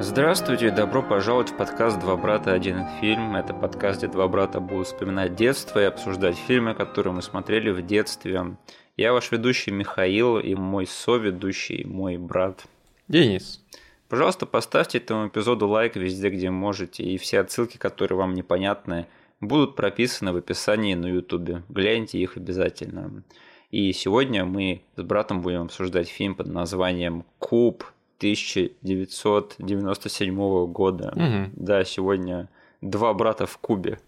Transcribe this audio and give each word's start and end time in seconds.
Здравствуйте, 0.00 0.70
добро 0.70 1.02
пожаловать 1.02 1.50
в 1.50 1.56
подкаст 1.56 1.98
«Два 1.98 2.16
брата. 2.16 2.52
Один 2.52 2.86
фильм». 3.00 3.34
Это 3.34 3.52
подкаст, 3.52 3.98
где 3.98 4.06
два 4.06 4.28
брата 4.28 4.60
будут 4.60 4.86
вспоминать 4.86 5.34
детство 5.34 5.80
и 5.80 5.86
обсуждать 5.86 6.36
фильмы, 6.36 6.74
которые 6.74 7.12
мы 7.12 7.20
смотрели 7.20 7.70
в 7.70 7.84
детстве. 7.84 8.56
Я 8.96 9.12
ваш 9.12 9.32
ведущий 9.32 9.72
Михаил 9.72 10.38
и 10.38 10.54
мой 10.54 10.86
соведущий, 10.86 11.84
мой 11.84 12.16
брат. 12.16 12.64
Денис. 13.08 13.60
Пожалуйста, 14.08 14.46
поставьте 14.46 14.98
этому 14.98 15.26
эпизоду 15.26 15.66
лайк 15.66 15.96
везде, 15.96 16.30
где 16.30 16.48
можете, 16.48 17.02
и 17.02 17.18
все 17.18 17.40
отсылки, 17.40 17.76
которые 17.76 18.18
вам 18.18 18.34
непонятны, 18.34 19.08
будут 19.40 19.74
прописаны 19.74 20.32
в 20.32 20.36
описании 20.36 20.94
на 20.94 21.06
ютубе. 21.06 21.64
Гляньте 21.68 22.20
их 22.20 22.36
обязательно. 22.36 23.24
И 23.72 23.92
сегодня 23.92 24.44
мы 24.44 24.80
с 24.94 25.02
братом 25.02 25.42
будем 25.42 25.62
обсуждать 25.62 26.08
фильм 26.08 26.36
под 26.36 26.46
названием 26.46 27.24
«Куб» 27.40 27.82
1997 28.18 30.66
года. 30.66 31.12
Угу. 31.14 31.50
Да, 31.56 31.84
сегодня 31.84 32.48
два 32.80 33.12
брата 33.14 33.46
в 33.46 33.58
Кубе. 33.58 33.98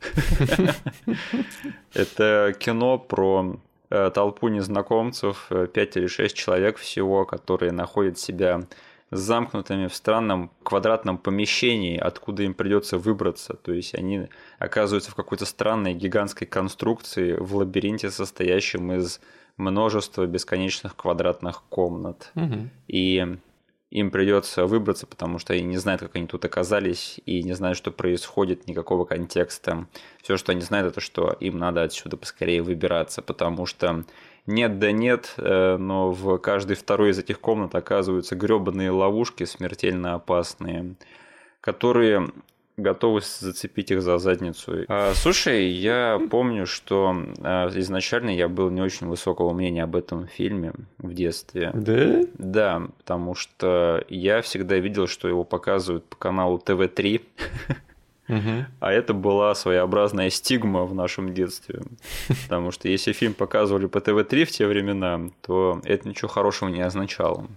Это 1.95 2.55
кино 2.59 2.99
про 2.99 3.61
э, 3.91 4.11
толпу 4.13 4.49
незнакомцев, 4.49 5.47
э, 5.51 5.69
пять 5.73 5.97
или 5.97 6.07
шесть 6.07 6.37
человек 6.37 6.79
всего, 6.79 7.25
которые 7.25 7.73
находят 7.73 8.19
себя 8.19 8.63
замкнутыми 9.11 9.89
в 9.89 9.95
странном 9.95 10.53
квадратном 10.63 11.19
помещении, 11.19 11.99
откуда 11.99 12.45
им 12.45 12.55
придется 12.55 12.97
выбраться. 12.97 13.55
То 13.55 13.73
есть 13.73 13.95
они 13.95 14.29
оказываются 14.59 15.11
в 15.11 15.17
какой-то 15.17 15.47
странной 15.47 15.95
гигантской 15.95 16.47
конструкции 16.47 17.33
в 17.33 17.57
лабиринте, 17.57 18.11
состоящем 18.11 18.93
из 18.93 19.21
множества 19.57 20.27
бесконечных 20.27 20.97
квадратных 20.97 21.65
комнат. 21.69 22.31
Угу. 22.37 22.69
И 22.89 23.37
им 23.91 24.11
придется 24.11 24.67
выбраться, 24.67 25.07
потому 25.07 25.39
что 25.39 25.53
они 25.53 25.63
не 25.63 25.77
знают, 25.77 26.01
как 26.01 26.15
они 26.15 26.27
тут 26.27 26.45
оказались, 26.45 27.21
и 27.27 27.43
не 27.43 27.55
знают, 27.55 27.77
что 27.77 27.91
происходит, 27.91 28.69
никакого 28.69 29.05
контекста. 29.05 29.87
Все, 30.23 30.37
что 30.37 30.53
они 30.53 30.61
знают, 30.61 30.93
это 30.93 31.01
что 31.01 31.33
им 31.41 31.59
надо 31.59 31.83
отсюда 31.83 32.17
поскорее 32.17 32.63
выбираться, 32.63 33.21
потому 33.21 33.67
что 33.67 34.05
нет 34.47 34.79
да 34.79 34.93
нет, 34.93 35.35
э, 35.37 35.77
но 35.77 36.13
в 36.13 36.39
каждой 36.39 36.77
второй 36.77 37.11
из 37.11 37.19
этих 37.19 37.41
комнат 37.41 37.75
оказываются 37.75 38.37
гребаные 38.37 38.91
ловушки, 38.91 39.45
смертельно 39.45 40.15
опасные, 40.15 40.95
которые 41.61 42.31
готовы 42.83 43.21
зацепить 43.21 43.91
их 43.91 44.03
за 44.03 44.19
задницу. 44.19 44.85
А, 44.89 45.13
слушай, 45.15 45.69
я 45.69 46.21
помню, 46.31 46.67
что 46.67 47.15
а, 47.43 47.69
изначально 47.75 48.31
я 48.31 48.49
был 48.49 48.71
не 48.71 48.81
очень 48.81 49.07
высокого 49.07 49.53
мнения 49.53 49.85
об 49.85 49.97
этом 49.97 50.27
фильме 50.27 50.73
в 50.99 51.13
детстве. 51.13 51.71
Да? 51.75 52.23
Да, 52.35 52.83
потому 52.99 53.35
что 53.35 54.05
я 54.09 54.43
всегда 54.43 54.77
видел, 54.77 55.07
что 55.07 55.29
его 55.29 55.45
показывают 55.45 56.05
по 56.05 56.17
каналу 56.17 56.59
ТВ-3. 56.59 57.23
Угу. 58.29 58.67
А 58.79 58.93
это 58.93 59.13
была 59.13 59.55
своеобразная 59.57 60.31
стигма 60.31 60.85
в 60.85 60.95
нашем 60.95 61.35
детстве. 61.35 61.83
Потому 62.45 62.71
что 62.71 62.89
если 62.89 63.13
фильм 63.13 63.35
показывали 63.35 63.87
по 63.87 64.01
ТВ-3 64.01 64.45
в 64.45 64.51
те 64.51 64.67
времена, 64.67 65.21
то 65.43 65.81
это 65.85 66.09
ничего 66.09 66.29
хорошего 66.29 66.69
не 66.69 66.81
означало. 66.81 67.49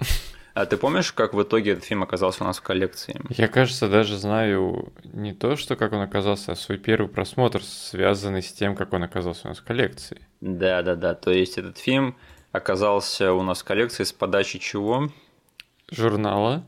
А 0.54 0.66
ты 0.68 0.78
помнишь, 0.78 1.12
как 1.14 1.34
в 1.34 1.42
итоге 1.42 1.72
этот 1.72 1.84
фильм 1.84 2.04
оказался 2.04 2.44
у 2.44 2.48
нас 2.48 2.60
в 2.60 2.62
коллекции? 2.62 3.20
Я, 3.30 3.48
кажется, 3.48 3.90
даже 3.90 4.18
знаю 4.18 4.94
не 5.04 5.34
то, 5.34 5.56
что 5.56 5.76
как 5.76 5.94
он 5.94 6.02
оказался, 6.02 6.52
а 6.52 6.56
свой 6.56 6.78
первый 6.78 7.08
просмотр, 7.08 7.64
связанный 7.64 8.44
с 8.44 8.54
тем, 8.54 8.76
как 8.76 8.94
он 8.94 9.04
оказался 9.04 9.48
у 9.48 9.50
нас 9.50 9.58
в 9.60 9.64
коллекции. 9.64 10.28
Да, 10.42 10.84
да, 10.84 10.96
да. 10.96 11.16
То 11.16 11.32
есть 11.32 11.58
этот 11.58 11.80
фильм 11.80 12.16
оказался 12.52 13.34
у 13.34 13.42
нас 13.42 13.62
в 13.62 13.66
коллекции 13.66 14.04
с 14.04 14.14
подачи 14.14 14.60
чего? 14.60 15.10
Журнала, 15.92 16.64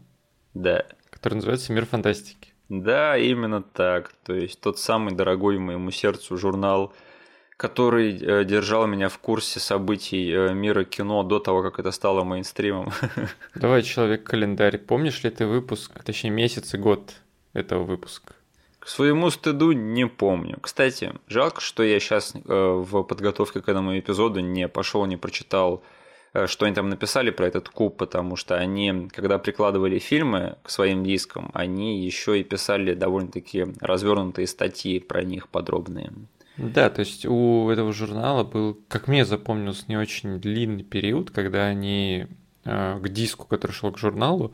Да. 0.56 0.84
который 1.12 1.36
называется 1.36 1.72
«Мир 1.72 1.86
фантастики». 1.86 2.54
Да, 2.70 3.16
именно 3.18 3.62
так. 3.62 4.12
То 4.26 4.34
есть 4.34 4.60
тот 4.62 4.80
самый 4.80 5.14
дорогой 5.14 5.60
моему 5.60 5.92
сердцу 5.92 6.38
журнал, 6.38 6.92
который 7.58 8.18
э, 8.18 8.44
держал 8.44 8.86
меня 8.86 9.08
в 9.08 9.18
курсе 9.18 9.60
событий 9.60 10.30
э, 10.32 10.54
мира 10.54 10.84
кино 10.84 11.24
до 11.24 11.40
того, 11.40 11.64
как 11.64 11.80
это 11.80 11.92
стало 11.92 12.24
мейнстримом. 12.24 12.92
Давай, 13.56 13.82
человек-календарь, 13.82 14.78
помнишь 14.78 15.24
ли 15.24 15.30
ты 15.30 15.46
выпуск, 15.46 16.04
точнее 16.04 16.32
месяц 16.32 16.74
и 16.74 16.78
год 16.78 17.14
этого 17.54 17.84
выпуска? 17.84 18.34
К 18.80 18.90
своему 18.90 19.30
стыду 19.30 19.72
не 19.72 20.06
помню. 20.06 20.58
Кстати, 20.62 21.14
жалко, 21.28 21.62
что 21.62 21.82
я 21.82 22.00
сейчас 22.00 22.34
в 22.44 23.04
подготовке 23.04 23.62
к 23.62 23.70
этому 23.70 23.98
эпизоду 23.98 24.42
не 24.42 24.68
пошел, 24.68 25.06
не 25.06 25.16
прочитал, 25.16 25.82
э, 26.34 26.48
что 26.48 26.66
они 26.66 26.76
там 26.76 26.90
написали 26.90 27.30
про 27.30 27.48
этот 27.48 27.70
куб, 27.70 27.96
потому 27.96 28.36
что 28.36 28.58
они, 28.58 29.08
когда 29.14 29.40
прикладывали 29.40 29.98
фильмы 29.98 30.58
к 30.62 30.70
своим 30.70 31.06
дискам, 31.06 31.52
они 31.54 32.06
еще 32.06 32.38
и 32.38 32.44
писали 32.44 32.96
довольно-таки 32.96 33.66
развернутые 33.80 34.46
статьи 34.46 35.00
про 35.00 35.24
них 35.24 35.48
подробные. 35.48 36.12
Да, 36.58 36.90
то 36.90 37.02
есть 37.02 37.26
у 37.26 37.70
этого 37.70 37.92
журнала 37.92 38.44
был, 38.44 38.80
как 38.88 39.08
мне 39.08 39.26
запомнился, 39.26 39.86
не 39.88 39.98
очень 39.98 40.40
длинный 40.40 40.84
период, 40.84 41.32
когда 41.32 41.66
они 41.66 42.28
э, 42.64 43.00
к 43.00 43.10
диску, 43.10 43.48
который 43.48 43.72
шел 43.72 43.92
к 43.92 43.98
журналу, 43.98 44.54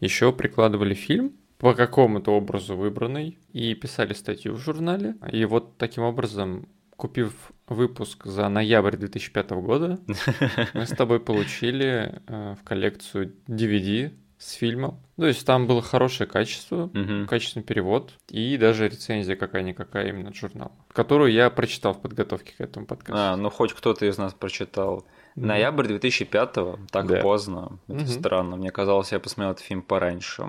еще 0.00 0.32
прикладывали 0.32 0.94
фильм 0.94 1.32
по 1.58 1.74
какому-то 1.74 2.32
образу 2.32 2.76
выбранный 2.76 3.38
и 3.52 3.74
писали 3.74 4.14
статью 4.14 4.54
в 4.54 4.58
журнале. 4.58 5.16
И 5.30 5.44
вот 5.44 5.76
таким 5.76 6.04
образом, 6.04 6.68
купив 6.96 7.34
выпуск 7.66 8.26
за 8.26 8.48
ноябрь 8.48 8.96
2005 8.96 9.50
года, 9.50 9.98
мы 10.74 10.86
с 10.86 10.90
тобой 10.90 11.20
получили 11.20 12.22
э, 12.26 12.54
в 12.60 12.64
коллекцию 12.64 13.34
DVD 13.46 14.12
с 14.40 14.52
фильмом. 14.54 14.98
То 15.18 15.26
есть 15.26 15.44
там 15.46 15.66
было 15.66 15.82
хорошее 15.82 16.26
качество, 16.28 16.88
Мгм. 16.94 17.26
качественный 17.26 17.62
перевод 17.62 18.14
и 18.30 18.56
даже 18.56 18.88
рецензия 18.88 19.36
какая-никакая 19.36 20.08
именно 20.08 20.30
от 20.30 20.34
журнала, 20.34 20.72
которую 20.92 21.30
я 21.30 21.50
прочитал 21.50 21.92
в 21.92 22.00
подготовке 22.00 22.54
к 22.56 22.60
этому 22.62 22.86
подкасту. 22.86 23.20
А, 23.20 23.36
ну 23.36 23.50
хоть 23.50 23.74
кто-то 23.74 24.06
из 24.06 24.16
нас 24.16 24.32
прочитал. 24.32 25.04
Ноябрь 25.36 25.86
2005 25.88 26.78
так 26.90 27.06
Да. 27.06 27.20
поздно. 27.20 27.78
Это 27.86 27.98
Мгм. 27.98 28.06
странно. 28.06 28.56
Мне 28.56 28.70
казалось, 28.70 29.12
я 29.12 29.20
посмотрел 29.20 29.52
этот 29.52 29.62
фильм 29.64 29.82
пораньше. 29.82 30.42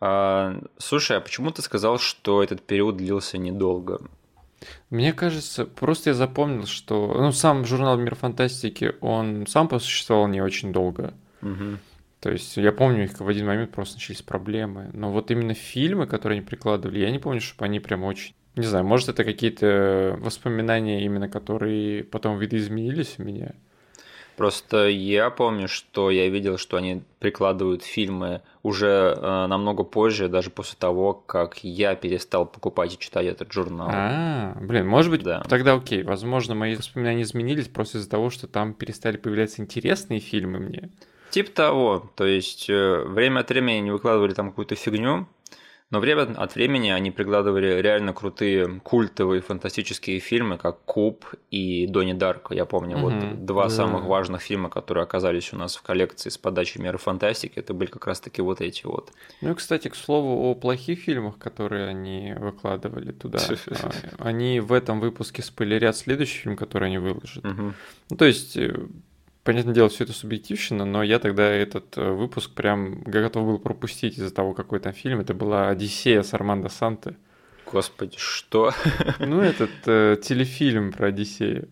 А, 0.00 0.58
слушай, 0.78 1.16
а 1.16 1.20
почему 1.20 1.50
ты 1.50 1.60
сказал, 1.62 1.98
что 1.98 2.42
этот 2.42 2.62
период 2.62 2.96
длился 2.96 3.36
недолго? 3.36 4.00
Мне 4.90 5.12
кажется, 5.12 5.64
просто 5.66 6.10
я 6.10 6.14
запомнил, 6.14 6.66
что 6.66 7.12
ну, 7.18 7.32
сам 7.32 7.64
журнал 7.64 7.96
«Мир 7.96 8.14
фантастики», 8.14 8.94
он 9.00 9.46
сам 9.48 9.66
посуществовал 9.66 10.28
не 10.28 10.40
очень 10.40 10.72
долго. 10.72 11.14
Мгм. 11.40 11.80
То 12.22 12.30
есть 12.30 12.56
я 12.56 12.70
помню, 12.70 13.04
их 13.04 13.18
в 13.18 13.26
один 13.26 13.46
момент 13.46 13.72
просто 13.72 13.96
начались 13.96 14.22
проблемы. 14.22 14.90
Но 14.92 15.10
вот 15.10 15.32
именно 15.32 15.54
фильмы, 15.54 16.06
которые 16.06 16.38
они 16.38 16.46
прикладывали, 16.46 17.00
я 17.00 17.10
не 17.10 17.18
помню, 17.18 17.40
чтобы 17.40 17.64
они 17.64 17.80
прям 17.80 18.04
очень... 18.04 18.32
Не 18.54 18.64
знаю, 18.64 18.84
может, 18.84 19.08
это 19.08 19.24
какие-то 19.24 20.16
воспоминания 20.20 21.04
именно, 21.04 21.28
которые 21.28 22.04
потом 22.04 22.38
видоизменились 22.38 23.16
у 23.18 23.24
меня. 23.24 23.52
Просто 24.36 24.86
я 24.88 25.30
помню, 25.30 25.66
что 25.66 26.10
я 26.10 26.28
видел, 26.28 26.58
что 26.58 26.76
они 26.76 27.02
прикладывают 27.18 27.82
фильмы 27.82 28.40
уже 28.62 29.16
э, 29.16 29.46
намного 29.46 29.82
позже, 29.82 30.28
даже 30.28 30.50
после 30.50 30.76
того, 30.78 31.14
как 31.14 31.58
я 31.64 31.96
перестал 31.96 32.46
покупать 32.46 32.94
и 32.94 32.98
читать 32.98 33.26
этот 33.26 33.52
журнал. 33.52 33.88
А, 33.92 34.56
блин, 34.60 34.86
может 34.86 35.10
быть, 35.10 35.24
Да. 35.24 35.42
тогда 35.48 35.74
окей. 35.74 36.04
Возможно, 36.04 36.54
мои 36.54 36.76
воспоминания 36.76 37.22
изменились 37.22 37.66
просто 37.68 37.98
из-за 37.98 38.08
того, 38.08 38.30
что 38.30 38.46
там 38.46 38.74
перестали 38.74 39.16
появляться 39.16 39.60
интересные 39.60 40.20
фильмы 40.20 40.60
мне. 40.60 40.90
Типа 41.32 41.50
того, 41.50 42.12
то 42.14 42.26
есть 42.26 42.68
э, 42.68 43.04
время 43.06 43.40
от 43.40 43.48
времени 43.48 43.78
они 43.78 43.90
выкладывали 43.90 44.34
там 44.34 44.50
какую-то 44.50 44.74
фигню, 44.74 45.26
но 45.90 46.00
время 46.00 46.22
от 46.22 46.54
времени 46.54 46.88
они 46.90 47.10
прикладывали 47.10 47.80
реально 47.80 48.12
крутые 48.14 48.80
культовые 48.82 49.40
фантастические 49.42 50.20
фильмы, 50.20 50.56
как 50.58 50.80
Куб 50.84 51.24
и 51.50 51.86
Донни 51.86 52.12
Дарко. 52.14 52.54
Я 52.54 52.64
помню, 52.66 52.96
Мгм, 52.98 53.02
вот 53.02 53.44
два 53.46 53.64
да. 53.64 53.70
самых 53.70 54.04
важных 54.04 54.40
фильма, 54.42 54.68
которые 54.70 55.04
оказались 55.04 55.52
у 55.54 55.56
нас 55.56 55.76
в 55.76 55.82
коллекции 55.82 56.28
с 56.30 56.36
подачи 56.36 56.78
меры 56.78 56.96
фантастики, 56.98 57.58
это 57.58 57.74
были 57.74 57.88
как 57.90 58.06
раз-таки 58.06 58.42
вот 58.42 58.60
эти 58.60 58.84
вот. 58.86 59.12
Ну 59.42 59.52
и, 59.52 59.54
кстати, 59.54 59.88
к 59.88 59.94
слову 59.94 60.50
о 60.50 60.54
плохих 60.54 60.98
фильмах, 61.00 61.38
которые 61.38 61.88
они 61.88 62.34
выкладывали 62.38 63.12
туда. 63.12 63.38
А, 64.18 64.28
Они 64.28 64.60
в 64.60 64.72
этом 64.72 65.00
выпуске 65.00 65.42
спойлерят 65.42 65.96
следующий 65.96 66.38
фильм, 66.38 66.56
который 66.56 66.88
они 66.88 66.98
выложат. 66.98 67.42
Ну, 67.44 68.16
то 68.16 68.24
есть, 68.26 68.56
э, 68.56 68.86
понятное 69.44 69.74
дело, 69.74 69.88
все 69.88 70.04
это 70.04 70.12
субъективщина, 70.12 70.84
но 70.84 71.02
я 71.02 71.18
тогда 71.18 71.44
этот 71.44 71.96
э, 71.96 72.10
выпуск 72.10 72.52
прям 72.52 73.02
готов 73.02 73.44
был 73.46 73.58
пропустить 73.58 74.18
из-за 74.18 74.32
того, 74.32 74.54
какой 74.54 74.80
там 74.80 74.92
фильм. 74.92 75.20
Это 75.20 75.34
была 75.34 75.68
«Одиссея» 75.68 76.22
с 76.22 76.34
Армандо 76.34 76.68
Санте. 76.68 77.16
Господи, 77.70 78.16
что? 78.18 78.72
Ну, 79.18 79.40
этот 79.40 79.70
э, 79.86 80.16
телефильм 80.22 80.92
про 80.92 81.08
Одиссею. 81.08 81.68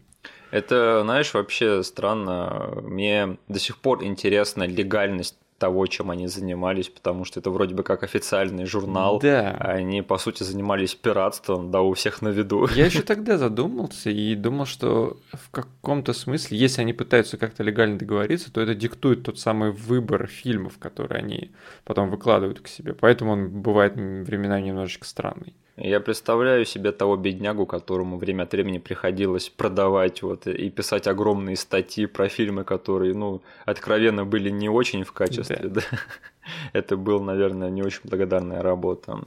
Это, 0.51 1.03
знаешь, 1.03 1.33
вообще 1.33 1.83
странно. 1.83 2.81
Мне 2.83 3.37
до 3.49 3.59
сих 3.59 3.79
пор 3.79 4.03
интересна 4.05 4.65
легальность 4.65 5.37
того, 5.61 5.87
чем 5.87 6.11
они 6.11 6.27
занимались, 6.27 6.89
потому 6.89 7.27
что 7.27 7.39
это 7.39 7.51
вроде 7.51 7.75
бы 7.75 7.83
как 7.83 8.03
официальный 8.03 8.65
журнал. 8.65 9.21
Да. 9.21 9.51
Они, 9.61 10.01
по 10.01 10.17
сути, 10.17 10.43
занимались 10.43 10.95
пиратством, 10.95 11.71
да, 11.71 11.83
у 11.83 11.93
всех 11.93 12.23
на 12.23 12.29
виду. 12.29 12.67
Я 12.75 12.87
еще 12.87 13.03
тогда 13.13 13.37
задумался 13.37 14.09
и 14.09 14.35
думал, 14.35 14.65
что 14.65 15.19
в 15.33 15.51
каком-то 15.51 16.15
смысле, 16.15 16.57
если 16.57 16.81
они 16.81 16.95
пытаются 16.95 17.37
как-то 17.37 17.63
легально 17.63 17.99
договориться, 17.99 18.51
то 18.51 18.63
это 18.63 18.75
диктует 18.75 19.23
тот 19.23 19.39
самый 19.39 19.71
выбор 19.71 20.27
фильмов, 20.27 20.79
которые 20.79 21.19
они 21.19 21.51
потом 21.85 22.09
выкладывают 22.09 22.61
к 22.61 22.67
себе. 22.67 22.95
Поэтому 22.95 23.33
он 23.33 23.49
бывает 23.51 23.95
временами 23.97 24.63
немножечко 24.63 25.07
странный. 25.07 25.55
Я 25.83 26.01
представляю 26.01 26.67
себе 26.67 26.93
того 26.93 27.17
беднягу, 27.17 27.67
которому 27.67 28.19
время 28.19 28.43
от 28.43 28.53
времени 28.53 28.79
приходилось 28.79 29.49
продавать 29.49 30.23
вот 30.23 30.47
и 30.47 30.69
писать 30.69 31.07
огромные 31.07 31.57
статьи 31.57 32.07
про 32.07 32.29
фильмы, 32.29 32.65
которые, 32.65 33.15
ну, 33.15 33.41
откровенно 33.65 34.27
были 34.27 34.51
не 34.51 34.69
очень 34.69 35.05
в 35.05 35.13
качестве, 35.13 35.57
да. 35.63 35.69
да. 35.69 35.83
Это 36.73 36.97
был, 36.97 37.21
наверное, 37.21 37.71
не 37.71 37.83
очень 37.83 38.03
благодарная 38.05 38.63
работа. 38.63 39.21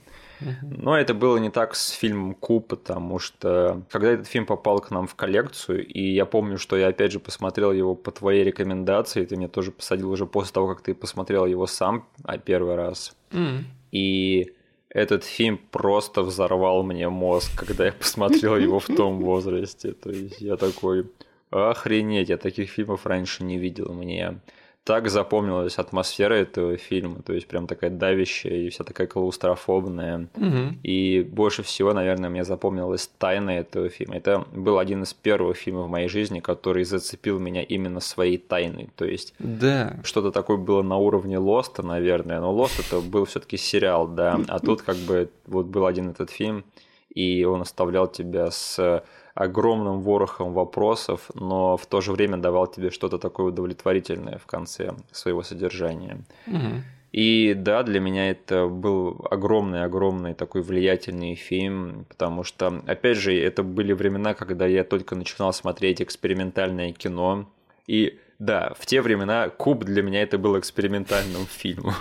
Но 0.61 0.97
это 0.97 1.13
было 1.13 1.37
не 1.37 1.49
так 1.49 1.73
с 1.73 1.89
фильмом 1.89 2.33
Куб, 2.33 2.67
потому 2.67 3.17
что 3.17 3.81
когда 3.89 4.11
этот 4.11 4.27
фильм 4.27 4.45
попал 4.45 4.79
к 4.81 4.91
нам 4.91 5.07
в 5.07 5.15
коллекцию, 5.15 5.85
и 5.85 6.01
я 6.01 6.25
помню, 6.25 6.57
что 6.57 6.75
я 6.75 6.87
опять 6.87 7.13
же 7.13 7.19
посмотрел 7.19 7.71
его 7.71 7.95
по 7.95 8.11
твоей 8.11 8.43
рекомендации, 8.43 9.25
ты 9.25 9.37
меня 9.37 9.47
тоже 9.47 9.71
посадил 9.71 10.11
уже 10.11 10.25
после 10.25 10.53
того, 10.53 10.67
как 10.67 10.81
ты 10.81 10.93
посмотрел 10.93 11.45
его 11.45 11.65
сам 11.65 12.05
а 12.23 12.37
первый 12.37 12.75
раз. 12.75 13.15
Mm. 13.31 13.63
И 13.91 14.53
этот 14.93 15.23
фильм 15.23 15.59
просто 15.71 16.21
взорвал 16.21 16.83
мне 16.83 17.09
мозг, 17.09 17.51
когда 17.55 17.87
я 17.87 17.91
посмотрел 17.91 18.55
его 18.57 18.79
в 18.79 18.85
том 18.85 19.19
возрасте. 19.23 19.91
То 19.91 20.11
есть 20.11 20.39
я 20.39 20.55
такой, 20.55 21.09
охренеть, 21.49 22.29
я 22.29 22.37
таких 22.37 22.69
фильмов 22.69 23.05
раньше 23.05 23.43
не 23.43 23.57
видел. 23.57 23.91
Мне 23.91 24.39
так 24.83 25.09
запомнилась 25.09 25.77
атмосфера 25.77 26.33
этого 26.33 26.75
фильма, 26.75 27.21
то 27.21 27.31
есть 27.31 27.47
прям 27.47 27.67
такая 27.67 27.89
давящая 27.89 28.53
и 28.53 28.69
вся 28.69 28.83
такая 28.83 29.07
клаустрофобная. 29.07 30.27
Угу. 30.35 30.79
И 30.83 31.21
больше 31.21 31.63
всего, 31.63 31.93
наверное, 31.93 32.29
мне 32.29 32.43
запомнилась 32.43 33.09
тайна 33.17 33.51
этого 33.51 33.89
фильма. 33.89 34.17
Это 34.17 34.45
был 34.51 34.79
один 34.79 35.03
из 35.03 35.13
первых 35.13 35.55
фильмов 35.55 35.87
в 35.87 35.89
моей 35.89 36.09
жизни, 36.09 36.41
который 36.41 36.83
зацепил 36.83 37.39
меня 37.39 37.63
именно 37.63 38.01
своей 38.01 38.37
тайной. 38.37 38.89
То 38.97 39.05
есть 39.05 39.33
да. 39.39 39.95
что-то 40.03 40.31
такое 40.31 40.57
было 40.57 40.81
на 40.81 40.97
уровне 40.97 41.37
Лоста, 41.37 41.81
наверное, 41.81 42.41
но 42.41 42.51
Лост 42.51 42.79
это 42.79 42.99
был 42.99 43.23
все-таки 43.23 43.55
сериал, 43.55 44.07
да, 44.07 44.39
а 44.49 44.59
тут 44.59 44.81
как 44.81 44.97
бы 44.97 45.29
вот 45.47 45.67
был 45.67 45.85
один 45.85 46.09
этот 46.09 46.29
фильм, 46.29 46.65
и 47.13 47.45
он 47.45 47.61
оставлял 47.61 48.07
тебя 48.07 48.51
с 48.51 49.03
огромным 49.33 50.01
ворохом 50.01 50.53
вопросов, 50.53 51.31
но 51.33 51.77
в 51.77 51.85
то 51.85 52.01
же 52.01 52.11
время 52.11 52.37
давал 52.37 52.67
тебе 52.67 52.91
что-то 52.91 53.17
такое 53.17 53.47
удовлетворительное 53.47 54.37
в 54.37 54.45
конце 54.45 54.93
своего 55.11 55.43
содержания. 55.43 56.19
Угу. 56.47 56.83
И 57.13 57.53
да, 57.53 57.83
для 57.83 57.99
меня 57.99 58.31
это 58.31 58.67
был 58.67 59.25
огромный-огромный 59.29 60.33
такой 60.33 60.63
влиятельный 60.63 61.35
фильм, 61.35 62.05
потому 62.09 62.43
что, 62.43 62.81
опять 62.87 63.17
же, 63.17 63.39
это 63.39 63.61
были 63.61 63.93
времена, 63.93 64.33
когда 64.33 64.65
я 64.65 64.83
только 64.83 65.15
начинал 65.15 65.53
смотреть 65.53 66.01
экспериментальное 66.01 66.91
кино, 66.91 67.47
и 67.85 68.17
да, 68.39 68.73
в 68.77 68.85
те 68.85 69.01
времена 69.01 69.49
Куб 69.49 69.83
для 69.83 70.01
меня 70.01 70.23
это 70.23 70.37
был 70.37 70.57
экспериментальным 70.57 71.45
фильмом. 71.49 71.93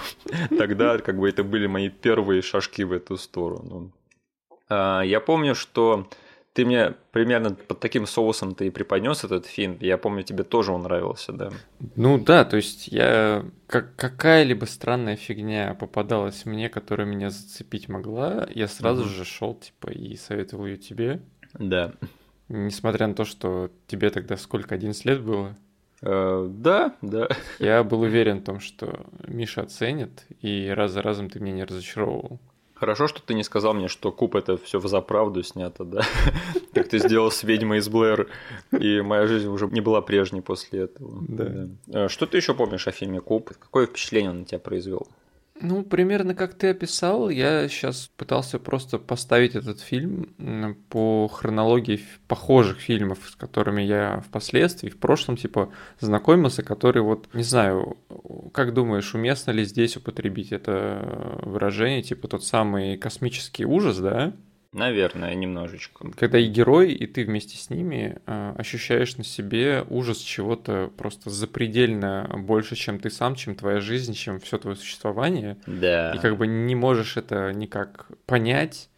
Тогда 0.56 0.98
как 0.98 1.18
бы 1.18 1.28
это 1.28 1.44
были 1.44 1.66
мои 1.66 1.88
первые 1.88 2.40
шажки 2.40 2.82
в 2.82 2.92
эту 2.92 3.16
сторону. 3.16 3.92
А, 4.68 5.02
я 5.02 5.20
помню, 5.20 5.54
что 5.54 6.08
ты 6.52 6.66
мне 6.66 6.94
примерно 7.12 7.54
под 7.54 7.80
таким 7.80 8.06
соусом 8.06 8.54
ты 8.54 8.66
и 8.66 8.70
преподнес 8.70 9.24
этот 9.24 9.46
фильм. 9.46 9.78
Я 9.80 9.96
помню, 9.96 10.22
тебе 10.22 10.44
тоже 10.44 10.72
он 10.72 10.82
нравился, 10.82 11.32
да? 11.32 11.50
Ну 11.96 12.18
да, 12.18 12.44
то 12.44 12.56
есть 12.56 12.88
я 12.88 13.44
как 13.66 13.96
какая-либо 13.96 14.66
странная 14.66 15.16
фигня 15.16 15.74
попадалась 15.74 16.44
мне, 16.44 16.68
которая 16.68 17.06
меня 17.06 17.30
зацепить 17.30 17.88
могла, 17.88 18.46
я 18.54 18.68
сразу 18.68 19.02
угу. 19.02 19.08
же 19.08 19.24
шел 19.24 19.54
типа 19.54 19.90
и 19.90 20.16
советовал 20.16 20.66
ее 20.66 20.76
тебе. 20.76 21.22
Да. 21.54 21.92
Несмотря 22.48 23.06
на 23.06 23.14
то, 23.14 23.24
что 23.24 23.70
тебе 23.86 24.10
тогда 24.10 24.36
сколько, 24.36 24.74
11 24.74 25.04
лет 25.06 25.22
было? 25.22 25.56
Uh, 26.02 26.48
да, 26.48 26.96
да. 27.00 27.28
Я 27.60 27.84
был 27.84 28.00
уверен 28.00 28.40
в 28.40 28.44
том, 28.44 28.60
что 28.60 29.06
Миша 29.26 29.62
оценит, 29.62 30.26
и 30.40 30.68
раз 30.68 30.90
за 30.90 31.00
разом 31.00 31.30
ты 31.30 31.38
меня 31.38 31.54
не 31.54 31.64
разочаровывал. 31.64 32.40
Хорошо, 32.82 33.06
что 33.06 33.22
ты 33.22 33.34
не 33.34 33.44
сказал 33.44 33.74
мне, 33.74 33.86
что 33.86 34.10
Куб 34.10 34.34
это 34.34 34.56
все 34.56 34.80
в 34.80 34.88
заправду 34.88 35.44
снято, 35.44 35.84
да? 35.84 36.02
Как 36.74 36.88
ты 36.88 36.98
сделал 36.98 37.30
с 37.30 37.44
ведьмой 37.44 37.78
из 37.78 37.88
Блэр, 37.88 38.28
и 38.76 39.00
моя 39.02 39.28
жизнь 39.28 39.46
уже 39.46 39.68
не 39.68 39.80
была 39.80 40.00
прежней 40.00 40.40
после 40.40 40.80
этого. 40.80 41.22
Да. 41.28 41.68
А 41.92 42.08
что 42.08 42.26
ты 42.26 42.38
еще 42.38 42.54
помнишь 42.54 42.88
о 42.88 42.90
фильме 42.90 43.20
Куб? 43.20 43.52
Какое 43.56 43.86
впечатление 43.86 44.32
он 44.32 44.40
на 44.40 44.44
тебя 44.46 44.58
произвел? 44.58 45.06
Ну, 45.64 45.84
примерно 45.84 46.34
как 46.34 46.54
ты 46.54 46.70
описал, 46.70 47.30
я 47.30 47.68
сейчас 47.68 48.10
пытался 48.16 48.58
просто 48.58 48.98
поставить 48.98 49.54
этот 49.54 49.80
фильм 49.80 50.34
по 50.88 51.28
хронологии 51.28 52.00
похожих 52.26 52.78
фильмов, 52.80 53.18
с 53.28 53.36
которыми 53.36 53.80
я 53.82 54.24
впоследствии, 54.26 54.90
в 54.90 54.98
прошлом, 54.98 55.36
типа, 55.36 55.72
знакомился, 56.00 56.64
которые 56.64 57.04
вот, 57.04 57.32
не 57.32 57.44
знаю, 57.44 57.96
как 58.52 58.74
думаешь, 58.74 59.14
уместно 59.14 59.52
ли 59.52 59.64
здесь 59.64 59.96
употребить 59.96 60.50
это 60.50 61.38
выражение, 61.42 62.02
типа 62.02 62.26
тот 62.26 62.44
самый 62.44 62.96
космический 62.96 63.64
ужас, 63.64 63.98
да? 63.98 64.32
Наверное, 64.72 65.34
немножечко. 65.34 66.10
Когда 66.16 66.38
и 66.38 66.46
герой, 66.46 66.92
и 66.92 67.06
ты 67.06 67.24
вместе 67.24 67.58
с 67.58 67.68
ними 67.68 68.18
э, 68.24 68.54
ощущаешь 68.56 69.18
на 69.18 69.24
себе 69.24 69.84
ужас 69.90 70.18
чего-то 70.18 70.90
просто 70.96 71.28
запредельно 71.28 72.30
больше, 72.38 72.74
чем 72.74 72.98
ты 72.98 73.10
сам, 73.10 73.34
чем 73.34 73.54
твоя 73.54 73.80
жизнь, 73.80 74.14
чем 74.14 74.40
все 74.40 74.56
твое 74.56 74.74
существование. 74.76 75.58
Да. 75.66 76.12
И 76.14 76.18
как 76.18 76.38
бы 76.38 76.46
не 76.46 76.74
можешь 76.74 77.18
это 77.18 77.52
никак 77.52 78.08
понять. 78.24 78.88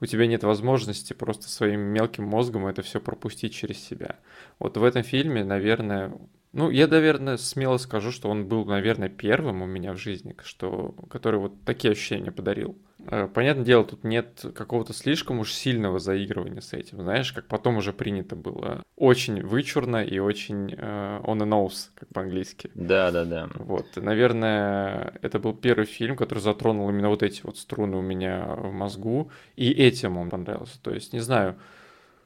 У 0.00 0.06
тебя 0.06 0.26
нет 0.26 0.42
возможности 0.42 1.12
просто 1.12 1.48
своим 1.48 1.80
мелким 1.80 2.24
мозгом 2.24 2.66
это 2.66 2.82
все 2.82 3.00
пропустить 3.00 3.54
через 3.54 3.78
себя. 3.78 4.16
Вот 4.58 4.76
в 4.76 4.82
этом 4.82 5.04
фильме, 5.04 5.44
наверное, 5.44 6.12
ну, 6.52 6.70
я, 6.70 6.86
наверное, 6.86 7.38
смело 7.38 7.78
скажу, 7.78 8.12
что 8.12 8.28
он 8.28 8.46
был, 8.46 8.66
наверное, 8.66 9.08
первым 9.08 9.62
у 9.62 9.66
меня 9.66 9.94
в 9.94 9.96
жизни, 9.96 10.36
что, 10.44 10.94
который 11.08 11.40
вот 11.40 11.64
такие 11.64 11.92
ощущения 11.92 12.30
подарил. 12.30 12.76
Э, 13.06 13.26
понятное 13.26 13.64
дело, 13.64 13.84
тут 13.84 14.04
нет 14.04 14.44
какого-то 14.54 14.92
слишком 14.92 15.40
уж 15.40 15.52
сильного 15.52 15.98
заигрывания 15.98 16.60
с 16.60 16.74
этим. 16.74 17.00
Знаешь, 17.00 17.32
как 17.32 17.46
потом 17.46 17.78
уже 17.78 17.92
принято 17.92 18.36
было. 18.36 18.82
Очень 18.96 19.42
вычурно 19.42 20.04
и 20.04 20.18
очень 20.18 20.74
uh, 20.74 21.24
on 21.24 21.38
the 21.38 21.48
nose, 21.48 21.88
как 21.94 22.08
по-английски. 22.10 22.70
Да, 22.74 23.10
да, 23.10 23.24
да. 23.24 23.48
Вот, 23.54 23.86
наверное, 23.96 25.18
это 25.22 25.38
был 25.38 25.54
первый 25.54 25.86
фильм, 25.86 26.16
который 26.16 26.40
затронул 26.40 26.88
именно 26.90 27.08
вот 27.08 27.22
эти 27.22 27.40
вот 27.42 27.56
струны 27.56 27.96
у 27.96 28.02
меня 28.02 28.44
в 28.56 28.72
мозгу. 28.72 29.30
И 29.56 29.70
этим 29.70 30.18
он 30.18 30.30
понравился. 30.30 30.80
То 30.82 30.92
есть, 30.92 31.12
не 31.12 31.20
знаю, 31.20 31.56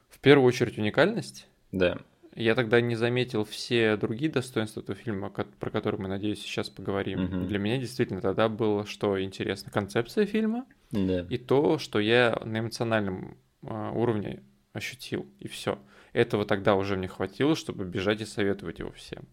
в 0.09 0.19
первую 0.19 0.47
очередь 0.47 0.77
уникальность. 0.77 1.47
Да. 1.71 1.97
Я 2.37 2.53
тогда 2.53 2.79
не 2.81 2.95
заметил 2.95 3.43
все 3.43 3.97
другие 3.97 4.31
достоинства 4.31 4.81
этого 4.81 4.95
фильма, 4.95 5.29
про 5.31 5.71
которые 5.71 5.99
мы, 5.99 6.07
надеюсь, 6.07 6.39
сейчас 6.39 6.69
поговорим. 6.69 7.23
Угу. 7.25 7.47
Для 7.47 7.57
меня 7.57 7.79
действительно 7.79 8.21
тогда 8.21 8.47
было, 8.47 8.85
что 8.85 9.19
интересно, 9.21 9.71
концепция 9.71 10.27
фильма 10.27 10.65
да. 10.91 11.25
и 11.31 11.39
то, 11.39 11.79
что 11.79 11.99
я 11.99 12.39
на 12.45 12.59
эмоциональном 12.59 13.37
э, 13.63 13.91
уровне 13.91 14.43
ощутил, 14.71 15.25
и 15.39 15.47
все. 15.47 15.79
Этого 16.13 16.45
тогда 16.45 16.75
уже 16.75 16.95
мне 16.95 17.07
хватило, 17.07 17.55
чтобы 17.55 17.85
бежать 17.85 18.21
и 18.21 18.25
советовать 18.25 18.79
его 18.79 18.91
всем. 18.91 19.27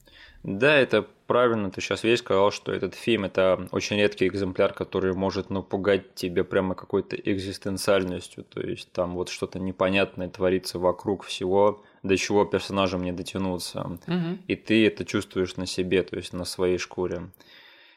Да, 0.45 0.77
это 0.77 1.07
правильно. 1.27 1.71
Ты 1.71 1.81
сейчас 1.81 2.05
весь 2.05 2.19
сказал, 2.19 2.51
что 2.51 2.71
этот 2.71 2.95
фильм 2.95 3.25
это 3.25 3.67
очень 3.73 3.97
редкий 3.97 4.29
экземпляр, 4.29 4.75
который 4.75 5.15
может 5.15 5.49
напугать 5.49 6.15
тебя 6.15 6.45
прямо 6.45 6.75
какой-то 6.75 7.17
экзистенциальностью. 7.17 8.45
То 8.45 8.61
есть 8.61 8.93
там 8.93 9.15
вот 9.15 9.31
что-то 9.31 9.59
непонятное 9.59 10.29
творится 10.29 10.79
вокруг 10.79 11.25
всего 11.25 11.83
до 12.03 12.17
чего 12.19 12.45
персонажам 12.45 13.03
не 13.03 13.13
дотянуться. 13.13 13.99
Угу. 14.07 14.39
И 14.47 14.57
ты 14.57 14.87
это 14.87 15.07
чувствуешь 15.07 15.57
на 15.57 15.65
себе, 15.65 16.03
то 16.03 16.17
есть 16.17 16.35
на 16.35 16.45
своей 16.45 16.77
шкуре. 16.77 17.31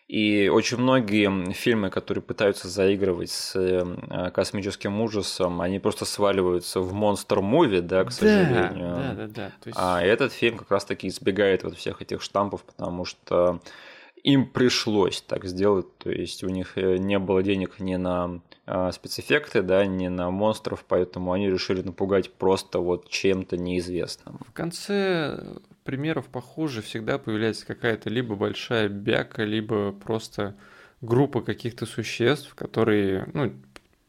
И 0.07 0.47
очень 0.47 0.77
многие 0.77 1.51
фильмы, 1.51 1.89
которые 1.89 2.21
пытаются 2.21 2.69
заигрывать 2.69 3.29
с 3.29 3.55
э, 3.59 4.31
космическим 4.31 5.01
ужасом, 5.01 5.59
они 5.59 5.79
просто 5.79 6.05
сваливаются 6.05 6.79
в 6.79 6.93
монстр-муви, 6.93 7.81
да, 7.81 8.05
к 8.05 8.13
сожалению. 8.13 8.95
Да, 8.95 9.13
да, 9.15 9.27
да. 9.27 9.51
Есть... 9.65 9.77
А 9.77 10.01
этот 10.01 10.31
фильм 10.31 10.57
как 10.57 10.71
раз-таки 10.71 11.09
избегает 11.09 11.63
вот 11.63 11.75
всех 11.75 12.01
этих 12.01 12.21
штампов, 12.21 12.63
потому 12.63 13.03
что 13.03 13.59
им 14.23 14.49
пришлось 14.49 15.21
так 15.21 15.45
сделать, 15.45 15.85
то 15.97 16.09
есть 16.09 16.43
у 16.43 16.49
них 16.49 16.77
э, 16.77 16.97
не 16.97 17.19
было 17.19 17.43
денег 17.43 17.79
ни 17.79 17.95
на 17.97 18.39
э, 18.65 18.91
спецэффекты, 18.93 19.61
да, 19.61 19.85
ни 19.85 20.07
на 20.07 20.31
монстров, 20.31 20.85
поэтому 20.87 21.33
они 21.33 21.49
решили 21.49 21.81
напугать 21.81 22.31
просто 22.31 22.79
вот 22.79 23.09
чем-то 23.09 23.57
неизвестным. 23.57 24.39
В 24.47 24.53
конце 24.53 25.43
примеров 25.87 26.25
похуже 26.27 26.81
всегда 26.81 27.17
появляется 27.17 27.65
какая-то 27.65 28.09
либо 28.09 28.35
большая 28.35 28.89
бяка, 28.89 29.45
либо 29.45 29.93
просто 29.93 30.57
группа 30.99 31.41
каких-то 31.41 31.85
существ, 31.85 32.53
которые, 32.55 33.29
ну, 33.33 33.53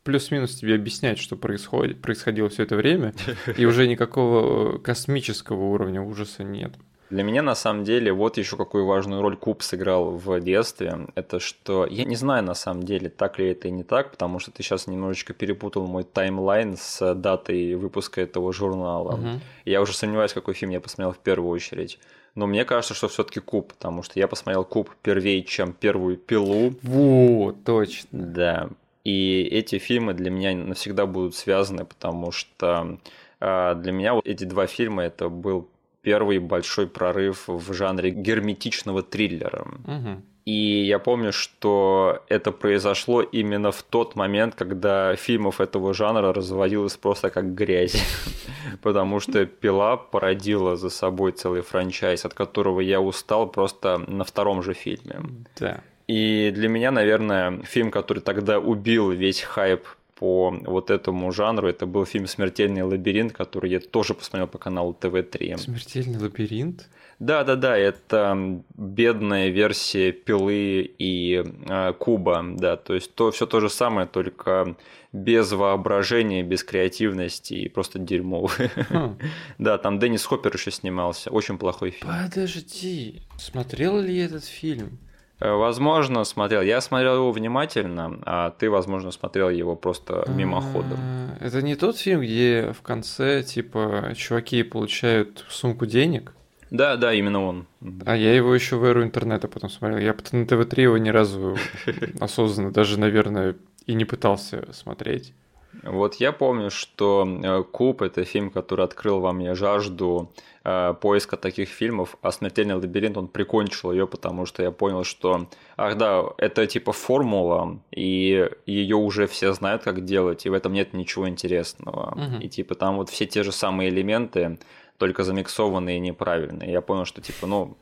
плюс-минус 0.03 0.57
тебе 0.57 0.75
объясняют, 0.75 1.21
что 1.21 1.37
происходит, 1.37 2.03
происходило 2.03 2.49
все 2.49 2.65
это 2.65 2.75
время, 2.75 3.15
и 3.57 3.65
уже 3.65 3.87
никакого 3.87 4.79
космического 4.79 5.67
уровня 5.67 6.03
ужаса 6.03 6.43
нет. 6.43 6.73
Для 7.11 7.23
меня, 7.23 7.43
на 7.43 7.55
самом 7.55 7.85
деле, 7.85 8.13
вот 8.13 8.37
еще 8.37 8.57
какую 8.57 8.85
важную 8.85 9.23
роль 9.23 9.37
Куб 9.37 9.63
сыграл 9.63 10.11
в 10.11 10.41
детстве. 10.41 11.07
Это 11.15 11.41
что... 11.41 11.87
Я 11.87 12.05
не 12.05 12.17
знаю, 12.17 12.45
на 12.45 12.55
самом 12.55 12.83
деле, 12.83 13.09
так 13.09 13.39
ли 13.39 13.49
это 13.49 13.69
и 13.69 13.71
не 13.71 13.83
так, 13.83 14.11
потому 14.11 14.39
что 14.39 14.51
ты 14.51 14.63
сейчас 14.63 14.87
немножечко 14.87 15.33
перепутал 15.33 15.87
мой 15.87 16.05
таймлайн 16.05 16.77
с 16.77 17.15
датой 17.15 17.75
выпуска 17.77 18.21
этого 18.21 18.53
журнала. 18.53 19.15
Угу. 19.15 19.41
Я 19.65 19.81
уже 19.81 19.95
сомневаюсь, 19.95 20.35
какой 20.35 20.53
фильм 20.53 20.71
я 20.73 20.81
посмотрел 20.81 21.13
в 21.13 21.19
первую 21.19 21.51
очередь. 21.51 21.99
Но 22.35 22.47
мне 22.47 22.65
кажется, 22.65 22.95
что 22.95 23.09
все-таки 23.09 23.41
Куб, 23.41 23.73
потому 23.73 24.03
что 24.03 24.21
я 24.21 24.29
посмотрел 24.29 24.65
Куб 24.65 24.91
первее, 25.03 25.43
чем 25.43 25.73
первую 25.73 26.19
пилу. 26.19 26.75
Вот, 26.83 27.65
точно. 27.65 28.09
Да. 28.13 28.69
И 29.05 29.49
эти 29.51 29.79
фильмы 29.79 30.13
для 30.13 30.31
меня 30.31 30.55
навсегда 30.55 31.07
будут 31.07 31.35
связаны, 31.35 31.87
потому 31.87 32.31
что 32.31 32.99
э, 33.41 33.75
для 33.77 33.93
меня 33.93 34.13
вот 34.15 34.27
эти 34.27 34.45
два 34.45 34.67
фильма 34.67 35.05
это 35.05 35.31
был 35.31 35.69
первый 36.09 36.39
большой 36.39 36.87
прорыв 36.87 37.49
в 37.49 37.73
жанре 37.75 38.11
герметичного 38.11 39.03
триллера. 39.03 39.67
Угу. 39.87 40.23
И 40.47 40.85
я 40.87 40.99
помню, 40.99 41.33
что 41.33 42.25
это 42.31 42.51
произошло 42.51 43.21
именно 43.21 43.71
в 43.71 43.83
тот 43.83 44.17
момент, 44.17 44.55
когда 44.55 45.17
фильмов 45.17 45.61
этого 45.61 45.93
жанра 45.93 46.33
разводилось 46.33 46.97
просто 46.97 47.29
как 47.29 47.55
грязь. 47.55 48.03
Потому 48.83 49.21
что 49.21 49.45
«Пила» 49.45 49.99
породила 49.99 50.77
за 50.77 50.89
собой 50.89 51.33
целый 51.33 51.61
франчайз, 51.61 52.25
от 52.25 52.33
которого 52.33 52.81
я 52.81 53.01
устал 53.01 53.47
просто 53.47 53.99
на 53.99 54.25
втором 54.25 54.63
же 54.63 54.73
фильме. 54.73 55.21
Да. 55.61 55.83
И 56.07 56.51
для 56.55 56.69
меня, 56.71 56.91
наверное, 56.91 57.63
фильм, 57.65 57.91
который 57.91 58.21
тогда 58.21 58.59
убил 58.59 59.11
весь 59.11 59.43
хайп 59.43 59.83
по 60.19 60.51
вот 60.51 60.91
этому 60.91 61.31
жанру. 61.33 61.69
Это 61.69 61.87
был 61.87 62.05
фильм 62.05 62.27
«Смертельный 62.27 62.83
лабиринт», 62.83 63.33
который 63.33 63.71
я 63.71 63.81
тоже 63.81 64.15
посмотрел 64.15 64.49
по 64.49 64.59
каналу 64.59 64.93
ТВ-3. 64.93 65.59
«Смертельный 65.59 66.19
лабиринт»? 66.19 66.89
Да-да-да, 67.21 67.77
это 67.77 68.63
бедная 68.77 69.49
версия 69.49 70.13
«Пилы» 70.13 70.91
и 70.99 71.45
э, 71.69 71.93
«Куба», 71.99 72.45
да, 72.57 72.77
то 72.77 72.95
есть 72.95 73.15
то, 73.15 73.31
все 73.31 73.47
то 73.47 73.61
же 73.61 73.71
самое, 73.71 74.07
только 74.07 74.77
без 75.13 75.53
воображения, 75.53 76.43
без 76.43 76.65
креативности 76.65 77.55
и 77.55 77.69
просто 77.69 77.99
дерьмовый. 77.99 78.71
Хм. 78.91 79.19
Да, 79.59 79.79
там 79.79 79.99
Деннис 79.99 80.25
Хоппер 80.25 80.55
еще 80.55 80.71
снимался, 80.71 81.31
очень 81.31 81.59
плохой 81.59 81.91
фильм. 81.91 82.13
Подожди, 82.25 83.23
смотрел 83.37 84.01
ли 84.01 84.15
я 84.15 84.27
этот 84.27 84.45
фильм? 84.45 84.99
Э, 85.41 85.53
возможно, 85.53 86.25
смотрел. 86.25 86.63
Я 86.63 86.81
смотрел 86.81 87.17
его 87.17 87.33
внимательно, 87.33 88.19
а 88.25 88.51
ты, 88.51 88.71
возможно, 88.71 89.11
смотрел 89.11 89.51
его 89.51 89.77
просто 89.77 90.25
мимоходом. 90.29 90.99
А, 90.99 91.37
это 91.41 91.63
не 91.63 91.77
тот 91.77 91.97
фильм, 91.97 92.21
где 92.21 92.73
в 92.73 92.83
конце, 92.83 93.43
типа, 93.43 94.13
чуваки 94.17 94.63
получают 94.63 95.45
сумку 95.49 95.87
денег? 95.87 96.35
Да, 96.71 96.97
да, 96.97 97.15
именно 97.15 97.43
он. 97.45 97.67
А 98.05 98.17
я 98.17 98.35
его 98.35 98.55
еще 98.55 98.77
в 98.77 98.85
эру 98.85 99.03
интернета 99.03 99.49
потом 99.49 99.71
смотрел. 99.71 99.99
Я 99.99 100.15
на 100.33 100.47
ТВ-3 100.47 100.83
его 100.83 100.99
ни 100.99 101.09
разу 101.09 101.57
осознанно, 102.21 102.73
даже, 102.73 102.99
наверное, 102.99 103.57
и 103.87 103.95
не 103.95 104.05
пытался 104.05 104.69
смотреть. 104.73 105.33
Вот 105.83 106.17
я 106.17 106.33
помню, 106.33 106.71
что 106.71 107.27
э, 107.27 107.63
Куб 107.63 108.03
это 108.03 108.25
фильм, 108.25 108.51
который 108.51 108.85
открыл 108.85 109.21
во 109.21 109.33
мне 109.33 109.55
жажду 109.55 110.33
э, 110.65 110.95
поиска 111.01 111.37
таких 111.37 111.69
фильмов, 111.69 112.17
а 112.23 112.33
«Смертельный 112.33 112.75
лабиринт» 112.75 113.17
он 113.17 113.29
прикончил 113.29 113.93
ее, 113.93 114.07
потому 114.07 114.47
что 114.47 114.63
я 114.63 114.71
понял, 114.71 115.05
что, 115.05 115.49
ах 115.77 115.97
да, 115.97 116.25
это 116.39 116.67
типа 116.67 116.93
формула, 116.93 117.81
и 117.91 118.51
ее 118.67 118.97
уже 118.97 119.27
все 119.27 119.53
знают, 119.53 119.83
как 119.83 120.05
делать, 120.05 120.47
и 120.47 120.51
в 120.51 120.53
этом 120.53 120.73
нет 120.73 120.95
ничего 120.95 121.29
интересного. 121.29 122.13
Угу. 122.13 122.43
И 122.43 122.49
типа 122.49 122.75
там 122.75 122.97
вот 122.97 123.11
все 123.11 123.27
те 123.27 123.43
же 123.43 123.53
самые 123.53 123.91
элементы, 123.91 124.59
только 124.99 125.23
замиксованные 125.23 126.01
неправильные. 126.01 126.73
Я 126.73 126.81
понял, 126.81 127.05
что 127.05 127.21
типа, 127.23 127.47
ну, 127.47 127.77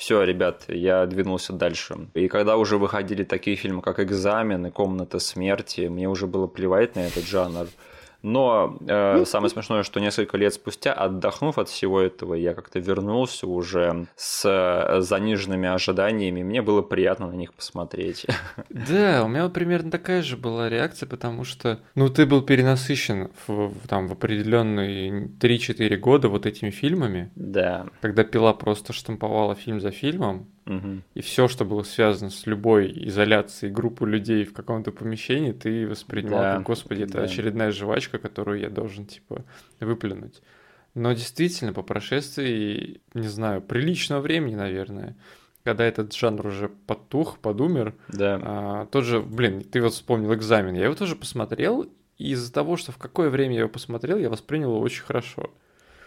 все, 0.00 0.22
ребят, 0.22 0.64
я 0.68 1.04
двинулся 1.04 1.52
дальше. 1.52 2.08
И 2.14 2.26
когда 2.28 2.56
уже 2.56 2.78
выходили 2.78 3.22
такие 3.22 3.54
фильмы, 3.54 3.82
как 3.82 4.00
«Экзамен» 4.00 4.64
и 4.64 4.70
«Комната 4.70 5.18
смерти», 5.18 5.82
мне 5.88 6.08
уже 6.08 6.26
было 6.26 6.46
плевать 6.46 6.96
на 6.96 7.00
этот 7.00 7.26
жанр. 7.26 7.66
Но 8.22 8.78
э, 8.86 9.24
самое 9.24 9.50
смешное, 9.50 9.82
что 9.82 10.00
несколько 10.00 10.36
лет 10.36 10.54
спустя, 10.54 10.92
отдохнув 10.92 11.58
от 11.58 11.68
всего 11.68 12.00
этого, 12.00 12.34
я 12.34 12.54
как-то 12.54 12.78
вернулся 12.78 13.46
уже 13.46 14.06
с 14.16 14.44
э, 14.44 15.00
заниженными 15.00 15.68
ожиданиями. 15.68 16.42
Мне 16.42 16.62
было 16.62 16.82
приятно 16.82 17.28
на 17.28 17.34
них 17.34 17.54
посмотреть. 17.54 18.26
Да, 18.70 19.24
у 19.24 19.28
меня 19.28 19.48
примерно 19.48 19.90
такая 19.90 20.22
же 20.22 20.36
была 20.36 20.68
реакция, 20.68 21.06
потому 21.06 21.44
что, 21.44 21.80
ну, 21.94 22.08
ты 22.08 22.24
был 22.24 22.42
перенасыщен 22.42 23.30
в, 23.46 23.72
там, 23.88 24.08
в 24.08 24.12
определенные 24.12 25.26
3-4 25.26 25.96
года 25.96 26.28
вот 26.28 26.46
этими 26.46 26.70
фильмами. 26.70 27.30
Да. 27.34 27.86
Когда 28.00 28.24
пила 28.24 28.52
просто 28.52 28.92
штамповала 28.92 29.54
фильм 29.54 29.80
за 29.80 29.90
фильмом, 29.90 30.48
Угу. 30.66 31.02
И 31.14 31.20
все, 31.20 31.48
что 31.48 31.64
было 31.64 31.82
связано 31.82 32.30
с 32.30 32.46
любой 32.46 32.92
изоляцией 33.06 33.72
группы 33.72 34.06
людей 34.06 34.44
в 34.44 34.52
каком-то 34.52 34.92
помещении, 34.92 35.52
ты 35.52 35.86
воспринимал 35.86 36.40
да, 36.40 36.56
как, 36.56 36.64
господи, 36.64 37.02
это 37.02 37.14
да. 37.14 37.22
очередная 37.22 37.72
жвачка, 37.72 38.18
которую 38.18 38.60
я 38.60 38.68
должен, 38.68 39.06
типа, 39.06 39.44
выплюнуть. 39.80 40.42
Но 40.94 41.12
действительно, 41.12 41.72
по 41.72 41.82
прошествии, 41.82 43.00
не 43.14 43.28
знаю, 43.28 43.62
приличного 43.62 44.20
времени, 44.20 44.56
наверное, 44.56 45.16
когда 45.64 45.84
этот 45.84 46.14
жанр 46.14 46.46
уже 46.46 46.68
потух, 46.68 47.38
подумер, 47.38 47.94
да. 48.08 48.40
а, 48.42 48.86
тот 48.86 49.04
же, 49.04 49.20
блин, 49.20 49.62
ты 49.62 49.80
вот 49.80 49.92
вспомнил 49.92 50.34
экзамен, 50.34 50.74
я 50.74 50.84
его 50.84 50.94
тоже 50.94 51.16
посмотрел, 51.16 51.86
и 52.18 52.32
из-за 52.32 52.52
того, 52.52 52.76
что 52.76 52.92
в 52.92 52.98
какое 52.98 53.30
время 53.30 53.54
я 53.54 53.60
его 53.60 53.68
посмотрел, 53.68 54.18
я 54.18 54.30
воспринял 54.30 54.70
его 54.70 54.80
очень 54.80 55.04
хорошо. 55.04 55.50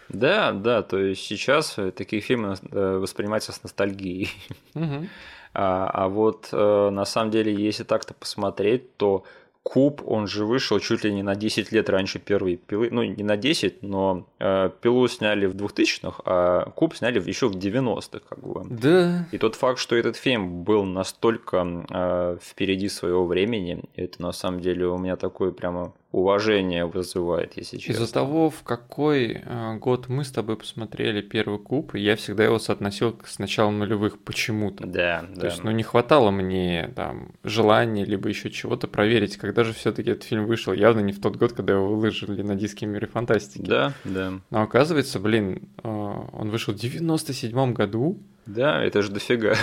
Да, 0.08 0.52
да, 0.52 0.82
то 0.82 0.98
есть 0.98 1.22
сейчас 1.22 1.78
э, 1.78 1.90
такие 1.90 2.20
фильмы 2.20 2.56
э, 2.70 2.98
воспринимаются 2.98 3.52
с 3.52 3.62
ностальгией. 3.62 4.30
Угу. 4.74 5.06
А, 5.56 5.88
а 5.88 6.08
вот 6.08 6.48
э, 6.50 6.90
на 6.90 7.04
самом 7.04 7.30
деле, 7.30 7.54
если 7.54 7.84
так-то 7.84 8.12
посмотреть, 8.12 8.96
то 8.96 9.22
Куб, 9.64 10.02
он 10.06 10.26
же 10.26 10.44
вышел 10.44 10.78
чуть 10.78 11.04
ли 11.04 11.12
не 11.12 11.22
на 11.22 11.34
10 11.34 11.72
лет 11.72 11.88
раньше 11.88 12.18
первой 12.18 12.56
пилы. 12.56 12.90
Ну, 12.90 13.02
не 13.02 13.24
на 13.24 13.38
10, 13.38 13.82
но 13.82 14.26
э, 14.38 14.70
пилу 14.82 15.08
сняли 15.08 15.46
в 15.46 15.56
2000-х, 15.56 16.22
а 16.26 16.70
Куб 16.70 16.94
сняли 16.94 17.18
еще 17.26 17.48
в 17.48 17.56
90-х, 17.56 18.20
как 18.28 18.46
бы. 18.46 18.66
Да. 18.68 19.26
И 19.32 19.38
тот 19.38 19.54
факт, 19.54 19.78
что 19.78 19.96
этот 19.96 20.16
фильм 20.16 20.64
был 20.64 20.84
настолько 20.84 21.86
э, 21.88 22.36
впереди 22.42 22.90
своего 22.90 23.24
времени, 23.24 23.84
это 23.96 24.20
на 24.20 24.32
самом 24.32 24.60
деле 24.60 24.86
у 24.86 24.98
меня 24.98 25.16
такое 25.16 25.50
прямо 25.50 25.94
уважение 26.14 26.86
вызывает, 26.86 27.56
если 27.56 27.76
честно. 27.76 28.04
Из-за 28.04 28.12
того, 28.12 28.48
в 28.48 28.62
какой 28.62 29.42
э, 29.44 29.76
год 29.78 30.08
мы 30.08 30.24
с 30.24 30.30
тобой 30.30 30.56
посмотрели 30.56 31.20
первый 31.20 31.58
куб, 31.58 31.96
я 31.96 32.14
всегда 32.14 32.44
его 32.44 32.60
соотносил 32.60 33.18
с 33.26 33.40
началом 33.40 33.80
нулевых 33.80 34.20
почему-то. 34.20 34.86
Да, 34.86 35.24
То 35.34 35.40
да. 35.40 35.46
есть, 35.48 35.64
ну, 35.64 35.72
не 35.72 35.82
хватало 35.82 36.30
мне 36.30 36.92
там 36.94 37.32
желания, 37.42 38.04
либо 38.04 38.28
еще 38.28 38.50
чего-то 38.50 38.86
проверить, 38.86 39.36
когда 39.36 39.64
же 39.64 39.72
все-таки 39.72 40.10
этот 40.10 40.22
фильм 40.22 40.46
вышел. 40.46 40.72
Явно 40.72 41.00
не 41.00 41.12
в 41.12 41.20
тот 41.20 41.34
год, 41.34 41.52
когда 41.52 41.74
его 41.74 41.96
выложили 41.96 42.42
на 42.42 42.54
диске 42.54 42.86
мира 42.86 43.08
фантастики. 43.08 43.66
Да, 43.66 43.92
да. 44.04 44.34
Но 44.50 44.62
оказывается, 44.62 45.18
блин, 45.18 45.68
э, 45.82 45.88
он 45.88 46.50
вышел 46.50 46.72
в 46.72 46.76
97 46.76 47.72
году. 47.72 48.20
Да, 48.46 48.84
это 48.84 49.02
же 49.02 49.10
дофига. 49.10 49.56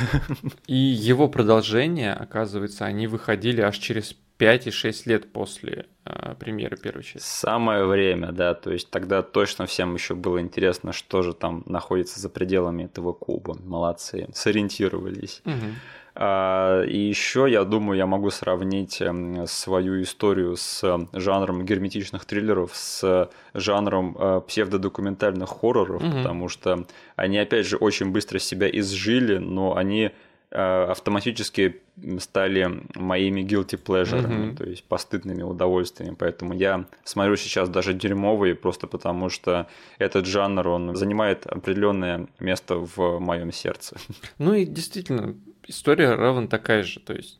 И 0.67 0.75
его 0.75 1.29
продолжение, 1.29 2.13
оказывается, 2.13 2.85
они 2.85 3.07
выходили 3.07 3.61
аж 3.61 3.77
через 3.77 4.17
5 4.41 4.67
и 4.67 4.71
6 4.71 5.05
лет 5.05 5.31
после 5.31 5.85
э, 6.03 6.33
премьеры 6.39 6.75
первой 6.75 7.03
части. 7.03 7.27
Самое 7.27 7.85
время, 7.85 8.31
да. 8.31 8.55
То 8.55 8.71
есть 8.71 8.89
тогда 8.89 9.21
точно 9.21 9.67
всем 9.67 9.93
еще 9.93 10.15
было 10.15 10.41
интересно, 10.41 10.93
что 10.93 11.21
же 11.21 11.35
там 11.35 11.61
находится 11.67 12.19
за 12.19 12.27
пределами 12.27 12.85
этого 12.85 13.13
куба. 13.13 13.55
Молодцы, 13.63 14.27
сориентировались. 14.33 15.43
Угу. 15.45 15.53
А, 16.15 16.81
и 16.85 16.97
еще, 16.97 17.45
я 17.47 17.63
думаю, 17.63 17.99
я 17.99 18.07
могу 18.07 18.31
сравнить 18.31 18.99
эм, 18.99 19.45
свою 19.45 20.01
историю 20.01 20.57
с 20.57 21.07
жанром 21.13 21.63
герметичных 21.63 22.25
триллеров 22.25 22.71
с 22.73 23.29
жанром 23.53 24.17
э, 24.19 24.41
псевдодокументальных 24.47 25.49
хорроров, 25.49 26.01
угу. 26.01 26.11
потому 26.17 26.49
что 26.49 26.87
они, 27.15 27.37
опять 27.37 27.67
же, 27.67 27.77
очень 27.77 28.11
быстро 28.11 28.39
себя 28.39 28.67
изжили, 28.67 29.37
но 29.37 29.75
они 29.77 30.05
Э, 30.05 30.30
автоматически 30.51 31.81
стали 32.19 32.83
моими 32.95 33.41
guilty 33.41 33.81
pleasure, 33.81 34.21
mm-hmm. 34.21 34.55
то 34.57 34.65
есть 34.65 34.83
постыдными 34.83 35.43
удовольствиями. 35.43 36.15
Поэтому 36.17 36.53
я 36.53 36.85
смотрю 37.03 37.37
сейчас 37.37 37.69
даже 37.69 37.93
дерьмовые, 37.93 38.55
просто 38.55 38.87
потому 38.87 39.29
что 39.29 39.67
этот 39.97 40.25
жанр, 40.25 40.67
он 40.67 40.95
занимает 40.95 41.47
определенное 41.47 42.27
место 42.39 42.75
в 42.75 43.19
моем 43.19 43.51
сердце. 43.51 43.97
Ну 44.39 44.53
и 44.53 44.65
действительно, 44.65 45.35
история 45.67 46.15
равна 46.15 46.47
такая 46.47 46.83
же. 46.83 46.99
То 46.99 47.13
есть 47.13 47.39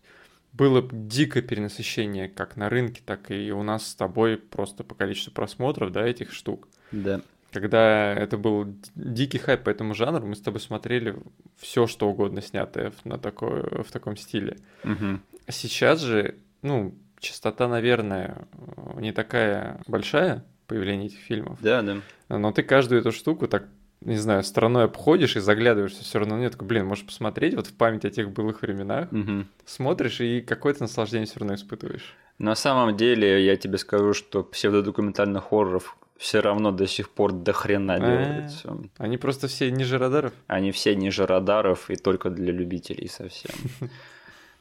было 0.53 0.87
дикое 0.91 1.41
перенасыщение 1.41 2.29
как 2.29 2.55
на 2.55 2.69
рынке, 2.69 3.01
так 3.05 3.29
и 3.31 3.51
у 3.51 3.63
нас 3.63 3.87
с 3.87 3.95
тобой 3.95 4.37
просто 4.37 4.83
по 4.83 4.95
количеству 4.95 5.33
просмотров, 5.33 5.91
да, 5.91 6.05
этих 6.07 6.31
штук. 6.31 6.67
Да 6.91 7.21
когда 7.59 8.13
это 8.13 8.37
был 8.37 8.75
дикий 8.95 9.37
хайп 9.37 9.63
по 9.63 9.69
этому 9.69 9.93
жанру, 9.93 10.25
мы 10.25 10.35
с 10.35 10.41
тобой 10.41 10.59
смотрели 10.59 11.15
все, 11.57 11.87
что 11.87 12.09
угодно 12.09 12.41
снятое 12.41 12.93
на 13.03 13.17
такое, 13.17 13.83
в 13.83 13.91
таком 13.91 14.15
стиле. 14.15 14.57
Угу. 14.83 15.19
Сейчас 15.49 16.01
же, 16.01 16.35
ну, 16.61 16.95
частота, 17.19 17.67
наверное, 17.67 18.47
не 18.95 19.11
такая 19.11 19.81
большая 19.87 20.45
появление 20.67 21.07
этих 21.07 21.19
фильмов. 21.19 21.59
Да, 21.61 21.81
да. 21.81 21.97
Но 22.29 22.51
ты 22.51 22.63
каждую 22.63 23.01
эту 23.01 23.11
штуку 23.11 23.47
так 23.47 23.65
не 24.01 24.17
знаю, 24.17 24.43
стороной 24.43 24.85
обходишь 24.85 25.35
и 25.35 25.39
заглядываешься 25.39 26.03
все 26.03 26.19
равно 26.19 26.37
нет, 26.37 26.53
такой, 26.53 26.67
блин, 26.67 26.87
можешь 26.87 27.05
посмотреть 27.05 27.53
вот 27.53 27.67
в 27.67 27.73
память 27.75 28.03
о 28.03 28.09
тех 28.09 28.31
былых 28.31 28.63
временах, 28.63 29.11
Мгм. 29.11 29.47
смотришь 29.65 30.21
и 30.21 30.41
какое-то 30.41 30.81
наслаждение 30.81 31.27
все 31.27 31.39
равно 31.39 31.53
испытываешь. 31.53 32.15
На 32.39 32.55
самом 32.55 32.97
деле, 32.97 33.45
я 33.45 33.55
тебе 33.55 33.77
скажу, 33.77 34.13
что 34.13 34.43
псевдодокументальных 34.43 35.43
хорроров 35.43 35.95
все 36.21 36.39
равно 36.39 36.71
до 36.71 36.85
сих 36.85 37.09
пор 37.09 37.31
до 37.31 37.51
хрена 37.51 37.95
А. 37.95 37.99
делается. 37.99 38.77
Они 38.99 39.17
просто 39.17 39.47
все 39.47 39.71
ниже 39.71 39.97
радаров. 39.97 40.33
Они 40.45 40.71
все 40.71 40.95
ниже 40.95 41.25
радаров 41.25 41.89
и 41.89 41.95
только 41.95 42.29
для 42.29 42.53
любителей 42.53 43.07
совсем. 43.09 43.55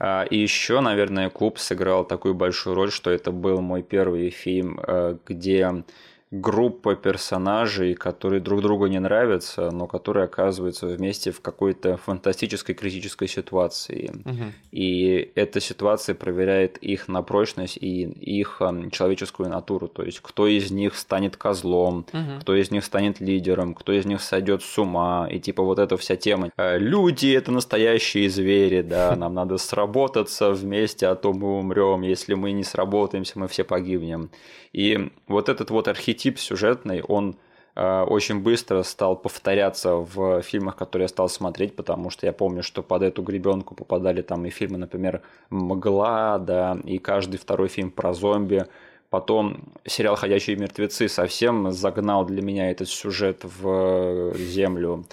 А, 0.03 0.25
И 0.31 0.39
еще, 0.39 0.81
наверное, 0.81 1.29
Куб 1.29 1.59
сыграл 1.59 2.07
такую 2.07 2.33
большую 2.33 2.75
роль, 2.75 2.91
что 2.91 3.11
это 3.11 3.33
был 3.33 3.61
мой 3.61 3.83
первый 3.83 4.31
фильм, 4.31 4.81
э, 4.83 5.19
где 5.27 5.85
группа 6.31 6.95
персонажей, 6.95 7.95
которые 7.95 8.41
друг 8.41 8.63
другу 8.63 8.87
не 8.87 9.01
нравятся, 9.01 9.73
но 9.73 9.89
которые 9.89 10.25
оказываются 10.27 10.87
вместе 10.87 11.33
в 11.33 11.41
какой-то 11.41 11.97
фантастической 11.97 12.75
критической 12.77 13.27
ситуации. 13.27 14.13
Мгм. 14.25 14.53
И 14.71 15.33
эта 15.35 15.59
ситуация 15.59 16.15
проверяет 16.15 16.79
их 16.79 17.09
на 17.09 17.23
прочность 17.23 17.77
и 17.77 18.03
их 18.05 18.63
человеческую 18.93 19.49
натуру. 19.49 19.89
То 19.89 20.05
есть, 20.05 20.21
кто 20.21 20.47
из 20.47 20.71
них 20.71 20.95
станет 20.95 21.37
козлом, 21.37 22.07
Мгм. 22.13 22.41
кто 22.41 22.55
из 22.55 22.71
них 22.71 22.85
станет 22.85 23.21
лидером, 23.21 23.75
кто 23.75 23.93
из 23.93 24.07
них 24.07 24.21
сойдет 24.21 24.63
с 24.63 24.79
ума. 24.79 25.27
И 25.29 25.41
типа 25.41 25.65
вот 25.65 25.81
эта 25.81 25.97
вся 25.97 26.15
тема. 26.15 26.51
Э, 26.57 26.79
Люди– 26.79 27.33
это 27.37 27.51
настоящие 27.51 28.31
звери, 28.31 28.83
да, 28.89 29.17
нам 29.17 29.35
надо 29.35 29.59
сработаться 29.59 30.53
вместе, 30.53 31.09
а 31.09 31.17
то 31.17 31.33
мы 31.33 31.59
умрем. 31.59 32.03
Если 32.03 32.35
мы 32.35 32.53
не 32.53 32.63
сработаемся, 32.63 33.37
мы 33.37 33.49
все 33.49 33.65
погибнем. 33.65 34.31
И 34.73 35.11
вот 35.27 35.49
этот 35.49 35.71
вот 35.71 35.89
архетип 35.89 36.20
сюжетный, 36.39 37.03
он 37.03 37.37
э, 37.75 38.03
очень 38.03 38.41
быстро 38.41 38.83
стал 38.83 39.17
повторяться 39.17 39.95
в 39.97 40.43
фильмах, 40.43 40.77
которые 40.77 41.05
я 41.05 41.09
стал 41.09 41.29
смотреть, 41.29 41.77
потому 41.77 42.11
что 42.11 42.27
я 42.27 42.33
помню, 42.33 42.63
что 42.63 42.83
под 42.83 43.03
эту 43.03 43.23
гребенку 43.23 43.75
попадали 43.75 44.23
там 44.23 44.45
и 44.47 44.51
фильмы, 44.51 44.79
например, 44.79 45.23
«Мгла», 45.51 46.39
да, 46.39 46.79
и 46.85 46.99
каждый 46.99 47.39
второй 47.39 47.69
фильм 47.69 47.91
про 47.91 48.13
зомби. 48.13 48.67
Потом 49.09 49.73
сериал 49.85 50.15
«Ходячие 50.15 50.57
мертвецы» 50.57 51.09
совсем 51.09 51.73
загнал 51.73 52.25
для 52.25 52.43
меня 52.43 52.71
этот 52.71 52.89
сюжет 52.89 53.41
в 53.43 54.37
землю. 54.37 55.05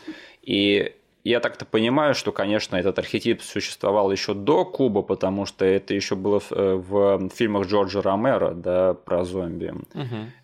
И 0.43 0.93
я 1.27 1.39
так-то 1.39 1.65
понимаю, 1.65 2.15
что, 2.15 2.31
конечно, 2.31 2.77
этот 2.77 2.99
архетип 2.99 3.41
существовал 3.41 4.11
еще 4.11 4.33
до 4.33 4.63
Куба, 4.63 5.01
потому 5.01 5.45
что 5.45 5.65
это 5.65 5.93
еще 5.93 6.15
было 6.15 6.39
в, 6.39 6.51
э, 6.51 6.75
в 6.75 7.29
фильмах 7.35 7.67
Джорджа 7.67 8.01
Ромеро, 8.01 8.51
да, 8.51 8.93
про 8.93 9.25
зомби. 9.25 9.73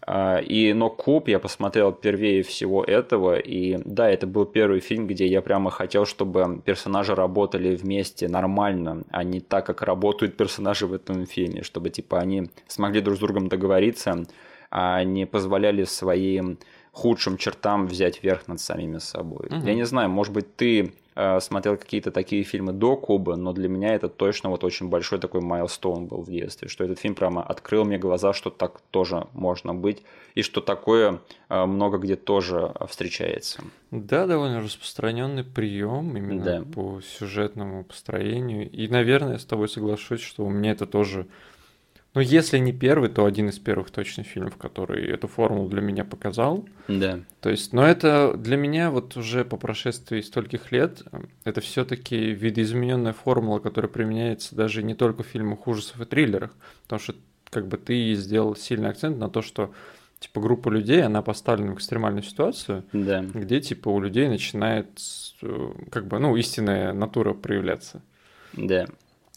А, 0.06 0.40
И, 0.40 0.74
но 0.74 0.90
Куб 0.90 1.30
я 1.30 1.40
посмотрел 1.40 1.94
первее 1.94 2.44
всего 2.44 2.84
этого, 2.84 3.38
и 3.38 3.78
да, 3.86 4.10
это 4.10 4.28
был 4.28 4.46
первый 4.46 4.82
фильм, 4.82 5.08
где 5.08 5.26
я 5.26 5.42
прямо 5.42 5.72
хотел, 5.72 6.06
чтобы 6.06 6.62
персонажи 6.66 7.16
работали 7.16 7.76
вместе 7.76 8.28
нормально, 8.28 9.04
а 9.12 9.24
не 9.24 9.40
так, 9.40 9.66
как 9.66 9.82
работают 9.82 10.36
персонажи 10.36 10.86
в 10.86 10.94
этом 10.94 11.26
фильме, 11.26 11.64
чтобы 11.64 11.90
типа 11.90 12.20
они 12.20 12.50
смогли 12.68 13.02
друг 13.02 13.16
с 13.16 13.20
другом 13.20 13.48
договориться, 13.48 14.26
а 14.70 15.04
не 15.04 15.26
позволяли 15.26 15.86
своим 15.86 16.58
худшим 16.94 17.38
чертам 17.38 17.88
взять 17.88 18.24
верх 18.24 18.48
над 18.48 18.60
самими 18.60 19.00
собой. 19.00 19.48
Мгм. 19.50 19.66
Я 19.66 19.74
не 19.74 19.84
знаю, 19.86 20.10
может 20.10 20.32
быть, 20.32 20.56
ты 20.56 20.94
э, 21.16 21.40
смотрел 21.40 21.76
какие-то 21.76 22.12
такие 22.12 22.44
фильмы 22.44 22.72
до 22.72 22.96
Куба, 22.96 23.36
но 23.36 23.52
для 23.52 23.68
меня 23.68 23.96
это 23.96 24.10
точно 24.10 24.50
вот 24.50 24.64
очень 24.64 24.90
большой 24.90 25.18
такой 25.20 25.42
майлстоун 25.42 26.06
был 26.06 26.22
в 26.22 26.30
детстве, 26.30 26.68
что 26.68 26.84
этот 26.84 27.00
фильм 27.00 27.16
прямо 27.16 27.42
открыл 27.42 27.84
мне 27.84 27.98
глаза, 27.98 28.32
что 28.34 28.52
так 28.52 28.80
тоже 28.92 29.28
можно 29.34 29.74
быть, 29.74 30.04
и 30.36 30.44
что 30.44 30.62
такое 30.62 31.20
э, 31.50 31.66
много 31.66 31.98
где 31.98 32.16
тоже 32.16 32.72
встречается. 32.88 33.64
Да, 33.90 34.28
довольно 34.28 34.62
распространенный 34.62 35.44
прием 35.44 36.16
именно 36.16 36.44
Да. 36.44 36.64
по 36.74 37.02
сюжетному 37.02 37.84
построению. 37.86 38.70
И, 38.70 38.88
наверное, 38.88 39.34
я 39.34 39.40
с 39.40 39.46
тобой 39.46 39.68
соглашусь, 39.68 40.22
что 40.22 40.46
у 40.46 40.50
меня 40.52 40.72
это 40.72 40.86
тоже. 40.86 41.26
Ну, 42.16 42.22
если 42.22 42.60
не 42.60 42.74
первый, 42.74 43.10
то 43.10 43.26
один 43.26 43.50
из 43.50 43.58
первых 43.58 43.90
точно 43.90 44.24
фильмов, 44.24 44.56
который 44.58 45.08
эту 45.10 45.28
формулу 45.28 45.68
для 45.68 45.82
меня 45.82 46.06
показал. 46.06 46.64
Да. 46.88 47.20
То 47.42 47.50
есть, 47.50 47.74
но 47.74 47.86
это 47.88 48.36
для 48.38 48.56
меня 48.56 48.92
вот 48.92 49.18
уже 49.18 49.44
по 49.44 49.58
прошествии 49.58 50.22
стольких 50.22 50.72
лет, 50.72 51.02
э, 51.12 51.22
это 51.44 51.62
все-таки 51.62 52.16
видоизмененная 52.16 53.14
формула, 53.14 53.58
которая 53.60 53.90
применяется 53.90 54.56
даже 54.56 54.84
не 54.84 54.94
только 54.94 55.24
в 55.24 55.28
фильмах 55.28 55.68
ужасов 55.68 56.02
и 56.02 56.06
триллерах, 56.06 56.52
потому 56.84 57.00
что 57.00 57.16
как 57.50 57.68
бы 57.68 57.78
ты 57.78 58.14
сделал 58.14 58.56
сильный 58.56 58.90
акцент 58.90 59.18
на 59.18 59.30
то, 59.30 59.42
что 59.42 59.72
типа 60.20 60.40
группа 60.40 60.70
людей, 60.70 61.04
она 61.04 61.22
поставлена 61.24 61.74
в 61.74 61.76
экстремальную 61.78 62.24
ситуацию, 62.24 62.84
Да. 62.94 63.22
где 63.34 63.60
типа 63.60 63.90
у 63.90 64.00
людей 64.00 64.28
начинает 64.28 64.88
э, 65.42 65.72
как 65.92 66.08
бы, 66.08 66.20
ну, 66.20 66.36
истинная 66.36 66.94
натура 66.94 67.34
проявляться. 67.34 68.02
Да. 68.54 68.86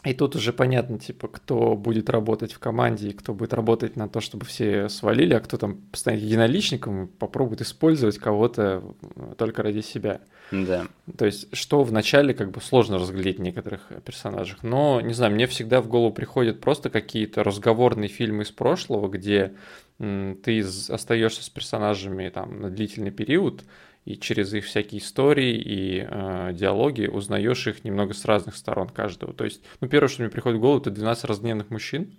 И 0.07 0.15
тут 0.15 0.37
уже 0.37 0.53
понятно, 0.53 1.01
типа, 1.01 1.27
кто 1.27 1.77
будет 1.77 2.09
работать 2.09 2.53
в 2.53 2.61
команде 2.61 3.09
и 3.09 3.13
кто 3.13 3.35
будет 3.35 3.53
работать 3.53 3.97
на 3.97 4.09
то, 4.09 4.21
чтобы 4.21 4.47
все 4.47 4.89
свалили, 4.89 5.35
а 5.35 5.41
кто 5.41 5.57
там 5.57 5.81
станет 5.95 6.23
единоличником 6.23 7.05
и 7.05 7.07
попробует 7.09 7.61
использовать 7.61 8.17
кого-то 8.19 8.85
э, 9.17 9.35
только 9.37 9.65
ради 9.65 9.81
себя. 9.81 10.21
Да. 10.53 10.87
То 11.19 11.27
есть, 11.27 11.55
что 11.57 11.83
вначале 11.83 12.35
как 12.35 12.53
бы 12.53 12.61
сложно 12.61 12.99
разглядеть 12.99 13.39
в 13.39 13.43
некоторых 13.43 13.91
персонажах. 14.05 14.63
Но, 14.63 15.01
не 15.01 15.13
знаю, 15.13 15.33
мне 15.35 15.49
всегда 15.49 15.81
в 15.81 15.89
голову 15.89 16.13
приходят 16.13 16.61
просто 16.61 16.89
какие-то 16.89 17.43
разговорные 17.43 18.09
фильмы 18.09 18.45
из 18.45 18.53
прошлого, 18.53 19.09
где 19.09 19.55
ты 19.99 20.61
остаешься 20.89 21.43
с 21.43 21.49
персонажами 21.49 22.29
там 22.29 22.61
на 22.61 22.71
длительный 22.71 23.11
период, 23.11 23.65
и 24.07 24.17
через 24.17 24.55
их 24.55 24.65
всякие 24.65 25.01
истории 25.01 25.57
и 25.57 26.07
э, 26.09 26.53
диалоги 26.55 27.09
узнаешь 27.09 27.67
их 27.67 27.85
немного 27.85 28.15
с 28.15 28.25
разных 28.25 28.57
сторон 28.57 28.89
каждого. 28.89 29.35
То 29.35 29.45
есть, 29.45 29.61
ну, 29.81 29.89
первое, 29.89 30.09
что 30.09 30.23
мне 30.23 30.31
приходит 30.31 30.59
в 30.59 30.61
голову, 30.61 30.81
это 30.81 30.91
12 30.91 31.25
раздневных 31.25 31.71
мужчин. 31.71 32.13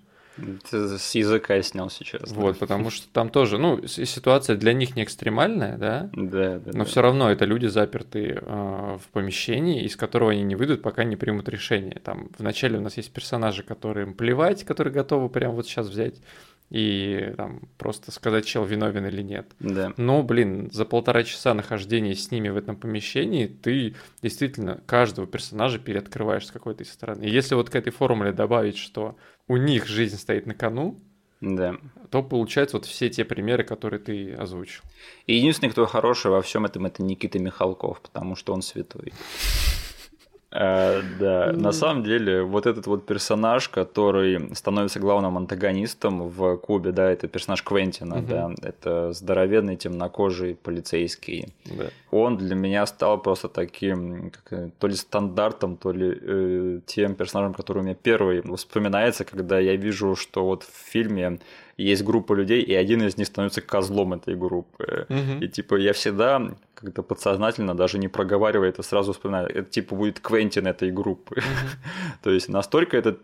Ты 0.70 1.00
с 1.00 1.16
языка 1.16 1.60
снял 1.64 1.90
сейчас. 1.90 2.32
да. 2.32 2.40
Вот, 2.40 2.60
потому 2.60 2.92
что 2.92 3.08
там 3.12 3.30
тоже, 3.30 3.58
ну, 3.58 3.88
ситуация 3.88 4.56
для 4.56 4.74
них 4.74 4.96
не 4.96 5.04
экстремальная, 5.04 5.78
да, 5.78 6.10
Да, 6.14 6.60
да. 6.60 6.72
но 6.74 6.80
да. 6.80 6.84
все 6.86 7.02
равно 7.02 7.32
это 7.32 7.46
люди 7.46 7.68
заперты 7.68 8.38
э, 8.40 8.98
в 9.02 9.08
помещении, 9.14 9.84
из 9.84 9.96
которого 9.96 10.32
они 10.32 10.44
не 10.44 10.56
выйдут, 10.56 10.82
пока 10.82 11.06
не 11.06 11.16
примут 11.16 11.50
решение. 11.50 12.00
Там 12.04 12.30
вначале 12.38 12.78
у 12.78 12.82
нас 12.82 12.98
есть 12.98 13.12
персонажи, 13.12 13.64
которым 13.64 14.14
плевать, 14.14 14.64
которые 14.66 14.94
готовы 14.94 15.30
прямо 15.30 15.54
вот 15.54 15.66
сейчас 15.66 15.88
взять 15.88 16.16
и 16.70 17.34
там 17.38 17.62
просто 17.78 18.12
сказать, 18.12 18.46
чел 18.46 18.66
виновен 18.66 19.06
или 19.06 19.22
нет. 19.22 19.48
Да. 19.60 19.94
Но, 19.98 20.22
блин, 20.24 20.70
за 20.72 20.84
полтора 20.86 21.24
часа 21.24 21.54
нахождения 21.54 22.14
с 22.14 22.30
ними 22.32 22.50
в 22.50 22.58
этом 22.58 22.76
помещении 22.76 23.48
ты 23.48 23.96
действительно 24.22 24.82
каждого 24.86 25.28
персонажа 25.28 25.80
переоткрываешь 25.80 26.46
с 26.48 26.52
какой-то 26.52 26.84
стороны. 26.86 27.24
И 27.24 27.30
если 27.30 27.56
вот 27.56 27.70
к 27.70 27.76
этой 27.76 27.92
формуле 27.92 28.34
добавить, 28.34 28.78
что 28.78 29.16
у 29.48 29.56
них 29.58 29.88
жизнь 29.88 30.18
стоит 30.18 30.46
на 30.46 30.54
кону, 30.54 31.00
Да. 31.40 31.76
то 32.10 32.22
получается 32.22 32.78
вот 32.78 32.86
все 32.86 33.10
те 33.10 33.24
примеры, 33.24 33.64
которые 33.64 34.00
ты 34.02 34.34
озвучил. 34.34 34.82
И 35.26 35.36
единственный, 35.36 35.70
кто 35.70 35.86
хороший 35.86 36.32
во 36.32 36.42
всем 36.42 36.66
этом, 36.66 36.86
это 36.86 37.02
Никита 37.02 37.40
Михалков, 37.40 38.02
потому 38.02 38.36
что 38.36 38.54
он 38.54 38.62
святой. 38.62 39.14
Э, 40.58 41.02
Да, 41.20 41.52
на 41.54 41.72
самом 41.72 42.04
деле, 42.04 42.42
вот 42.42 42.66
этот 42.66 42.88
вот 42.88 43.06
персонаж, 43.06 43.70
который 43.70 44.56
становится 44.56 45.00
главным 45.00 45.38
антагонистом 45.38 46.30
в 46.30 46.58
Кубе, 46.58 46.92
да, 46.92 47.12
это 47.12 47.28
персонаж 47.28 47.64
Квентина, 47.64 48.22
да, 48.22 48.52
это 48.64 49.14
здоровенный 49.14 49.76
темнокожий 49.76 50.56
полицейский. 50.56 51.54
Да. 51.66 51.86
Он 52.12 52.38
для 52.38 52.56
меня 52.56 52.86
стал 52.86 53.22
просто 53.22 53.50
таким, 53.50 54.32
как, 54.32 54.60
э, 54.60 54.70
то 54.80 54.88
ли 54.88 54.96
стандартом, 54.96 55.78
то 55.78 55.92
ли 55.92 56.20
э, 56.22 56.80
тем 56.86 57.16
персонажем, 57.16 57.54
который 57.54 57.80
у 57.80 57.84
меня 57.84 57.96
первый 57.96 58.42
вспоминается, 58.56 59.26
когда 59.26 59.60
я 59.60 59.76
вижу, 59.76 60.16
что 60.16 60.46
вот 60.46 60.64
в 60.64 60.92
фильме 60.92 61.40
есть 61.78 62.04
группа 62.04 62.34
людей, 62.34 62.64
и 62.64 62.74
один 62.74 63.04
из 63.04 63.18
них 63.18 63.28
становится 63.28 63.62
козлом 63.62 64.14
этой 64.14 64.36
группы. 64.36 65.06
Мгм. 65.10 65.44
И 65.44 65.48
типа 65.48 65.76
я 65.76 65.94
всегда 65.94 66.42
как-то 66.80 67.04
подсознательно, 67.04 67.76
даже 67.76 67.98
не 67.98 68.08
проговаривая 68.08 68.70
это, 68.70 68.84
сразу 68.84 69.14
вспоминаю, 69.14 69.50
это 69.50 69.70
типа 69.70 69.96
будет 69.96 70.20
Квентин 70.20 70.68
этой 70.68 70.92
группы. 70.92 71.42
То 72.24 72.30
есть 72.30 72.50
настолько 72.50 72.98
эта 72.98 73.18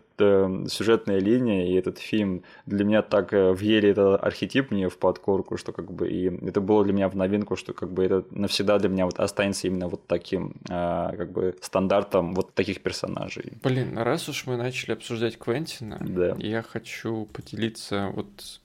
сюжетная 0.68 1.18
линия 1.18 1.66
и 1.66 1.74
этот 1.74 1.98
фильм 1.98 2.44
для 2.66 2.84
меня 2.84 3.02
так 3.02 3.32
э, 3.32 3.52
въели 3.52 3.88
этот 3.88 4.22
архетип 4.22 4.70
мне 4.70 4.88
в 4.88 4.96
подкорку, 4.96 5.56
что 5.56 5.72
как 5.72 5.90
бы 5.90 6.08
и 6.08 6.26
это 6.46 6.60
было 6.60 6.84
для 6.84 6.92
меня 6.92 7.08
в 7.08 7.16
новинку, 7.16 7.56
что 7.56 7.72
как 7.72 7.92
бы 7.92 8.04
это 8.04 8.24
навсегда 8.30 8.78
для 8.78 8.88
меня 8.88 9.06
вот 9.06 9.18
останется 9.18 9.66
именно 9.66 9.88
вот 9.88 10.06
таким 10.06 10.54
а, 10.70 11.14
как 11.16 11.32
бы 11.32 11.56
стандартом 11.60 12.34
вот 12.34 12.54
таких 12.54 12.80
персонажей. 12.80 13.54
Блин, 13.62 13.98
раз 13.98 14.28
уж 14.28 14.46
мы 14.46 14.56
начали 14.56 14.92
обсуждать 14.92 15.36
Квентина, 15.36 15.98
Да. 16.00 16.36
я 16.38 16.62
хочу 16.62 17.26
поделиться 17.32 18.10
вот 18.14 18.60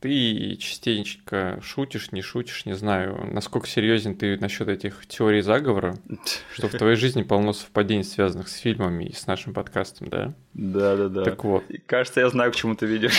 ты 0.00 0.56
частенько 0.56 1.58
шутишь, 1.62 2.12
не 2.12 2.22
шутишь, 2.22 2.64
не 2.64 2.74
знаю, 2.74 3.28
насколько 3.32 3.66
серьезен 3.66 4.16
ты 4.16 4.38
насчет 4.38 4.68
этих 4.68 5.06
теорий 5.06 5.40
заговора, 5.40 5.96
что 6.54 6.68
в 6.68 6.72
твоей 6.72 6.96
жизни 6.96 7.22
полно 7.22 7.52
совпадений, 7.52 8.04
связанных 8.04 8.48
с 8.48 8.56
фильмами 8.56 9.04
и 9.04 9.12
с 9.12 9.26
нашим 9.26 9.54
подкастом, 9.54 10.08
да? 10.08 10.34
Да-да-да. 10.54 11.24
Так 11.24 11.44
вот. 11.44 11.64
Кажется, 11.86 12.20
я 12.20 12.28
знаю, 12.28 12.52
к 12.52 12.56
чему 12.56 12.74
ты 12.74 12.86
ведешь. 12.86 13.18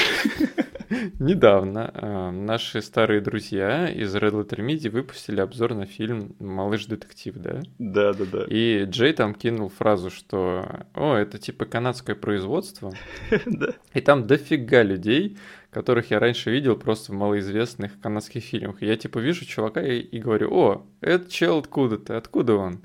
Недавно 1.19 1.91
э, 1.93 2.31
наши 2.31 2.81
старые 2.81 3.21
друзья 3.21 3.87
из 3.89 4.15
Red 4.15 4.31
Letter 4.31 4.65
Media 4.65 4.89
выпустили 4.89 5.39
обзор 5.39 5.75
на 5.75 5.85
фильм 5.85 6.35
«Малыш 6.39 6.85
детектив», 6.85 7.35
да? 7.35 7.61
Да-да-да. 7.77 8.45
И 8.49 8.85
Джей 8.85 9.13
там 9.13 9.35
кинул 9.35 9.69
фразу, 9.69 10.09
что 10.09 10.85
«О, 10.95 11.15
это 11.15 11.37
типа 11.37 11.65
канадское 11.65 12.15
производство». 12.15 12.91
Да. 13.45 13.73
И 13.93 14.01
там 14.01 14.27
дофига 14.27 14.83
людей, 14.83 15.37
которых 15.71 16.11
я 16.11 16.19
раньше 16.19 16.51
видел 16.51 16.75
просто 16.75 17.11
в 17.11 17.15
малоизвестных 17.15 17.99
канадских 18.01 18.43
фильмах. 18.43 18.81
И 18.81 18.85
я 18.85 18.97
типа 18.97 19.19
вижу 19.19 19.45
чувака 19.45 19.81
и, 19.81 19.99
и 19.99 20.19
говорю, 20.19 20.53
о, 20.53 20.87
это 21.01 21.31
чел 21.31 21.59
откуда-то, 21.59 22.17
откуда 22.17 22.55
он? 22.55 22.81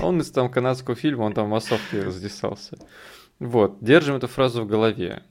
А 0.00 0.06
Он 0.06 0.20
из 0.20 0.30
там 0.30 0.50
канадского 0.50 0.96
фильма, 0.96 1.22
он 1.22 1.34
там 1.34 1.46
в 1.46 1.50
массовке 1.50 2.02
раздесался. 2.02 2.78
Вот, 3.38 3.78
держим 3.80 4.16
эту 4.16 4.28
фразу 4.28 4.62
в 4.62 4.66
голове. 4.66 5.22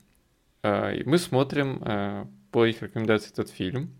А, 0.62 0.92
и 0.92 1.02
Мы 1.04 1.18
смотрим 1.18 1.80
а, 1.82 2.28
по 2.50 2.66
их 2.66 2.82
рекомендации 2.82 3.32
этот 3.32 3.50
фильм. 3.50 3.90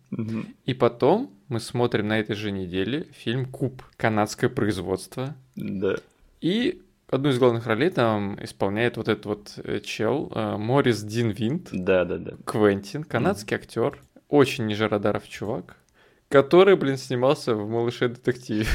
И 0.64 0.75
потом 0.75 1.31
мы 1.49 1.61
смотрим 1.61 2.09
на 2.09 2.18
этой 2.18 2.37
же 2.37 2.51
неделе 2.51 3.07
фильм 3.12 3.46
«Куб», 3.46 3.83
канадское 3.96 4.49
производство. 4.49 5.35
Да. 5.57 5.96
И 6.40 6.83
одну 7.09 7.31
из 7.31 7.38
главных 7.38 7.66
ролей 7.66 7.90
там 7.90 8.38
исполняет 8.42 8.97
вот 8.97 9.09
этот 9.09 9.27
вот 9.27 9.53
э, 9.62 9.81
чел 9.81 10.31
э, 10.35 10.57
Морис 10.57 11.03
Дин 11.03 11.31
Винт. 11.31 11.69
Да-да-да. 11.73 12.33
Квентин, 12.45 13.05
канадский 13.05 13.57
актер, 13.57 13.99
очень 14.29 14.66
ниже 14.66 14.88
радаров 14.88 15.29
чувак, 15.29 15.77
который, 16.29 16.77
блин, 16.77 16.97
снимался 16.97 17.55
в 17.55 17.69
«Малыше 17.69 18.09
детективе». 18.09 18.66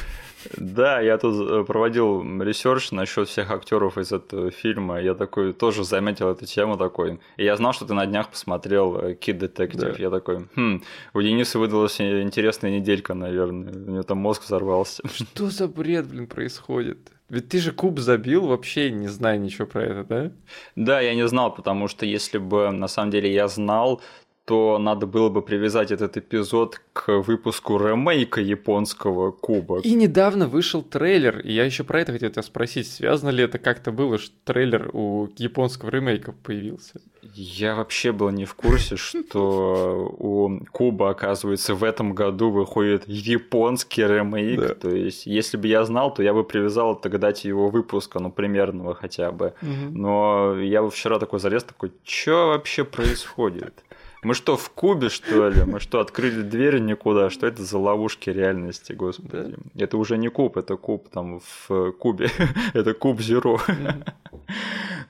Да, 0.57 0.99
я 0.99 1.17
тут 1.19 1.49
э, 1.49 1.63
проводил 1.65 2.23
research 2.41 2.91
насчет 2.91 3.27
всех 3.27 3.51
актеров 3.51 3.97
из 3.97 4.11
этого 4.11 4.49
фильма. 4.49 4.99
Я 4.99 5.13
такой 5.13 5.53
тоже 5.53 5.83
заметил 5.83 6.29
эту 6.29 6.45
тему 6.45 6.77
такой. 6.77 7.19
И 7.37 7.43
я 7.43 7.55
знал, 7.57 7.73
что 7.73 7.85
ты 7.85 7.93
на 7.93 8.05
днях 8.07 8.29
посмотрел 8.29 8.97
Kid 8.97 9.39
Detective. 9.39 9.91
Да. 9.91 9.95
Я 9.99 10.09
такой, 10.09 10.47
хм, 10.55 10.81
у 11.13 11.21
Дениса 11.21 11.59
выдалась 11.59 12.01
интересная 12.01 12.71
неделька, 12.71 13.13
наверное. 13.13 13.73
У 13.73 13.91
него 13.91 14.03
там 14.03 14.17
мозг 14.17 14.43
взорвался. 14.43 15.03
Что 15.13 15.49
за 15.49 15.67
бред, 15.67 16.07
блин, 16.07 16.25
происходит? 16.25 17.11
Ведь 17.31 17.47
ты 17.47 17.59
же 17.59 17.71
куб 17.71 17.97
забил, 17.97 18.45
вообще 18.47 18.91
не 18.91 19.07
зная 19.07 19.37
ничего 19.37 19.65
про 19.65 19.83
это, 19.83 20.03
да? 20.03 20.31
Да, 20.75 20.99
я 20.99 21.15
не 21.15 21.25
знал, 21.29 21.55
потому 21.55 21.87
что 21.87 22.05
если 22.05 22.37
бы 22.39 22.69
на 22.71 22.89
самом 22.89 23.09
деле 23.09 23.33
я 23.33 23.47
знал, 23.47 24.01
то 24.45 24.77
надо 24.79 25.05
было 25.05 25.29
бы 25.29 25.41
привязать 25.41 25.91
этот 25.91 26.17
эпизод 26.17 26.81
к 26.93 27.19
выпуску 27.19 27.77
ремейка 27.77 28.41
японского 28.41 29.31
Куба. 29.31 29.79
И 29.81 29.93
недавно 29.93 30.47
вышел 30.47 30.81
трейлер, 30.81 31.39
и 31.39 31.53
я 31.53 31.63
еще 31.63 31.83
про 31.83 32.01
это 32.01 32.11
хотел 32.11 32.31
тебя 32.31 32.41
спросить, 32.41 32.87
связано 32.87 33.29
ли 33.29 33.43
это 33.43 33.59
как-то 33.59 33.91
было, 33.91 34.17
что 34.17 34.33
трейлер 34.43 34.89
у 34.93 35.29
японского 35.37 35.89
ремейка 35.89 36.31
появился? 36.31 37.01
Я 37.33 37.75
вообще 37.75 38.11
был 38.11 38.29
не 38.31 38.45
в 38.45 38.55
курсе, 38.55 38.97
что 38.97 40.15
у 40.17 40.59
Куба, 40.71 41.11
оказывается, 41.11 41.75
в 41.75 41.83
этом 41.83 42.13
году 42.13 42.49
выходит 42.49 43.03
японский 43.07 44.01
ремейк. 44.01 44.59
Да. 44.59 44.73
То 44.73 44.89
есть, 44.89 45.27
если 45.27 45.57
бы 45.57 45.67
я 45.67 45.85
знал, 45.85 46.13
то 46.13 46.23
я 46.23 46.33
бы 46.33 46.43
привязал 46.43 46.95
это 46.95 47.09
к 47.09 47.19
дате 47.19 47.47
его 47.47 47.69
выпуска, 47.69 48.19
ну, 48.19 48.31
примерного 48.31 48.95
хотя 48.95 49.31
бы. 49.31 49.53
Но 49.61 50.59
я 50.59 50.85
вчера 50.89 51.19
такой 51.19 51.39
залез, 51.39 51.63
такой, 51.63 51.91
что 52.03 52.47
вообще 52.47 52.83
происходит? 52.83 53.83
Мы 54.23 54.35
что, 54.35 54.55
в 54.55 54.69
Кубе, 54.69 55.09
что 55.09 55.49
ли? 55.49 55.63
Мы 55.63 55.79
что, 55.79 55.99
открыли 55.99 56.41
дверь 56.43 56.79
никуда? 56.79 57.29
Что 57.31 57.47
это 57.47 57.63
за 57.63 57.77
ловушки 57.79 58.29
реальности, 58.29 58.93
господи? 58.93 59.55
Это 59.75 59.97
уже 59.97 60.17
не 60.17 60.29
куб, 60.29 60.57
это 60.57 60.75
куб 60.77 61.09
там 61.09 61.39
в 61.39 61.91
Кубе. 61.93 62.29
это 62.73 62.93
куб 62.93 63.19
Зеро. 63.19 63.59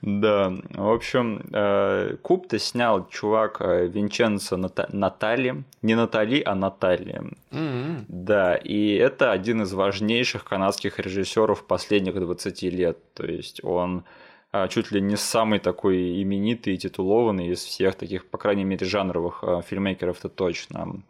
Да, 0.02 0.52
в 0.70 0.90
общем, 0.90 1.42
э, 1.52 2.16
Куб-то 2.22 2.58
снял 2.58 3.06
чувак 3.08 3.58
э, 3.60 3.86
Винченцо 3.86 4.56
Ната- 4.56 4.88
Натали, 4.92 5.62
не 5.80 5.94
Натали, 5.94 6.42
а 6.44 6.56
Наталья. 6.56 7.22
М-м. 7.52 8.04
Да, 8.08 8.56
и 8.56 8.94
это 8.94 9.30
один 9.30 9.62
из 9.62 9.72
важнейших 9.72 10.44
канадских 10.44 10.98
режиссеров 10.98 11.64
последних 11.64 12.14
20 12.14 12.62
лет. 12.62 12.98
То 13.14 13.26
есть 13.26 13.62
он 13.62 14.02
чуть 14.68 14.92
ли 14.92 15.00
не 15.00 15.16
самый 15.16 15.58
такой 15.58 16.22
именитый 16.22 16.74
и 16.74 16.78
титулованный 16.78 17.48
из 17.48 17.64
всех 17.64 17.94
таких, 17.94 18.26
по 18.26 18.38
крайней 18.38 18.64
мере, 18.64 18.86
жанровых 18.86 19.42
а, 19.42 19.62
фильмейкеров-то 19.62 20.28
точно. 20.28 21.02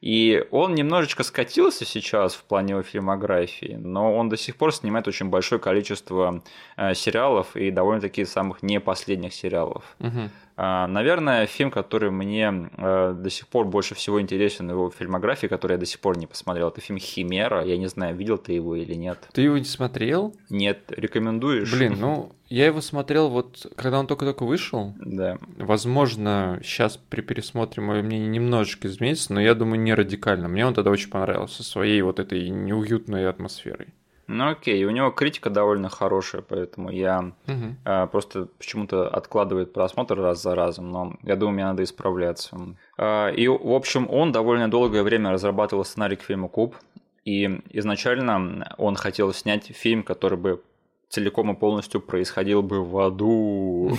И 0.00 0.46
он 0.50 0.74
немножечко 0.74 1.22
скатился 1.22 1.84
сейчас 1.84 2.34
в 2.34 2.44
плане 2.44 2.72
его 2.72 2.82
фильмографии, 2.82 3.76
но 3.78 4.14
он 4.14 4.30
до 4.30 4.36
сих 4.38 4.56
пор 4.56 4.72
снимает 4.72 5.06
очень 5.08 5.28
большое 5.28 5.60
количество 5.60 6.42
э, 6.76 6.94
сериалов 6.94 7.54
и 7.54 7.70
довольно-таки 7.70 8.24
самых 8.24 8.62
не 8.62 8.80
последних 8.80 9.34
сериалов. 9.34 9.84
Мгм. 9.98 10.30
А, 10.62 10.86
Наверное, 10.86 11.46
фильм, 11.46 11.70
который 11.70 12.10
мне 12.10 12.68
э, 12.76 13.14
до 13.16 13.30
сих 13.30 13.48
пор 13.48 13.64
больше 13.64 13.94
всего 13.94 14.20
интересен 14.20 14.68
в 14.68 14.72
его 14.72 14.90
фильмографии, 14.90 15.46
который 15.46 15.72
я 15.72 15.78
до 15.78 15.86
сих 15.86 16.00
пор 16.00 16.18
не 16.18 16.26
посмотрел, 16.26 16.68
это 16.68 16.82
фильм 16.82 16.98
«Химера». 16.98 17.64
Я 17.64 17.78
не 17.78 17.86
знаю, 17.86 18.14
видел 18.14 18.36
ты 18.36 18.52
его 18.52 18.76
или 18.76 18.92
нет. 18.92 19.26
Ты 19.32 19.40
его 19.40 19.56
не 19.56 19.64
смотрел? 19.64 20.36
Нет, 20.50 20.80
рекомендуешь? 20.88 21.72
Блин, 21.72 21.96
ну, 21.98 22.32
я 22.50 22.66
его 22.66 22.82
смотрел 22.82 23.30
вот, 23.30 23.72
когда 23.74 24.00
он 24.00 24.06
только-только 24.06 24.44
вышел. 24.44 24.92
Да. 24.98 25.38
Возможно, 25.56 26.60
сейчас 26.62 26.98
при 26.98 27.22
пересмотре 27.22 27.82
мое 27.82 28.02
мнение 28.02 28.28
немножечко 28.28 28.88
изменится, 28.88 29.32
но 29.32 29.40
я 29.40 29.54
думаю, 29.54 29.80
не 29.80 29.94
радикально. 29.94 30.48
Мне 30.48 30.66
он 30.66 30.74
тогда 30.74 30.90
очень 30.90 31.08
понравился 31.08 31.62
своей 31.62 32.02
вот 32.02 32.20
этой 32.20 32.50
неуютной 32.50 33.26
атмосферой. 33.30 33.94
Ну 34.32 34.48
окей, 34.50 34.84
у 34.84 34.90
него 34.90 35.10
критика 35.10 35.50
довольно 35.50 35.88
хорошая, 35.88 36.42
поэтому 36.42 36.90
я 36.90 37.32
Мгм. 37.46 37.76
э, 37.84 38.06
просто 38.06 38.46
почему-то 38.58 39.08
откладывает 39.08 39.72
просмотр 39.72 40.16
раз 40.20 40.40
за 40.42 40.54
разом, 40.54 40.90
но 40.92 41.16
я 41.24 41.34
думаю, 41.36 41.54
мне 41.54 41.64
надо 41.64 41.82
исправляться. 41.82 42.56
Э, 42.96 43.34
И, 43.34 43.48
в 43.48 43.72
общем, 43.72 44.06
он 44.10 44.30
довольно 44.32 44.70
долгое 44.70 45.02
время 45.02 45.30
разрабатывал 45.32 45.84
сценарий 45.84 46.16
к 46.16 46.22
фильму 46.22 46.48
«Куб», 46.48 46.76
и 47.24 47.60
изначально 47.70 48.72
он 48.78 48.94
хотел 48.96 49.32
снять 49.34 49.66
фильм, 49.76 50.02
который 50.04 50.38
бы 50.38 50.62
целиком 51.08 51.50
и 51.50 51.56
полностью 51.56 52.00
происходил 52.00 52.62
бы 52.62 52.84
в 52.84 52.98
аду. 52.98 53.96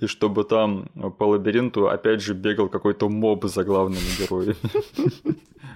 И 0.00 0.06
чтобы 0.06 0.44
там 0.44 0.88
по 1.18 1.24
лабиринту 1.24 1.88
опять 1.88 2.20
же 2.20 2.34
бегал 2.34 2.68
какой-то 2.68 3.08
моб 3.08 3.44
за 3.44 3.64
главными 3.64 4.18
героями. 4.18 4.56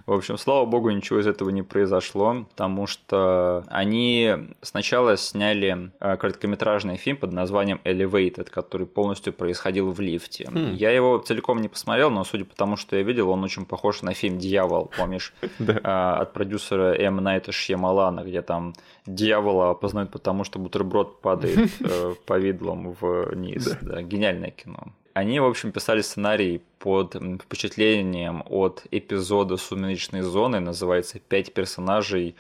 В 0.06 0.12
общем, 0.12 0.36
слава 0.36 0.66
богу, 0.66 0.90
ничего 0.90 1.20
из 1.20 1.26
этого 1.26 1.48
не 1.48 1.62
произошло, 1.62 2.44
потому 2.50 2.86
что 2.86 3.64
они 3.68 4.34
сначала 4.60 5.16
сняли 5.16 5.92
э, 5.98 6.16
короткометражный 6.16 6.96
фильм 6.96 7.16
под 7.16 7.32
названием 7.32 7.80
Elevated, 7.84 8.50
который 8.50 8.86
полностью 8.86 9.32
происходил 9.32 9.90
в 9.90 10.00
лифте. 10.00 10.50
Хм. 10.50 10.74
Я 10.74 10.90
его 10.90 11.18
целиком 11.18 11.62
не 11.62 11.68
посмотрел, 11.68 12.10
но 12.10 12.24
судя 12.24 12.44
по 12.44 12.54
тому, 12.54 12.76
что 12.76 12.96
я 12.96 13.02
видел, 13.02 13.30
он 13.30 13.42
очень 13.44 13.64
похож 13.64 14.02
на 14.02 14.12
фильм 14.12 14.38
«Дьявол», 14.38 14.90
помнишь? 14.96 15.32
А, 15.86 16.20
от 16.20 16.32
продюсера 16.32 16.94
М. 16.94 17.16
Найта 17.16 17.52
Шьямалана, 17.52 18.20
где 18.20 18.42
там 18.42 18.74
дьявола 19.06 19.70
опознают 19.70 20.10
потому, 20.10 20.44
что 20.44 20.58
бутерброд 20.58 21.20
падает 21.20 21.70
э, 21.80 22.14
повидлом 22.26 22.92
вниз. 22.92 23.76
Гениальное 23.82 24.50
кино. 24.50 24.88
Они, 25.14 25.38
в 25.38 25.44
общем, 25.44 25.70
писали 25.70 26.02
сценарий 26.02 26.60
под 26.80 27.14
впечатлением 27.40 28.42
от 28.46 28.82
эпизода 28.90 29.56
«Сумеречной 29.56 30.22
зоны», 30.22 30.58
называется 30.58 31.20
«Пять 31.20 31.54
персонажей 31.54 32.34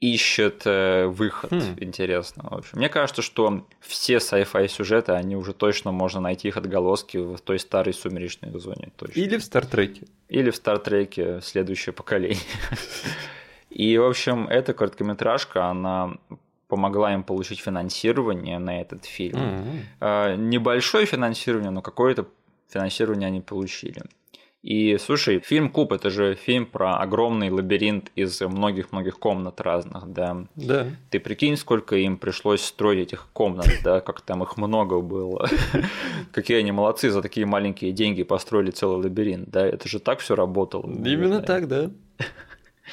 ищет 0.00 0.62
э, 0.64 1.06
выход». 1.06 1.52
Хм. 1.52 1.76
Интересно. 1.76 2.48
В 2.50 2.54
общем, 2.54 2.78
мне 2.78 2.88
кажется, 2.88 3.20
что 3.20 3.66
все 3.80 4.16
sci-fi 4.16 4.68
сюжеты, 4.68 5.12
они 5.12 5.36
уже 5.36 5.52
точно 5.52 5.92
можно 5.92 6.20
найти 6.20 6.48
их 6.48 6.56
отголоски 6.56 7.18
в 7.18 7.38
той 7.40 7.58
старой 7.58 7.92
«Сумеречной 7.92 8.58
зоне». 8.58 8.90
Точно. 8.96 9.20
Или 9.20 9.36
в 9.36 9.44
Стартреке. 9.44 10.06
Или 10.30 10.50
в 10.50 10.56
Стартреке 10.56 11.40
следующее 11.42 11.92
поколение. 11.92 12.38
И, 13.68 13.98
в 13.98 14.04
общем, 14.04 14.48
эта 14.48 14.72
короткометражка, 14.72 15.66
она 15.66 16.16
помогла 16.68 17.14
им 17.14 17.24
получить 17.24 17.60
финансирование 17.60 18.58
на 18.58 18.80
этот 18.80 19.04
фильм. 19.04 19.40
Э, 20.00 20.36
Небольшое 20.36 21.06
финансирование, 21.06 21.70
но 21.70 21.82
какое-то 21.82 22.26
финансирование 22.68 23.26
они 23.26 23.40
получили. 23.40 24.02
И 24.62 24.98
слушай, 24.98 25.38
фильм 25.38 25.70
Куб 25.70 25.92
это 25.92 26.10
же 26.10 26.34
фильм 26.34 26.66
про 26.66 26.96
огромный 26.96 27.48
лабиринт 27.48 28.10
из 28.16 28.40
многих-многих 28.40 29.18
комнат 29.18 29.60
разных, 29.60 30.12
да. 30.12 30.46
Да. 30.56 30.86
Ты 31.10 31.20
прикинь, 31.20 31.56
сколько 31.56 31.96
им 31.96 32.18
пришлось 32.18 32.62
строить 32.62 33.06
этих 33.06 33.28
комнат, 33.32 33.68
да, 33.84 34.00
как 34.00 34.20
там 34.20 34.42
их 34.42 34.56
много 34.56 35.00
было. 35.00 35.48
Какие 36.32 36.58
они 36.58 36.72
молодцы, 36.72 37.10
за 37.10 37.22
такие 37.22 37.46
маленькие 37.46 37.92
деньги 37.92 38.24
построили 38.24 38.72
целый 38.72 39.04
лабиринт, 39.04 39.48
да, 39.48 39.64
это 39.64 39.88
же 39.88 40.00
так 40.00 40.18
все 40.18 40.34
работало. 40.34 40.90
Именно 40.90 41.40
так, 41.40 41.68
да. 41.68 41.90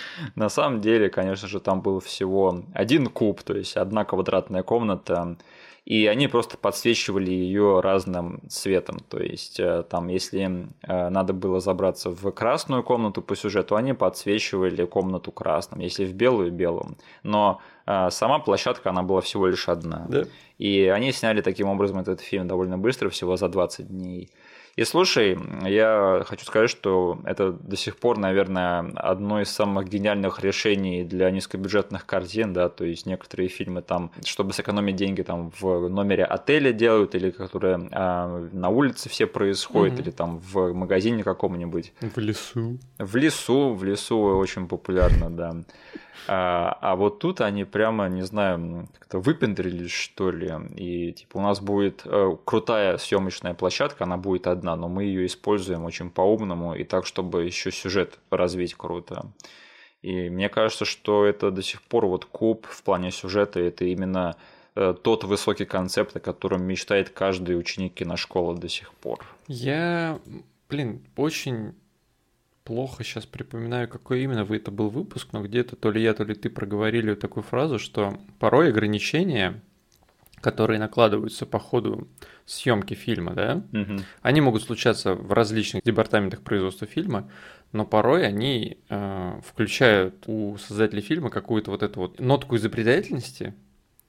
На 0.35 0.49
самом 0.49 0.81
деле, 0.81 1.09
конечно 1.09 1.47
же, 1.47 1.59
там 1.59 1.81
был 1.81 1.99
всего 1.99 2.63
один 2.73 3.07
куб, 3.07 3.43
то 3.43 3.55
есть 3.55 3.77
одна 3.77 4.05
квадратная 4.05 4.63
комната, 4.63 5.37
и 5.85 6.07
они 6.07 6.27
просто 6.27 6.57
подсвечивали 6.57 7.29
ее 7.29 7.79
разным 7.79 8.41
цветом. 8.49 8.99
То 9.07 9.21
есть 9.21 9.59
э, 9.59 9.83
там, 9.87 10.07
если 10.07 10.67
э, 10.81 11.09
надо 11.09 11.33
было 11.33 11.59
забраться 11.59 12.09
в 12.09 12.31
красную 12.31 12.81
комнату 12.81 13.21
по 13.21 13.35
сюжету, 13.35 13.75
они 13.75 13.93
подсвечивали 13.93 14.85
комнату 14.85 15.31
красным, 15.31 15.81
если 15.81 16.05
в 16.05 16.13
белую 16.13 16.51
белым. 16.51 16.97
Но 17.21 17.61
э, 17.85 18.09
сама 18.09 18.39
площадка, 18.39 18.89
она 18.89 19.03
была 19.03 19.21
всего 19.21 19.45
лишь 19.45 19.69
одна. 19.69 20.07
Да. 20.09 20.23
И 20.57 20.87
они 20.87 21.11
сняли 21.11 21.41
таким 21.41 21.67
образом 21.67 21.99
этот 21.99 22.19
фильм 22.19 22.47
довольно 22.47 22.79
быстро, 22.79 23.09
всего 23.09 23.37
за 23.37 23.47
20 23.47 23.87
дней. 23.87 24.31
И 24.75 24.83
слушай, 24.83 25.37
я 25.63 26.23
хочу 26.25 26.43
сказать, 26.45 26.69
что 26.69 27.17
это 27.23 27.53
до 27.53 27.77
сих 27.77 27.95
пор, 27.95 28.17
наверное, 28.17 28.91
одно 28.95 29.41
из 29.41 29.49
самых 29.49 29.87
гениальных 29.87 30.41
решений 30.41 31.05
для 31.05 31.31
низкобюджетных 31.31 32.05
картин, 32.05 32.51
да, 32.51 32.67
то 32.67 32.83
есть 32.83 33.05
некоторые 33.05 33.47
фильмы 33.47 33.81
там, 33.81 34.11
чтобы 34.25 34.51
сэкономить 34.51 34.97
деньги, 34.97 35.21
там 35.21 35.53
в 35.61 35.87
номере 35.87 36.25
отеля 36.25 36.73
делают, 36.73 37.15
или 37.15 37.31
которые 37.31 37.87
а, 37.93 38.49
на 38.51 38.67
улице 38.67 39.07
все 39.07 39.27
происходят, 39.27 39.93
угу. 39.93 40.01
или 40.01 40.11
там 40.11 40.39
в 40.39 40.73
магазине 40.73 41.23
каком-нибудь. 41.23 41.93
В 42.01 42.17
лесу. 42.17 42.77
В 42.97 43.15
лесу, 43.15 43.73
в 43.73 43.83
лесу 43.85 44.17
очень 44.19 44.67
популярно, 44.67 45.29
да. 45.29 45.55
А, 46.27 46.77
а 46.81 46.95
вот 46.95 47.19
тут 47.19 47.41
они 47.41 47.65
прямо, 47.65 48.07
не 48.07 48.23
знаю, 48.23 48.87
как-то 48.97 49.19
выпендрились, 49.19 49.91
что 49.91 50.31
ли. 50.31 50.51
И 50.75 51.11
типа 51.13 51.37
у 51.37 51.41
нас 51.41 51.59
будет 51.59 52.01
э, 52.05 52.35
крутая 52.43 52.97
съемочная 52.97 53.53
площадка, 53.53 54.05
она 54.05 54.17
будет 54.17 54.47
одна, 54.47 54.64
но 54.73 54.89
мы 54.89 55.03
ее 55.03 55.25
используем 55.25 55.83
очень 55.83 56.09
по-умному 56.09 56.73
и 56.73 56.83
так, 56.83 57.05
чтобы 57.05 57.43
еще 57.45 57.71
сюжет 57.71 58.19
развить 58.31 58.73
круто. 58.73 59.31
И 60.01 60.29
мне 60.29 60.49
кажется, 60.49 60.85
что 60.85 61.25
это 61.25 61.51
до 61.51 61.61
сих 61.61 61.81
пор 61.81 62.05
вот 62.05 62.25
куб 62.25 62.65
в 62.67 62.83
плане 62.83 63.11
сюжета, 63.11 63.59
это 63.59 63.85
именно 63.85 64.35
э, 64.75 64.93
тот 65.01 65.23
высокий 65.23 65.65
концепт, 65.65 66.15
о 66.15 66.19
котором 66.19 66.63
мечтает 66.63 67.09
каждый 67.09 67.57
ученик 67.57 67.95
киношколы 67.95 68.57
до 68.57 68.69
сих 68.69 68.93
пор. 68.93 69.25
Я, 69.47 70.19
блин, 70.69 71.03
очень 71.15 71.73
плохо 72.63 73.03
сейчас 73.03 73.25
припоминаю, 73.25 73.87
какой 73.87 74.23
именно 74.23 74.43
вы 74.43 74.57
это 74.57 74.71
был 74.71 74.89
выпуск, 74.89 75.29
но 75.31 75.41
где-то 75.41 75.75
то 75.75 75.91
ли 75.91 76.01
я, 76.01 76.13
то 76.13 76.23
ли 76.23 76.35
ты 76.35 76.49
проговорили 76.49 77.15
такую 77.15 77.43
фразу, 77.43 77.79
что 77.79 78.17
порой 78.39 78.69
ограничения, 78.69 79.61
которые 80.41 80.79
накладываются 80.79 81.45
по 81.45 81.59
ходу 81.59 82.07
съемки 82.45 82.93
фильма, 82.93 83.33
да, 83.33 83.63
угу. 83.73 84.01
они 84.21 84.41
могут 84.41 84.63
случаться 84.63 85.15
в 85.15 85.33
различных 85.33 85.83
департаментах 85.83 86.41
производства 86.41 86.85
фильма, 86.87 87.29
но 87.71 87.85
порой 87.85 88.25
они 88.25 88.77
э, 88.89 89.41
включают 89.45 90.23
у 90.27 90.57
создателей 90.57 91.01
фильма 91.01 91.29
какую-то 91.29 91.71
вот 91.71 91.83
эту 91.83 91.99
вот 91.99 92.19
нотку 92.19 92.55
изобретательности, 92.55 93.53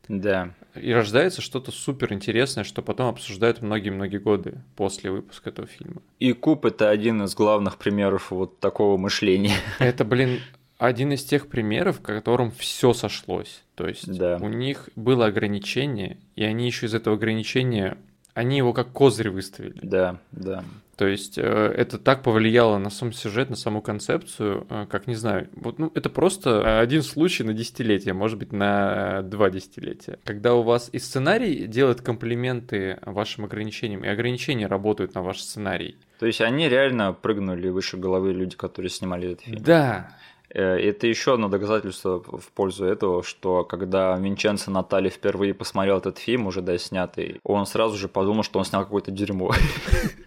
да. 0.09 0.55
И 0.75 0.93
рождается 0.93 1.41
что-то 1.41 1.73
супер 1.73 2.13
интересное, 2.13 2.65
что 2.65 2.83
потом 2.83 3.09
обсуждают 3.09 3.61
многие-многие 3.61 4.19
годы 4.19 4.61
после 4.77 5.11
выпуска 5.11 5.51
этого 5.51 5.67
фильма. 5.67 6.03
И 6.21 6.33
Куб 6.33 6.65
это 6.65 6.91
один 6.91 7.23
из 7.25 7.35
главных 7.35 7.77
примеров 7.79 8.31
вот 8.31 8.61
такого 8.61 8.97
мышления. 8.97 9.57
Это, 9.79 10.05
блин, 10.05 10.41
один 10.79 11.13
из 11.13 11.25
тех 11.25 11.49
примеров, 11.49 11.99
в 11.99 12.03
котором 12.03 12.51
все 12.51 12.93
сошлось. 12.93 13.63
То 13.75 13.87
есть 13.87 14.17
да. 14.17 14.39
у 14.41 14.49
них 14.49 14.89
было 14.97 15.27
ограничение, 15.27 16.19
и 16.35 16.45
они 16.45 16.67
еще 16.67 16.87
из 16.87 16.95
этого 16.95 17.17
ограничения, 17.17 17.97
они 18.35 18.59
его 18.59 18.73
как 18.73 18.93
козырь 18.93 19.31
выставили. 19.31 19.79
Да, 19.83 20.19
да. 20.33 20.65
То 20.97 21.07
есть 21.07 21.37
э, 21.37 21.43
это 21.43 21.99
так 21.99 22.23
повлияло 22.23 22.79
на 22.79 22.89
сам 22.89 23.13
сюжет, 23.13 23.51
на 23.51 23.57
саму 23.57 23.83
концепцию, 23.83 24.67
э, 24.71 24.87
как 24.89 25.07
не 25.07 25.15
знаю. 25.15 25.49
Вот, 25.55 25.79
ну, 25.79 25.93
это 25.95 26.09
просто 26.09 26.81
один 26.81 27.03
случай 27.03 27.45
на 27.45 27.53
десятилетие, 27.53 28.15
может 28.15 28.39
быть, 28.39 28.51
на 28.51 29.21
два 29.23 29.51
десятилетия. 29.51 30.19
Когда 30.25 30.55
у 30.55 30.63
вас 30.63 30.89
и 30.93 30.99
сценарий 30.99 31.67
делает 31.67 32.01
комплименты 32.01 32.99
вашим 33.05 33.45
ограничениям, 33.45 34.05
и 34.05 34.09
ограничения 34.09 34.67
работают 34.67 35.15
на 35.15 35.23
ваш 35.23 35.41
сценарий. 35.41 35.97
То 36.19 36.25
есть 36.25 36.41
они 36.41 36.67
реально 36.67 37.13
прыгнули 37.13 37.69
выше 37.69 37.99
головы 37.99 38.33
люди, 38.33 38.57
которые 38.57 38.89
снимали 38.89 39.33
этот 39.33 39.45
фильм. 39.45 39.63
Да, 39.63 40.09
э, 40.09 40.36
это 40.51 41.07
еще 41.07 41.35
одно 41.35 41.49
доказательство 41.49 42.21
в 42.21 42.51
пользу 42.55 42.85
этого, 42.85 43.23
что 43.23 43.65
когда 43.65 44.17
Винченцо 44.17 44.71
Натали 44.71 45.09
впервые 45.09 45.55
посмотрел 45.55 45.99
этот 45.99 46.19
фильм, 46.19 46.47
уже 46.47 46.63
да, 46.63 46.77
снятый, 46.79 47.41
он 47.43 47.67
сразу 47.67 47.97
же 47.97 48.09
подумал, 48.09 48.43
что 48.43 48.59
он 48.59 48.65
снял 48.65 48.85
какое-то 48.85 49.11
дерьмо. 49.11 49.53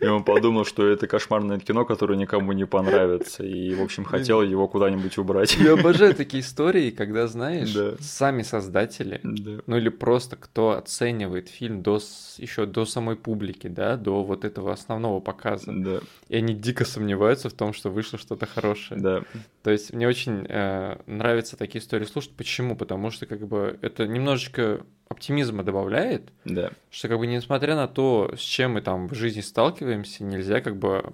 И 0.00 0.06
он 0.06 0.24
подумал, 0.24 0.64
что 0.64 0.86
это 0.86 1.06
кошмарное 1.06 1.58
кино, 1.58 1.84
которое 1.84 2.16
никому 2.16 2.52
не 2.52 2.66
понравится. 2.66 3.44
И, 3.44 3.74
в 3.74 3.82
общем, 3.82 4.04
хотел 4.04 4.42
его 4.42 4.66
куда-нибудь 4.66 5.18
убрать. 5.18 5.56
Я 5.56 5.74
обожаю 5.74 6.14
такие 6.14 6.42
истории, 6.42 6.90
когда, 6.90 7.26
знаешь, 7.26 7.72
да. 7.72 7.94
сами 8.00 8.42
создатели, 8.42 9.20
да. 9.22 9.60
ну 9.66 9.76
или 9.76 9.90
просто 9.90 10.36
кто 10.36 10.70
оценивает 10.70 11.48
фильм 11.48 11.82
до, 11.82 12.00
еще 12.38 12.66
до 12.66 12.86
самой 12.86 13.16
публики, 13.16 13.66
да, 13.66 13.96
до 13.96 14.22
вот 14.22 14.44
этого 14.44 14.72
основного 14.72 15.20
показа. 15.20 15.72
Да. 15.72 16.00
И 16.28 16.36
они 16.36 16.54
дико 16.54 16.84
сомневаются 16.84 17.50
в 17.50 17.52
том, 17.52 17.72
что 17.74 17.90
вышло 17.90 18.18
что-то 18.18 18.46
хорошее. 18.46 19.00
Да. 19.00 19.22
То 19.62 19.70
есть 19.70 19.92
мне 19.92 20.08
очень 20.08 20.46
э, 20.48 20.96
нравятся 21.06 21.56
такие 21.56 21.82
истории 21.82 22.06
слушать. 22.06 22.34
Почему? 22.34 22.76
Потому 22.76 23.10
что 23.10 23.26
как 23.26 23.46
бы 23.46 23.78
это 23.82 24.06
немножечко 24.06 24.86
оптимизма 25.08 25.62
добавляет, 25.62 26.30
да. 26.44 26.70
что 26.90 27.08
как 27.08 27.18
бы 27.18 27.26
несмотря 27.26 27.76
на 27.76 27.88
то, 27.88 28.32
с 28.36 28.40
чем 28.40 28.74
мы 28.74 28.80
там 28.80 29.08
в 29.08 29.14
жизни 29.14 29.40
сталкиваемся, 29.40 30.24
нельзя 30.24 30.60
как 30.60 30.76
бы 30.76 31.12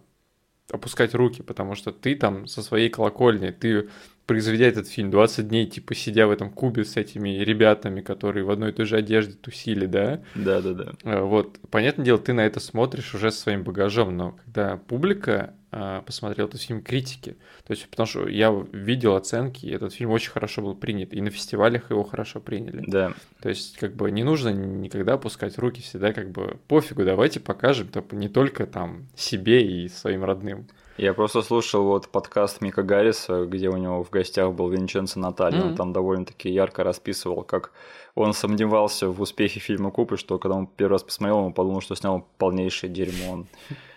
опускать 0.71 1.15
руки, 1.15 1.43
потому 1.43 1.75
что 1.75 1.93
ты 1.93 2.15
там 2.15 2.47
со 2.47 2.63
своей 2.63 2.89
колокольни, 2.89 3.51
ты 3.51 3.89
произведя 4.27 4.67
этот 4.67 4.89
фильм 4.89 5.11
20 5.11 5.49
дней, 5.49 5.67
типа 5.67 5.95
сидя 5.95 6.27
в 6.27 6.31
этом 6.31 6.51
кубе 6.51 6.85
с 6.85 6.97
этими 6.97 7.31
ребятами, 7.39 8.01
которые 8.01 8.45
в 8.45 8.51
одной 8.51 8.71
и 8.71 8.73
той 8.73 8.87
же 8.87 8.97
одежде 8.97 9.35
тусили, 9.35 9.87
да? 9.87 10.21
Да, 10.35 10.61
да, 10.61 10.73
да. 10.73 11.23
Вот, 11.23 11.59
понятное 11.71 12.05
дело, 12.05 12.19
ты 12.19 12.33
на 12.33 12.45
это 12.45 12.61
смотришь 12.61 13.15
уже 13.15 13.31
своим 13.31 13.63
багажом, 13.63 14.17
но 14.17 14.33
когда 14.45 14.77
публика 14.77 15.55
а, 15.79 16.01
посмотрел 16.03 16.47
этот 16.47 16.63
фильм 16.63 16.81
критики. 16.81 17.37
То 17.67 17.73
есть, 17.73 17.87
потому 17.91 18.07
что 18.07 18.29
я 18.29 18.51
видел 18.73 19.15
оценки, 19.15 19.67
и 19.67 19.71
этот 19.71 19.93
фильм 19.93 20.11
очень 20.11 20.31
хорошо 20.31 20.63
был 20.63 20.75
принят, 20.75 21.13
и 21.13 21.21
на 21.21 21.31
фестивалях 21.31 21.91
его 21.91 22.03
хорошо 22.03 22.41
приняли. 22.41 22.83
Да. 22.87 23.13
То 23.43 23.51
есть, 23.51 23.77
как 23.77 23.95
бы 23.95 24.11
не 24.11 24.25
нужно 24.25 24.49
никогда 24.49 25.15
опускать 25.15 25.59
руки, 25.59 25.83
всегда 25.83 26.15
как 26.15 26.31
бы 26.31 26.57
пофигу, 26.67 27.05
давайте 27.05 27.41
покажем 27.41 27.89
не 28.13 28.29
только 28.29 28.67
там 28.67 29.07
себе 29.15 29.67
и 29.67 29.89
своим 29.89 30.25
родным. 30.25 30.67
Я 30.99 31.13
просто 31.13 31.43
слушал 31.43 31.85
вот 31.85 32.09
подкаст 32.09 32.63
Мика 32.63 32.83
Гарриса, 32.83 33.45
где 33.45 33.69
у 33.69 33.77
него 33.77 34.03
в 34.03 34.09
гостях 34.09 34.53
был 34.53 34.71
Винченцо 34.71 35.21
Наталья. 35.21 35.61
Mm-hmm. 35.61 35.69
Он 35.69 35.77
там 35.77 35.93
довольно-таки 35.93 36.49
ярко 36.49 36.85
расписывал, 36.85 37.43
как 37.43 37.73
он 38.15 38.33
сомневался 38.33 39.09
в 39.09 39.21
успехе 39.21 39.61
фильма 39.61 39.91
Купы, 39.91 40.17
что 40.17 40.39
когда 40.39 40.57
он 40.57 40.67
первый 40.67 40.93
раз 40.93 41.03
посмотрел, 41.03 41.39
он 41.39 41.53
подумал, 41.53 41.83
что 41.83 41.95
снял 41.97 42.27
полнейшее 42.39 42.91
дерьмо. 42.91 43.45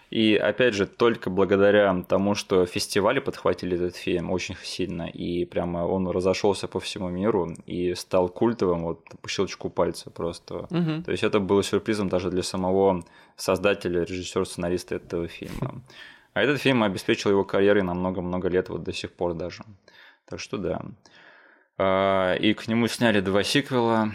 И 0.10 0.36
опять 0.36 0.74
же, 0.74 0.88
только 0.88 1.30
благодаря 1.30 2.04
тому, 2.08 2.36
что 2.36 2.66
фестивали 2.66 3.20
подхватили 3.20 3.78
этот 3.78 3.96
фильм 3.96 4.32
очень 4.32 4.56
сильно, 4.62 5.04
и 5.04 5.46
прямо 5.46 5.86
он 5.86 6.10
разошелся 6.10 6.68
по 6.68 6.80
всему 6.80 7.10
миру 7.10 7.54
и 7.66 7.94
стал 7.94 8.28
культовым 8.28 8.84
вот 8.84 9.04
по 9.22 9.30
щелчку 9.30 9.70
пальца 9.70 10.10
просто. 10.10 10.68
Угу. 10.72 11.04
То 11.06 11.12
есть 11.12 11.24
это 11.24 11.40
было 11.40 11.64
сюрпризом 11.64 12.10
даже 12.10 12.30
для 12.30 12.44
самого 12.44 13.06
создателя, 13.38 14.04
режиссера, 14.04 14.44
сценариста 14.44 14.96
этого 14.96 15.28
фильма. 15.28 15.82
А 16.34 16.42
этот 16.42 16.62
фильм 16.62 16.84
обеспечил 16.84 17.32
его 17.32 17.44
карьерой 17.44 17.84
на 17.84 17.94
много-много 17.94 18.48
лет, 18.50 18.70
вот 18.70 18.84
до 18.84 18.94
сих 18.94 19.12
пор 19.12 19.34
даже. 19.34 19.64
Так 20.26 20.40
что 20.40 20.58
да. 20.58 20.82
А, 21.78 22.36
и 22.36 22.54
к 22.54 22.68
нему 22.68 22.88
сняли 22.88 23.20
два 23.20 23.44
сиквела, 23.44 24.12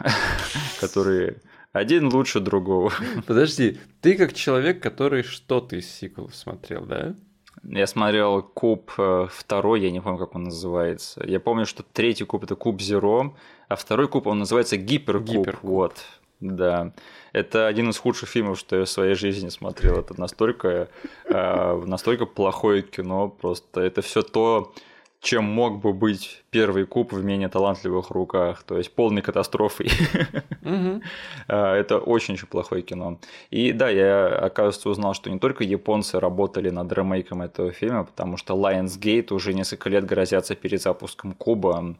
которые 0.80 1.36
один 1.72 2.12
лучше 2.12 2.40
другого. 2.40 2.92
Подожди, 3.26 3.78
ты 4.00 4.16
как 4.16 4.32
человек, 4.32 4.82
который 4.82 5.22
что-то 5.22 5.76
из 5.76 5.90
сиквелов 5.90 6.34
смотрел, 6.34 6.84
да? 6.84 7.14
Я 7.62 7.86
смотрел 7.86 8.42
Куб 8.42 8.92
э, 8.98 9.28
второй, 9.30 9.80
я 9.80 9.90
не 9.90 10.00
помню, 10.00 10.18
как 10.18 10.34
он 10.34 10.44
называется. 10.44 11.24
Я 11.26 11.40
помню, 11.40 11.66
что 11.66 11.82
третий 11.82 12.24
куб 12.24 12.44
это 12.44 12.56
Куб 12.56 12.80
Зеро, 12.80 13.36
а 13.68 13.76
второй 13.76 14.08
куб 14.08 14.26
он 14.26 14.40
называется 14.40 14.76
Гиперкуб. 14.76 15.28
Гиперкуб. 15.28 15.62
Вот, 15.62 16.04
да. 16.44 16.92
Это 17.32 17.66
один 17.66 17.90
из 17.90 17.98
худших 17.98 18.28
фильмов, 18.28 18.58
что 18.58 18.76
я 18.76 18.84
в 18.84 18.88
своей 18.88 19.14
жизни 19.14 19.48
смотрел. 19.48 19.98
Это 19.98 20.18
настолько, 20.20 20.88
э, 21.24 21.82
настолько 21.86 22.26
плохое 22.26 22.82
кино, 22.82 23.28
просто 23.28 23.80
это 23.80 24.02
все 24.02 24.22
то, 24.22 24.74
чем 25.24 25.44
мог 25.44 25.80
бы 25.80 25.92
быть 25.92 26.44
первый 26.50 26.84
куб 26.86 27.12
в 27.12 27.24
менее 27.24 27.48
талантливых 27.48 28.10
руках, 28.10 28.62
то 28.62 28.78
есть 28.78 28.94
полной 28.94 29.22
катастрофой. 29.22 29.90
А, 31.46 31.76
это 31.76 31.98
очень 31.98 32.34
очень 32.34 32.46
плохое 32.46 32.82
кино. 32.82 33.18
И 33.50 33.72
да, 33.72 33.88
я, 33.88 34.28
оказывается, 34.28 34.88
узнал, 34.88 35.14
что 35.14 35.30
не 35.30 35.38
только 35.38 35.64
японцы 35.64 36.20
работали 36.20 36.70
над 36.70 36.92
ремейком 36.92 37.42
этого 37.42 37.72
фильма, 37.72 38.04
потому 38.04 38.36
что 38.36 38.54
Lionsgate 38.54 39.32
уже 39.32 39.54
несколько 39.54 39.88
лет 39.88 40.04
грозятся 40.04 40.54
перед 40.54 40.82
запуском 40.82 41.32
куба. 41.32 41.96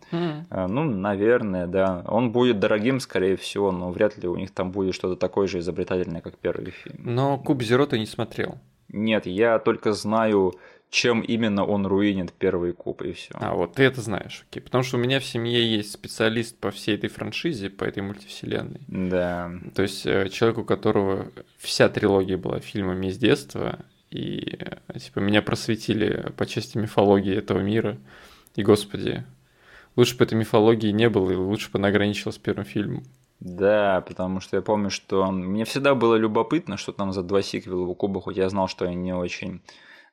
А, 0.51 0.69
ну, 0.69 0.85
наверное, 0.85 1.67
да. 1.67 2.05
Он 2.07 2.31
будет 2.33 2.59
дорогим, 2.59 3.01
скорее 3.01 3.37
всего, 3.37 3.73
но 3.73 3.91
вряд 3.91 4.19
ли 4.19 4.29
у 4.29 4.37
них 4.37 4.51
там 4.51 4.71
будет 4.71 4.95
что-то 4.95 5.17
такое 5.17 5.47
же 5.47 5.59
изобретательное, 5.59 6.21
как 6.21 6.37
первый 6.37 6.71
фильм. 6.71 6.97
Но 7.05 7.39
Куб 7.39 7.63
Зеро 7.63 7.87
ты 7.87 7.99
не 7.99 8.07
смотрел. 8.07 8.59
Нет, 8.89 9.27
я 9.27 9.59
только 9.59 9.93
знаю 9.93 10.55
чем 10.90 11.23
именно 11.23 11.64
он 11.64 11.87
руинит 11.87 12.33
первый 12.33 12.73
куб, 12.73 13.03
и 13.03 13.12
все. 13.12 13.35
А, 13.35 13.55
вот 13.55 13.75
ты 13.75 13.83
это 13.83 14.01
знаешь, 14.01 14.47
окей. 14.49 14.62
Потому 14.62 14.85
что 14.85 14.97
у 14.97 15.01
меня 15.01 15.18
в 15.18 15.25
семье 15.25 15.77
есть 15.77 15.92
специалист 15.92 16.57
по 16.57 16.70
всей 16.70 16.94
этой 16.94 17.11
франшизе, 17.11 17.68
по 17.68 17.85
этой 17.85 18.03
мультивселенной. 18.03 18.81
Да. 18.87 19.51
То 19.75 19.83
есть 19.83 20.07
э, 20.07 20.29
человек, 20.29 20.59
у 20.59 20.64
которого 20.64 21.33
вся 21.59 21.88
трилогия 21.88 22.37
была 22.37 22.61
фильмами 22.61 23.09
из 23.09 23.18
детства, 23.18 23.81
и 24.11 24.57
э, 24.61 24.99
типа 24.99 25.18
меня 25.18 25.42
просветили 25.42 26.33
по 26.37 26.47
части 26.47 26.79
мифологии 26.79 27.37
этого 27.37 27.59
мира. 27.59 27.99
И, 28.55 28.62
господи, 28.62 29.25
лучше 29.97 30.16
бы 30.16 30.25
этой 30.25 30.35
мифологии 30.35 30.92
не 30.92 31.09
было, 31.09 31.33
и 31.33 31.35
лучше 31.35 31.73
бы 31.73 31.79
она 31.79 31.88
ограничилась 31.88 32.38
первым 32.38 32.64
фильмом. 32.64 33.05
Да, 33.40 34.03
потому 34.07 34.40
что 34.40 34.57
я 34.57 34.62
помню, 34.62 34.90
что 34.90 35.31
мне 35.31 35.64
всегда 35.64 35.94
было 35.94 36.14
любопытно, 36.14 36.77
что 36.77 36.92
там 36.92 37.12
за 37.12 37.23
два 37.23 37.42
сиквела 37.42 37.83
у 37.83 37.94
Куба, 37.94 38.20
хоть 38.20 38.37
я 38.37 38.49
знал, 38.49 38.68
что 38.68 38.87
они 38.87 38.97
не 38.97 39.14
очень 39.14 39.61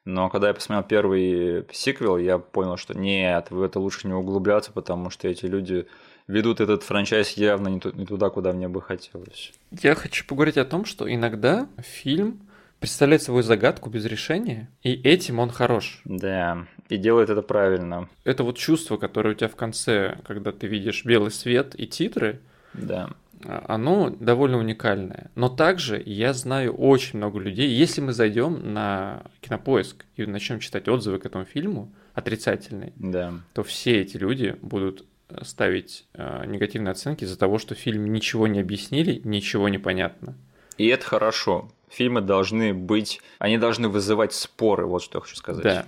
но 0.06 0.30
когда 0.30 0.48
я 0.48 0.54
посмотрел 0.54 0.88
первый 0.88 1.66
сиквел, 1.72 2.18
я 2.18 2.38
понял, 2.38 2.78
что 2.78 2.98
нет, 2.98 3.52
в 3.52 3.62
это 3.62 3.80
лучше 3.80 4.08
не 4.08 4.14
углубляться, 4.14 4.72
потому 4.72 5.10
что 5.10 5.28
эти 5.28 5.46
люди 5.46 5.88
ведут 6.28 6.62
этот 6.62 6.84
франчайз 6.84 7.34
явно 7.34 7.68
не 7.68 8.06
туда, 8.06 8.30
куда 8.30 8.54
мне 8.54 8.68
бы 8.68 8.82
хотелось. 8.82 9.54
Я 9.72 9.96
хочу 9.96 10.26
поговорить 10.26 10.58
о 10.58 10.66
том, 10.66 10.86
что 10.86 11.12
иногда 11.12 11.68
фильм 11.80 12.40
представляет 12.80 13.22
собой 13.22 13.44
загадку 13.44 13.90
без 13.90 14.06
решения, 14.06 14.70
и 14.82 14.94
этим 14.94 15.40
он 15.40 15.52
хорош. 15.52 16.02
Да, 16.06 16.66
и 16.90 16.98
делает 16.98 17.30
это 17.30 17.44
правильно. 17.44 18.10
Это 18.24 18.44
вот 18.44 18.58
чувство, 18.58 18.98
которое 18.98 19.32
у 19.32 19.34
тебя 19.36 19.50
в 19.50 19.56
конце, 19.56 20.18
когда 20.26 20.52
ты 20.52 20.66
видишь 20.66 21.06
белый 21.06 21.32
свет 21.32 21.80
и 21.80 21.86
титры, 21.86 22.42
да. 22.74 23.12
А, 23.46 23.66
оно 23.68 24.10
довольно 24.10 24.58
уникальное. 24.58 25.32
Но 25.36 25.50
также 25.50 26.02
я 26.06 26.34
знаю 26.34 26.74
очень 26.74 27.18
много 27.18 27.40
людей. 27.40 27.70
Если 27.70 28.02
мы 28.02 28.14
зайдем 28.14 28.74
на 28.74 29.24
кинопоиск 29.42 30.06
и 30.16 30.26
начнем 30.26 30.60
читать 30.60 30.88
отзывы 30.88 31.20
к 31.20 31.26
этому 31.26 31.46
фильму, 31.46 31.92
отрицательные, 32.14 32.94
да. 32.96 33.34
то 33.54 33.64
все 33.64 34.02
эти 34.02 34.18
люди 34.18 34.56
будут 34.62 35.06
э, 35.30 35.44
ставить 35.44 36.06
э, 36.14 36.46
негативные 36.46 36.92
оценки 36.92 37.24
из-за 37.24 37.38
того, 37.38 37.58
что 37.58 37.76
в 37.76 37.78
фильме 37.78 38.10
ничего 38.10 38.48
не 38.48 38.60
объяснили, 38.60 39.22
ничего 39.24 39.70
не 39.70 39.78
понятно. 39.78 40.36
И 40.78 40.88
это 40.88 41.06
хорошо. 41.06 41.72
Фильмы 41.90 42.22
должны 42.22 42.74
быть, 42.74 43.22
они 43.38 43.58
должны 43.58 43.90
вызывать 43.90 44.34
споры, 44.34 44.86
вот 44.86 45.04
что 45.04 45.18
я 45.18 45.22
хочу 45.22 45.36
сказать. 45.36 45.64
Да. 45.64 45.86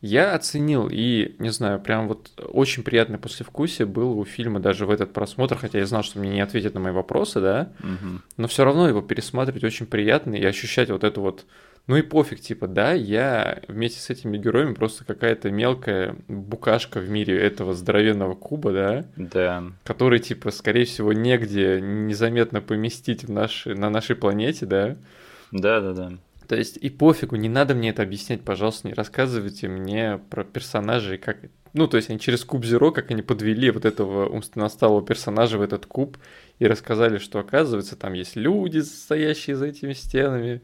Я 0.00 0.34
оценил 0.34 0.88
и, 0.90 1.34
не 1.38 1.50
знаю, 1.50 1.80
прям 1.80 2.08
вот 2.08 2.30
очень 2.38 2.82
приятное 2.82 3.18
послевкусие 3.18 3.86
было 3.86 4.10
у 4.10 4.24
фильма 4.24 4.60
даже 4.60 4.86
в 4.86 4.90
этот 4.90 5.12
просмотр, 5.12 5.56
хотя 5.56 5.78
я 5.78 5.86
знал, 5.86 6.02
что 6.02 6.18
мне 6.18 6.30
не 6.30 6.40
ответят 6.40 6.74
на 6.74 6.80
мои 6.80 6.92
вопросы, 6.92 7.40
да, 7.40 7.72
угу. 7.80 8.20
но 8.36 8.46
все 8.46 8.64
равно 8.64 8.88
его 8.88 9.02
пересматривать 9.02 9.64
очень 9.64 9.86
приятно 9.86 10.34
и 10.34 10.44
ощущать 10.44 10.90
вот 10.90 11.02
эту 11.04 11.20
вот 11.20 11.44
ну 11.88 11.96
и 11.96 12.02
пофиг, 12.02 12.40
типа, 12.40 12.68
да, 12.68 12.92
я 12.92 13.62
вместе 13.66 13.98
с 13.98 14.10
этими 14.10 14.36
героями 14.36 14.74
просто 14.74 15.06
какая-то 15.06 15.50
мелкая 15.50 16.16
букашка 16.28 17.00
в 17.00 17.08
мире 17.08 17.40
этого 17.40 17.72
здоровенного 17.72 18.34
куба, 18.34 18.72
да? 18.72 19.04
Да. 19.16 19.64
Который, 19.84 20.18
типа, 20.18 20.50
скорее 20.50 20.84
всего, 20.84 21.14
негде 21.14 21.80
незаметно 21.80 22.60
поместить 22.60 23.24
в 23.24 23.30
наши, 23.30 23.74
на 23.74 23.88
нашей 23.88 24.16
планете, 24.16 24.66
да? 24.66 24.96
Да, 25.50 25.80
да, 25.80 25.94
да. 25.94 26.12
То 26.48 26.56
есть 26.56 26.78
и 26.78 26.88
пофигу, 26.88 27.36
не 27.36 27.50
надо 27.50 27.74
мне 27.74 27.90
это 27.90 28.02
объяснять, 28.02 28.40
пожалуйста, 28.40 28.88
не 28.88 28.94
рассказывайте 28.94 29.68
мне 29.68 30.18
про 30.30 30.44
персонажей, 30.44 31.18
как... 31.18 31.36
Ну, 31.74 31.86
то 31.86 31.98
есть 31.98 32.08
они 32.08 32.18
через 32.18 32.42
куб 32.42 32.64
Зеро, 32.64 32.90
как 32.90 33.10
они 33.10 33.20
подвели 33.20 33.70
вот 33.70 33.84
этого 33.84 34.26
умственно 34.26 34.70
персонажа 35.02 35.58
в 35.58 35.62
этот 35.62 35.84
куб 35.84 36.16
и 36.58 36.66
рассказали, 36.66 37.18
что 37.18 37.38
оказывается 37.38 37.96
там 37.96 38.14
есть 38.14 38.34
люди, 38.34 38.78
стоящие 38.78 39.56
за 39.56 39.66
этими 39.66 39.92
стенами. 39.92 40.62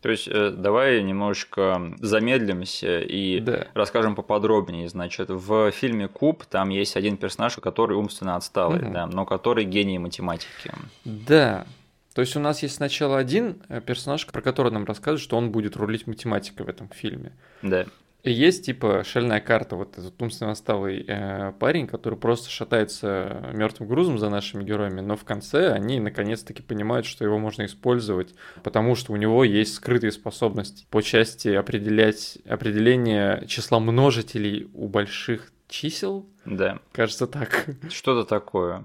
То 0.00 0.10
есть 0.10 0.28
э, 0.28 0.50
давай 0.50 1.02
немножечко 1.02 1.92
замедлимся 1.98 3.00
и 3.00 3.40
да. 3.40 3.66
расскажем 3.74 4.14
поподробнее. 4.14 4.88
Значит, 4.88 5.28
в 5.28 5.72
фильме 5.72 6.06
Куб 6.06 6.44
там 6.44 6.68
есть 6.68 6.96
один 6.96 7.16
персонаж, 7.16 7.56
который 7.56 7.96
умственно 7.96 8.36
отсталый, 8.36 8.80
угу. 8.80 8.92
да, 8.92 9.06
но 9.06 9.26
который 9.26 9.64
гений 9.64 9.98
математики. 9.98 10.70
Да, 11.04 11.66
то 12.18 12.22
есть 12.22 12.34
у 12.34 12.40
нас 12.40 12.64
есть 12.64 12.74
сначала 12.74 13.16
один 13.16 13.62
э, 13.68 13.80
персонаж, 13.80 14.26
про 14.26 14.42
который 14.42 14.72
нам 14.72 14.84
рассказывают, 14.84 15.22
что 15.22 15.36
он 15.36 15.52
будет 15.52 15.76
рулить 15.76 16.08
математикой 16.08 16.66
в 16.66 16.68
этом 16.68 16.88
фильме. 16.88 17.30
Да. 17.62 17.86
И 18.24 18.32
есть 18.32 18.66
типа 18.66 19.04
шальная 19.04 19.38
карта, 19.38 19.76
вот 19.76 19.96
этот 19.96 20.20
умственно 20.20 20.50
отсталый 20.50 21.04
э, 21.06 21.52
парень, 21.60 21.86
который 21.86 22.18
просто 22.18 22.50
шатается 22.50 23.52
мертвым 23.54 23.88
грузом 23.88 24.18
за 24.18 24.30
нашими 24.30 24.64
героями, 24.64 25.00
но 25.00 25.14
в 25.14 25.22
конце 25.22 25.70
они 25.70 26.00
наконец-таки 26.00 26.60
понимают, 26.60 27.06
что 27.06 27.24
его 27.24 27.38
можно 27.38 27.64
использовать, 27.66 28.34
потому 28.64 28.96
что 28.96 29.12
у 29.12 29.16
него 29.16 29.44
есть 29.44 29.74
скрытые 29.74 30.10
способности 30.10 30.88
по 30.90 31.02
части 31.02 31.46
определять 31.46 32.38
определения 32.48 33.46
числа 33.46 33.78
множителей 33.78 34.68
у 34.74 34.88
больших 34.88 35.52
чисел. 35.68 36.26
Да. 36.44 36.80
Кажется 36.90 37.28
так. 37.28 37.66
Что-то 37.90 38.28
такое. 38.28 38.82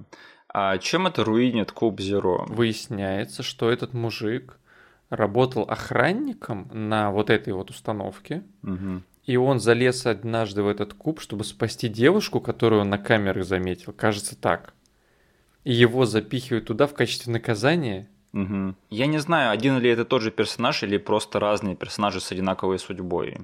А 0.53 0.77
чем 0.77 1.07
это 1.07 1.23
руинит 1.23 1.71
Куб 1.71 1.99
Зеро? 1.99 2.45
Выясняется, 2.47 3.41
что 3.41 3.71
этот 3.71 3.93
мужик 3.93 4.59
работал 5.09 5.63
охранником 5.63 6.69
на 6.71 7.11
вот 7.11 7.31
этой 7.31 7.53
вот 7.53 7.71
установке. 7.71 8.43
Угу. 8.61 9.01
И 9.25 9.37
он 9.37 9.59
залез 9.59 10.05
однажды 10.05 10.63
в 10.63 10.67
этот 10.67 10.93
куб, 10.93 11.21
чтобы 11.21 11.43
спасти 11.43 11.87
девушку, 11.87 12.39
которую 12.39 12.81
он 12.81 12.89
на 12.89 12.97
камерах 12.97 13.45
заметил. 13.45 13.93
Кажется 13.93 14.39
так. 14.39 14.73
И 15.63 15.73
его 15.73 16.05
запихивают 16.05 16.65
туда 16.65 16.87
в 16.87 16.93
качестве 16.93 17.31
наказания. 17.31 18.09
Угу. 18.33 18.75
Я 18.89 19.05
не 19.07 19.19
знаю, 19.19 19.51
один 19.51 19.79
ли 19.79 19.89
это 19.89 20.05
тот 20.05 20.21
же 20.21 20.29
персонаж 20.29 20.83
или 20.83 20.97
просто 20.97 21.39
разные 21.39 21.75
персонажи 21.75 22.19
с 22.19 22.31
одинаковой 22.31 22.79
судьбой. 22.79 23.37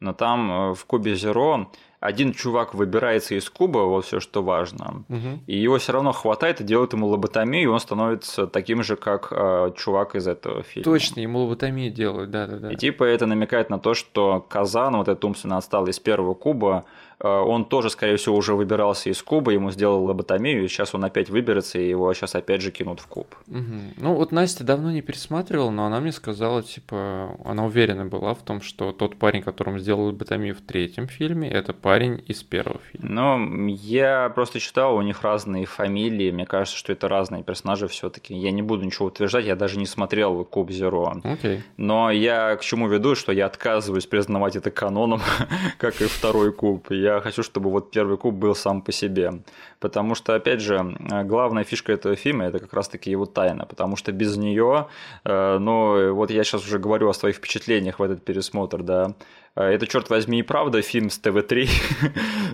Но 0.00 0.12
там 0.12 0.50
э, 0.50 0.74
в 0.74 0.84
Кубе 0.86 1.14
Зеро 1.14 1.70
один 2.00 2.32
чувак 2.32 2.74
выбирается 2.74 3.34
из 3.34 3.48
куба, 3.50 3.80
вот 3.80 4.06
все, 4.06 4.20
что 4.20 4.42
важно, 4.42 5.04
угу. 5.08 5.40
и 5.46 5.56
его 5.56 5.78
все 5.78 5.92
равно 5.92 6.12
хватает 6.12 6.60
и 6.60 6.64
делает 6.64 6.94
ему 6.94 7.06
лоботомию, 7.06 7.62
и 7.62 7.66
он 7.66 7.78
становится 7.78 8.46
таким 8.46 8.82
же, 8.82 8.96
как 8.96 9.28
э, 9.30 9.72
чувак 9.76 10.16
из 10.16 10.26
этого 10.26 10.62
фильма. 10.62 10.84
Точно, 10.84 11.20
ему 11.20 11.40
лоботомию 11.40 11.92
делают, 11.92 12.30
да-да-да. 12.30 12.72
И 12.72 12.76
типа 12.76 13.04
это 13.04 13.26
намекает 13.26 13.68
на 13.68 13.78
то, 13.78 13.92
что 13.92 14.44
Казан, 14.48 14.96
вот 14.96 15.08
этот 15.08 15.24
умственно 15.24 15.58
отсталый 15.58 15.90
из 15.90 15.98
первого 15.98 16.32
куба, 16.32 16.84
Э, 17.20 17.28
он 17.28 17.64
тоже, 17.66 17.90
скорее 17.90 18.16
всего, 18.16 18.36
уже 18.36 18.54
выбирался 18.54 19.10
из 19.10 19.22
куба, 19.22 19.52
ему 19.52 19.70
сделал 19.70 20.04
лоботомию, 20.04 20.64
и 20.64 20.68
сейчас 20.68 20.94
он 20.94 21.04
опять 21.04 21.28
выберется, 21.28 21.78
и 21.78 21.88
его 21.88 22.12
сейчас 22.14 22.34
опять 22.34 22.62
же 22.62 22.70
кинут 22.70 23.00
в 23.00 23.06
куб. 23.06 23.34
Угу. 23.48 23.80
Ну, 23.98 24.14
вот 24.14 24.32
Настя 24.32 24.64
давно 24.64 24.90
не 24.90 25.02
пересматривала, 25.02 25.70
но 25.70 25.86
она 25.86 26.00
мне 26.00 26.12
сказала, 26.12 26.62
типа, 26.62 27.36
она 27.44 27.66
уверена 27.66 28.06
была 28.06 28.34
в 28.34 28.42
том, 28.42 28.60
что 28.60 28.92
тот 28.92 29.16
парень, 29.16 29.42
которому 29.42 29.78
сделал 29.78 30.06
лоботомию 30.06 30.54
в 30.54 30.60
третьем 30.60 31.08
фильме, 31.08 31.50
это 31.50 31.72
парень 31.72 31.89
из 31.98 32.42
первого 32.42 32.80
фильма. 32.90 33.08
Ну, 33.08 33.66
я 33.66 34.30
просто 34.30 34.60
читал, 34.60 34.96
у 34.96 35.02
них 35.02 35.22
разные 35.22 35.66
фамилии, 35.66 36.30
мне 36.30 36.46
кажется, 36.46 36.78
что 36.78 36.92
это 36.92 37.06
разные 37.08 37.42
персонажи 37.42 37.86
все 37.88 38.08
таки 38.08 38.34
Я 38.34 38.50
не 38.50 38.62
буду 38.62 38.84
ничего 38.84 39.08
утверждать, 39.08 39.44
я 39.44 39.56
даже 39.56 39.78
не 39.78 39.86
смотрел 39.86 40.44
Куб 40.44 40.70
Зеро. 40.70 41.16
Okay. 41.22 41.60
Но 41.76 42.10
я 42.10 42.56
к 42.56 42.62
чему 42.62 42.88
веду, 42.88 43.14
что 43.14 43.32
я 43.32 43.46
отказываюсь 43.46 44.06
признавать 44.06 44.56
это 44.56 44.70
каноном, 44.70 45.20
как 45.78 46.00
и 46.00 46.06
второй 46.06 46.52
Куб. 46.52 46.90
Я 46.90 47.10
я 47.16 47.20
хочу, 47.20 47.42
чтобы 47.42 47.70
вот 47.70 47.90
первый 47.90 48.16
куб 48.16 48.34
был 48.34 48.54
сам 48.54 48.82
по 48.82 48.92
себе. 48.92 49.42
Потому 49.78 50.14
что, 50.14 50.34
опять 50.34 50.60
же, 50.60 50.96
главная 51.24 51.64
фишка 51.64 51.92
этого 51.92 52.16
фильма 52.16 52.44
это 52.44 52.58
как 52.58 52.72
раз-таки 52.72 53.10
его 53.10 53.26
тайна. 53.26 53.66
Потому 53.66 53.96
что 53.96 54.12
без 54.12 54.36
нее, 54.36 54.86
э, 55.24 55.58
ну, 55.58 56.14
вот 56.14 56.30
я 56.30 56.44
сейчас 56.44 56.64
уже 56.64 56.78
говорю 56.78 57.08
о 57.08 57.14
своих 57.14 57.36
впечатлениях 57.36 57.98
в 57.98 58.02
этот 58.02 58.24
пересмотр, 58.24 58.82
да. 58.82 59.14
Э, 59.56 59.64
это, 59.64 59.86
черт 59.86 60.10
возьми, 60.10 60.40
и 60.40 60.42
правда 60.42 60.82
фильм 60.82 61.10
с 61.10 61.18
ТВ-3, 61.18 61.68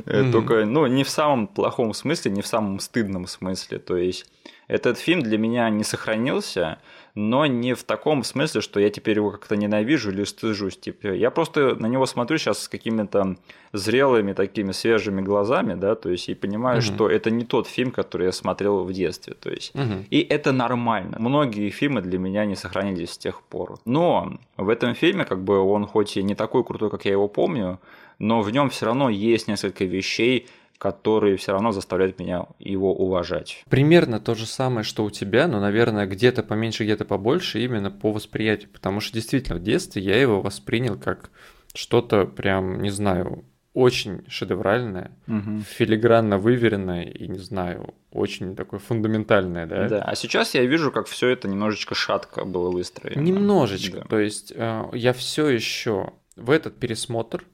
mm-hmm. 0.07 0.33
только, 0.33 0.65
ну, 0.65 0.87
не 0.87 1.05
в 1.05 1.11
самом 1.11 1.47
плохом 1.47 1.95
смысле, 1.95 2.31
не 2.31 2.43
в 2.43 2.47
самом 2.47 2.81
стыдном 2.81 3.27
смысле. 3.27 3.79
То 3.79 3.97
есть, 3.97 4.27
этот 4.69 4.99
фильм 4.99 5.23
для 5.23 5.39
меня 5.39 5.69
не 5.71 5.85
сохранился, 5.85 6.79
но 7.17 7.47
не 7.47 7.75
в 7.75 7.83
таком 7.83 8.23
смысле, 8.23 8.61
что 8.61 8.79
я 8.79 8.91
теперь 8.91 9.17
его 9.17 9.31
как-то 9.31 9.57
ненавижу 9.57 10.11
или 10.11 10.25
стыжусь. 10.25 10.77
Типа, 10.77 11.09
я 11.09 11.31
просто 11.31 11.75
на 11.75 11.87
него 11.87 12.05
смотрю 12.05 12.37
сейчас 12.37 12.65
с 12.65 12.69
какими-то 12.69 13.37
зрелыми 13.73 14.35
такими 14.35 14.73
свежими 14.73 15.23
глазами, 15.23 15.75
да, 15.75 15.95
то 15.95 16.11
есть 16.11 16.29
и 16.29 16.35
понимаю, 16.35 16.79
угу. 16.79 16.85
что 16.85 17.09
это 17.09 17.31
не 17.31 17.47
тот 17.47 17.69
фильм, 17.69 17.91
который 17.91 18.27
я 18.27 18.33
смотрел 18.33 18.85
в 18.85 18.93
детстве, 18.93 19.35
то 19.35 19.51
есть. 19.51 19.75
Угу. 19.75 20.05
И 20.11 20.21
это 20.21 20.53
нормально. 20.53 21.17
Многие 21.19 21.71
фильмы 21.71 22.03
для 22.03 22.19
меня 22.19 22.45
не 22.45 22.55
сохранились 22.55 23.13
с 23.13 23.19
тех 23.19 23.43
пор. 23.43 23.79
Но 23.87 24.39
в 24.59 24.69
этом 24.69 24.95
фильме, 24.95 25.25
как 25.25 25.43
бы 25.43 25.59
он 25.59 25.87
хоть 25.87 26.19
и 26.19 26.23
не 26.23 26.35
такой 26.35 26.65
крутой, 26.65 26.91
как 26.91 27.07
я 27.07 27.13
его 27.13 27.29
помню, 27.29 27.81
но 28.19 28.43
в 28.43 28.51
нем 28.51 28.69
все 28.69 28.87
равно 28.87 29.09
есть 29.09 29.49
несколько 29.49 29.87
вещей, 29.87 30.49
которые 30.79 31.37
все 31.37 31.53
равно 31.53 31.73
заставляют 31.73 32.19
меня 32.19 32.47
его 32.59 32.95
уважать. 32.95 33.65
Примерно 33.69 34.21
то 34.21 34.35
же 34.35 34.47
самое, 34.47 34.85
что 34.85 35.05
у 35.05 35.11
тебя, 35.11 35.49
но, 35.49 35.61
наверное, 35.61 36.07
где-то 36.07 36.43
поменьше, 36.43 36.85
где-то 36.85 37.05
побольше, 37.05 37.63
именно 37.63 37.91
по 37.91 38.13
восприятию. 38.13 38.71
Потому 38.71 39.01
что 39.01 39.15
действительно 39.15 39.59
в 39.59 39.63
детстве 39.63 40.03
я 40.03 40.21
его 40.21 40.41
воспринял 40.41 40.99
как 40.99 41.31
что-то 41.75 42.27
прям, 42.27 42.81
не 42.83 42.91
знаю, 42.91 43.45
очень 43.77 44.25
шедевральное, 44.27 45.11
угу. 45.29 45.61
филигранно 45.61 46.39
выверенное 46.39 47.05
и, 47.05 47.29
не 47.29 47.39
знаю, 47.39 47.95
очень 48.11 48.57
такое 48.57 48.81
фундаментальное, 48.81 49.67
да? 49.67 49.89
Да, 49.89 50.03
а 50.03 50.15
сейчас 50.15 50.55
я 50.55 50.65
вижу, 50.65 50.91
как 50.91 51.07
все 51.07 51.29
это 51.29 51.47
немножечко 51.47 51.95
шатко 51.95 52.47
было 52.47 52.71
выстроено. 52.71 53.21
Немножечко, 53.21 53.99
да. 53.99 54.05
то 54.05 54.19
есть 54.19 54.51
э, 54.57 54.85
я 54.95 55.13
все 55.13 55.49
еще 55.49 56.15
в 56.37 56.51
этот 56.51 56.79
пересмотр 56.79 57.45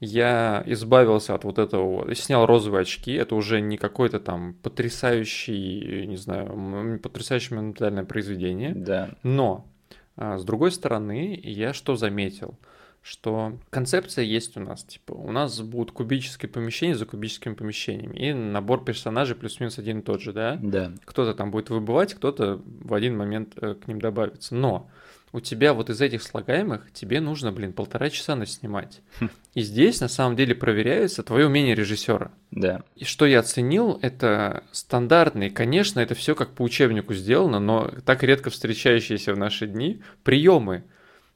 я 0.00 0.62
избавился 0.66 1.34
от 1.34 1.44
вот 1.44 1.58
этого, 1.58 2.14
снял 2.14 2.46
розовые 2.46 2.82
очки, 2.82 3.12
это 3.12 3.34
уже 3.34 3.60
не 3.60 3.76
какой-то 3.76 4.20
там 4.20 4.54
потрясающий, 4.62 6.06
не 6.06 6.16
знаю, 6.16 7.00
потрясающее 7.02 7.56
монументальное 7.56 8.04
произведение. 8.04 8.74
Да. 8.74 9.10
Но, 9.22 9.66
а, 10.16 10.38
с 10.38 10.44
другой 10.44 10.72
стороны, 10.72 11.38
я 11.42 11.72
что 11.72 11.96
заметил? 11.96 12.58
что 13.00 13.58
концепция 13.70 14.24
есть 14.24 14.56
у 14.56 14.60
нас. 14.60 14.84
Типа, 14.84 15.12
у 15.12 15.32
нас 15.32 15.60
будут 15.62 15.92
кубические 15.92 16.50
помещения 16.50 16.94
за 16.94 17.06
кубическими 17.06 17.54
помещениями. 17.54 18.16
И 18.16 18.32
набор 18.34 18.84
персонажей 18.84 19.34
плюс-минус 19.34 19.78
один 19.78 20.00
и 20.00 20.02
тот 20.02 20.20
же, 20.20 20.32
да? 20.32 20.58
Да. 20.60 20.92
Кто-то 21.04 21.32
там 21.32 21.50
будет 21.50 21.70
выбывать, 21.70 22.12
кто-то 22.12 22.60
в 22.66 22.92
один 22.92 23.16
момент 23.16 23.54
э, 23.56 23.76
к 23.76 23.86
ним 23.86 24.00
добавится. 24.00 24.54
Но 24.54 24.90
у 25.32 25.40
тебя 25.40 25.74
вот 25.74 25.90
из 25.90 26.00
этих 26.00 26.22
слагаемых 26.22 26.92
тебе 26.92 27.20
нужно, 27.20 27.52
блин, 27.52 27.72
полтора 27.72 28.10
часа 28.10 28.34
наснимать. 28.34 29.00
Хм. 29.20 29.30
И 29.54 29.60
здесь 29.60 30.00
на 30.00 30.08
самом 30.08 30.36
деле 30.36 30.54
проверяется 30.54 31.22
твое 31.22 31.46
умение 31.46 31.74
режиссера. 31.74 32.32
Да. 32.50 32.82
И 32.96 33.04
что 33.04 33.26
я 33.26 33.40
оценил, 33.40 33.98
это 34.02 34.64
стандартный, 34.72 35.50
конечно, 35.50 36.00
это 36.00 36.14
все 36.14 36.34
как 36.34 36.54
по 36.54 36.62
учебнику 36.62 37.14
сделано, 37.14 37.58
но 37.58 37.90
так 38.04 38.22
редко 38.22 38.50
встречающиеся 38.50 39.34
в 39.34 39.38
наши 39.38 39.66
дни 39.66 40.02
приемы. 40.22 40.84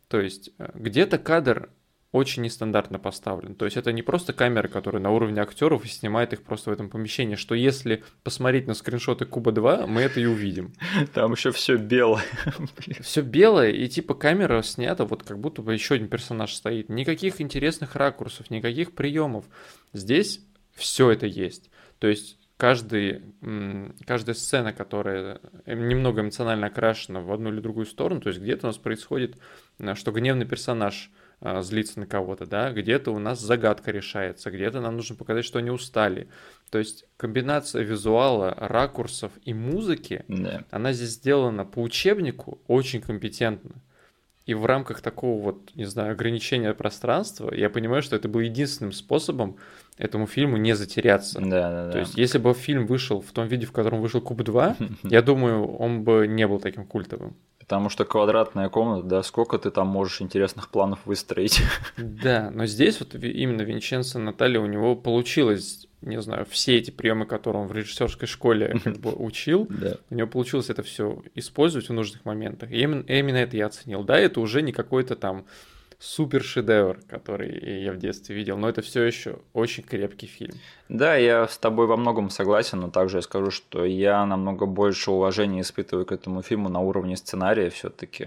То 0.08 0.20
есть 0.20 0.50
э, 0.58 0.70
где-то 0.74 1.18
кадр 1.18 1.70
очень 2.12 2.42
нестандартно 2.42 2.98
поставлен. 2.98 3.54
То 3.54 3.64
есть 3.64 3.78
это 3.78 3.90
не 3.90 4.02
просто 4.02 4.34
камера, 4.34 4.68
которая 4.68 5.02
на 5.02 5.10
уровне 5.10 5.40
актеров 5.40 5.84
и 5.86 5.88
снимает 5.88 6.34
их 6.34 6.42
просто 6.42 6.70
в 6.70 6.72
этом 6.74 6.90
помещении, 6.90 7.36
что 7.36 7.54
если 7.54 8.04
посмотреть 8.22 8.66
на 8.66 8.74
скриншоты 8.74 9.24
Куба 9.24 9.50
2, 9.50 9.86
мы 9.86 10.02
это 10.02 10.20
и 10.20 10.26
увидим. 10.26 10.74
Там 11.14 11.32
еще 11.32 11.50
все 11.52 11.76
белое. 11.76 12.22
Все 13.00 13.22
белое, 13.22 13.70
и 13.70 13.88
типа 13.88 14.14
камера 14.14 14.62
снята, 14.62 15.04
вот 15.06 15.22
как 15.22 15.38
будто 15.38 15.62
бы 15.62 15.72
еще 15.72 15.94
один 15.94 16.08
персонаж 16.08 16.52
стоит. 16.52 16.90
Никаких 16.90 17.40
интересных 17.40 17.96
ракурсов, 17.96 18.50
никаких 18.50 18.92
приемов. 18.92 19.46
Здесь 19.94 20.40
все 20.74 21.10
это 21.10 21.26
есть. 21.26 21.70
То 21.98 22.08
есть 22.08 22.38
каждый, 22.56 23.22
каждая 24.06 24.34
сцена, 24.34 24.72
которая 24.72 25.40
немного 25.66 26.20
эмоционально 26.20 26.66
окрашена 26.66 27.20
в 27.20 27.32
одну 27.32 27.50
или 27.50 27.60
другую 27.60 27.86
сторону, 27.86 28.20
то 28.20 28.28
есть 28.28 28.40
где-то 28.40 28.66
у 28.66 28.68
нас 28.68 28.78
происходит, 28.78 29.36
э, 29.78 29.94
что 29.94 30.12
гневный 30.12 30.46
персонаж 30.46 31.10
злиться 31.62 31.98
на 32.00 32.06
кого-то, 32.06 32.46
да, 32.46 32.72
где-то 32.72 33.10
у 33.12 33.18
нас 33.18 33.40
загадка 33.40 33.90
решается, 33.90 34.50
где-то 34.50 34.80
нам 34.80 34.96
нужно 34.96 35.16
показать, 35.16 35.44
что 35.44 35.58
они 35.58 35.70
устали. 35.70 36.28
То 36.70 36.78
есть 36.78 37.04
комбинация 37.16 37.82
визуала, 37.82 38.54
ракурсов 38.58 39.32
и 39.44 39.52
музыки, 39.52 40.24
Да. 40.28 40.64
она 40.70 40.92
здесь 40.92 41.10
сделана 41.10 41.64
по 41.64 41.80
учебнику 41.80 42.58
очень 42.66 43.00
компетентно. 43.00 43.72
И 44.44 44.54
в 44.54 44.66
рамках 44.66 45.02
такого 45.02 45.40
вот, 45.40 45.70
не 45.76 45.84
знаю, 45.84 46.12
ограничения 46.12 46.74
пространства, 46.74 47.54
я 47.54 47.70
понимаю, 47.70 48.02
что 48.02 48.16
это 48.16 48.28
был 48.28 48.40
единственным 48.40 48.92
способом 48.92 49.56
этому 49.98 50.26
фильму 50.26 50.56
не 50.56 50.74
затеряться. 50.74 51.38
Да, 51.40 51.70
да, 51.70 51.86
да. 51.86 51.92
То 51.92 51.98
есть, 52.00 52.16
если 52.16 52.38
бы 52.38 52.52
фильм 52.52 52.86
вышел 52.86 53.20
в 53.20 53.30
том 53.30 53.46
виде, 53.46 53.66
в 53.66 53.72
котором 53.72 54.00
вышел 54.00 54.20
Куб 54.20 54.42
2, 54.42 54.76
я 55.04 55.22
думаю, 55.22 55.64
он 55.76 56.02
бы 56.02 56.26
не 56.26 56.48
был 56.48 56.58
таким 56.58 56.84
культовым. 56.86 57.36
Потому 57.62 57.88
что 57.88 58.04
квадратная 58.04 58.68
комната, 58.68 59.06
да, 59.06 59.22
сколько 59.22 59.58
ты 59.58 59.70
там 59.70 59.86
можешь 59.86 60.20
интересных 60.20 60.68
планов 60.68 60.98
выстроить. 61.06 61.62
Да, 61.96 62.50
но 62.52 62.66
здесь 62.66 63.00
вот 63.00 63.14
именно 63.14 63.62
Винченцо 63.62 64.18
Наталья, 64.18 64.60
у 64.60 64.66
него 64.66 64.94
получилось, 64.96 65.86
не 66.02 66.20
знаю, 66.20 66.44
все 66.50 66.76
эти 66.78 66.90
приемы, 66.90 67.24
которые 67.24 67.62
он 67.62 67.68
в 67.68 67.72
режиссерской 67.72 68.26
школе 68.28 68.78
как 68.84 68.98
бы 68.98 69.12
учил, 69.12 69.66
Да. 69.70 69.96
у 70.10 70.14
него 70.14 70.28
получилось 70.28 70.70
это 70.70 70.82
все 70.82 71.22
использовать 71.34 71.88
в 71.88 71.92
нужных 71.92 72.24
моментах. 72.24 72.70
И 72.72 72.80
именно, 72.80 73.02
именно 73.06 73.36
это 73.38 73.56
я 73.56 73.66
оценил. 73.66 74.02
Да, 74.02 74.18
это 74.18 74.40
уже 74.40 74.60
не 74.62 74.72
какой-то 74.72 75.14
там 75.16 75.44
супер 76.02 76.42
шедевр, 76.42 76.98
который 77.08 77.82
я 77.82 77.92
в 77.92 77.96
детстве 77.96 78.34
видел, 78.34 78.58
но 78.58 78.68
это 78.68 78.82
все 78.82 79.04
еще 79.04 79.38
очень 79.52 79.84
крепкий 79.84 80.26
фильм. 80.26 80.54
Да, 80.88 81.14
я 81.14 81.46
с 81.46 81.56
тобой 81.58 81.86
во 81.86 81.96
многом 81.96 82.28
согласен, 82.28 82.80
но 82.80 82.90
также 82.90 83.18
я 83.18 83.22
скажу, 83.22 83.52
что 83.52 83.84
я 83.84 84.26
намного 84.26 84.66
больше 84.66 85.12
уважения 85.12 85.60
испытываю 85.60 86.04
к 86.04 86.12
этому 86.12 86.42
фильму 86.42 86.68
на 86.68 86.80
уровне 86.80 87.16
сценария 87.16 87.70
все-таки. 87.70 88.26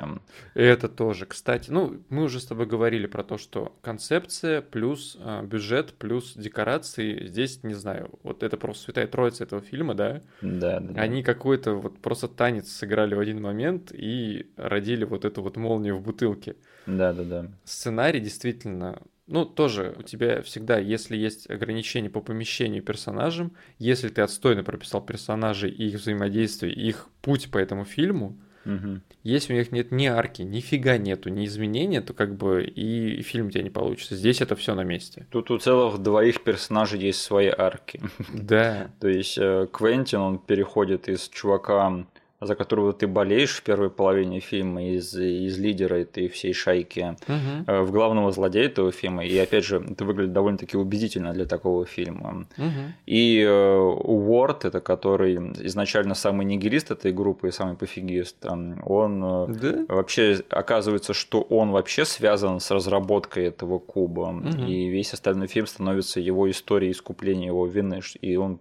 Это 0.53 0.87
тоже, 0.87 1.25
кстати, 1.25 1.69
ну, 1.69 1.97
мы 2.09 2.23
уже 2.23 2.39
с 2.39 2.45
тобой 2.45 2.65
говорили 2.65 3.07
про 3.07 3.23
то, 3.23 3.37
что 3.37 3.73
концепция 3.81 4.61
плюс 4.61 5.17
э, 5.19 5.43
бюджет 5.43 5.93
плюс 5.93 6.33
декорации, 6.35 7.27
здесь, 7.27 7.61
не 7.63 7.73
знаю, 7.73 8.09
вот 8.23 8.41
это 8.41 8.55
просто 8.55 8.85
святая 8.85 9.07
троица 9.07 9.43
этого 9.43 9.61
фильма, 9.61 9.93
да, 9.95 10.21
Да, 10.41 10.79
да. 10.79 10.93
да. 10.93 11.01
они 11.01 11.23
какой-то 11.23 11.73
вот 11.73 11.99
просто 11.99 12.29
танец 12.29 12.69
сыграли 12.69 13.15
в 13.15 13.19
один 13.19 13.41
момент 13.41 13.91
и 13.93 14.47
родили 14.55 15.03
вот 15.03 15.25
эту 15.25 15.41
вот 15.41 15.57
молнию 15.57 15.97
в 15.97 16.01
бутылке. 16.01 16.55
Да, 16.85 17.13
да, 17.13 17.23
да. 17.23 17.45
Сценарий 17.63 18.19
действительно, 18.19 19.01
ну, 19.27 19.45
тоже 19.45 19.95
у 19.97 20.03
тебя 20.03 20.41
всегда, 20.41 20.77
если 20.77 21.17
есть 21.17 21.49
ограничения 21.49 22.09
по 22.09 22.21
помещению 22.21 22.83
персонажам, 22.83 23.53
если 23.79 24.09
ты 24.09 24.21
отстойно 24.21 24.63
прописал 24.63 25.01
персонажей 25.01 25.71
и 25.71 25.87
их 25.87 25.95
взаимодействие, 25.95 26.73
и 26.73 26.87
их 26.87 27.07
путь 27.21 27.49
по 27.51 27.57
этому 27.57 27.85
фильму, 27.85 28.37
Мгм. 28.65 29.03
если 29.23 29.53
у 29.53 29.57
них 29.57 29.71
нет 29.71 29.91
ни 29.91 30.07
арки, 30.07 30.41
нифига 30.41 30.97
нету, 30.97 31.29
ни 31.29 31.45
изменения, 31.45 32.01
то 32.01 32.13
как 32.13 32.35
бы 32.35 32.63
и 32.65 33.21
фильм 33.21 33.47
у 33.47 33.51
тебя 33.51 33.61
не 33.63 33.69
получится. 33.69 34.15
Здесь 34.15 34.41
это 34.41 34.55
все 34.55 34.73
на 34.73 34.83
месте. 34.83 35.27
Тут 35.29 35.51
у 35.51 35.57
целых 35.59 35.99
двоих 35.99 36.43
персонажей 36.43 36.99
есть 36.99 37.21
свои 37.21 37.51
арки. 37.55 38.01
Да. 38.33 38.89
То 38.99 39.07
есть 39.07 39.37
э, 39.37 39.67
Квентин, 39.71 40.19
он 40.19 40.39
переходит 40.39 41.07
из 41.07 41.29
чувака, 41.29 42.05
за 42.45 42.55
которого 42.55 42.93
ты 42.93 43.07
болеешь 43.07 43.55
в 43.57 43.63
первой 43.63 43.89
половине 43.89 44.39
фильма, 44.39 44.83
из, 44.83 45.15
из 45.15 45.57
лидера 45.59 45.95
этой 45.95 46.27
всей 46.27 46.53
шайки, 46.53 47.15
э, 47.27 47.81
в 47.81 47.91
главного 47.91 48.31
злодея 48.31 48.65
этого 48.65 48.91
фильма. 48.91 49.25
И 49.25 49.37
опять 49.37 49.65
же, 49.65 49.83
это 49.91 50.05
выглядит 50.05 50.33
довольно-таки 50.33 50.77
убедительно 50.77 51.33
для 51.33 51.45
такого 51.45 51.85
фильма. 51.85 52.45
Мгм. 52.57 52.93
И 53.05 53.39
э, 53.41 53.77
Уорд, 53.77 54.65
это 54.65 54.79
который 54.81 55.35
изначально 55.65 56.15
самый 56.15 56.45
нигилист 56.45 56.91
этой 56.91 57.11
группы 57.11 57.47
и 57.47 57.51
самый 57.51 57.75
пофигист, 57.75 58.45
он 58.45 59.23
э, 59.23 59.47
Да? 59.87 59.95
вообще 59.95 60.41
оказывается, 60.49 61.13
что 61.13 61.41
он 61.41 61.71
вообще 61.71 62.05
связан 62.05 62.59
с 62.59 62.71
разработкой 62.71 63.45
этого 63.45 63.79
куба, 63.79 64.31
Мгм. 64.31 64.65
и 64.67 64.89
весь 64.89 65.13
остальной 65.13 65.47
фильм 65.47 65.67
становится 65.67 66.19
его 66.19 66.49
историей 66.49 66.91
искупления 66.91 67.47
его 67.47 67.65
вины, 67.65 68.01
и 68.21 68.35
он 68.35 68.59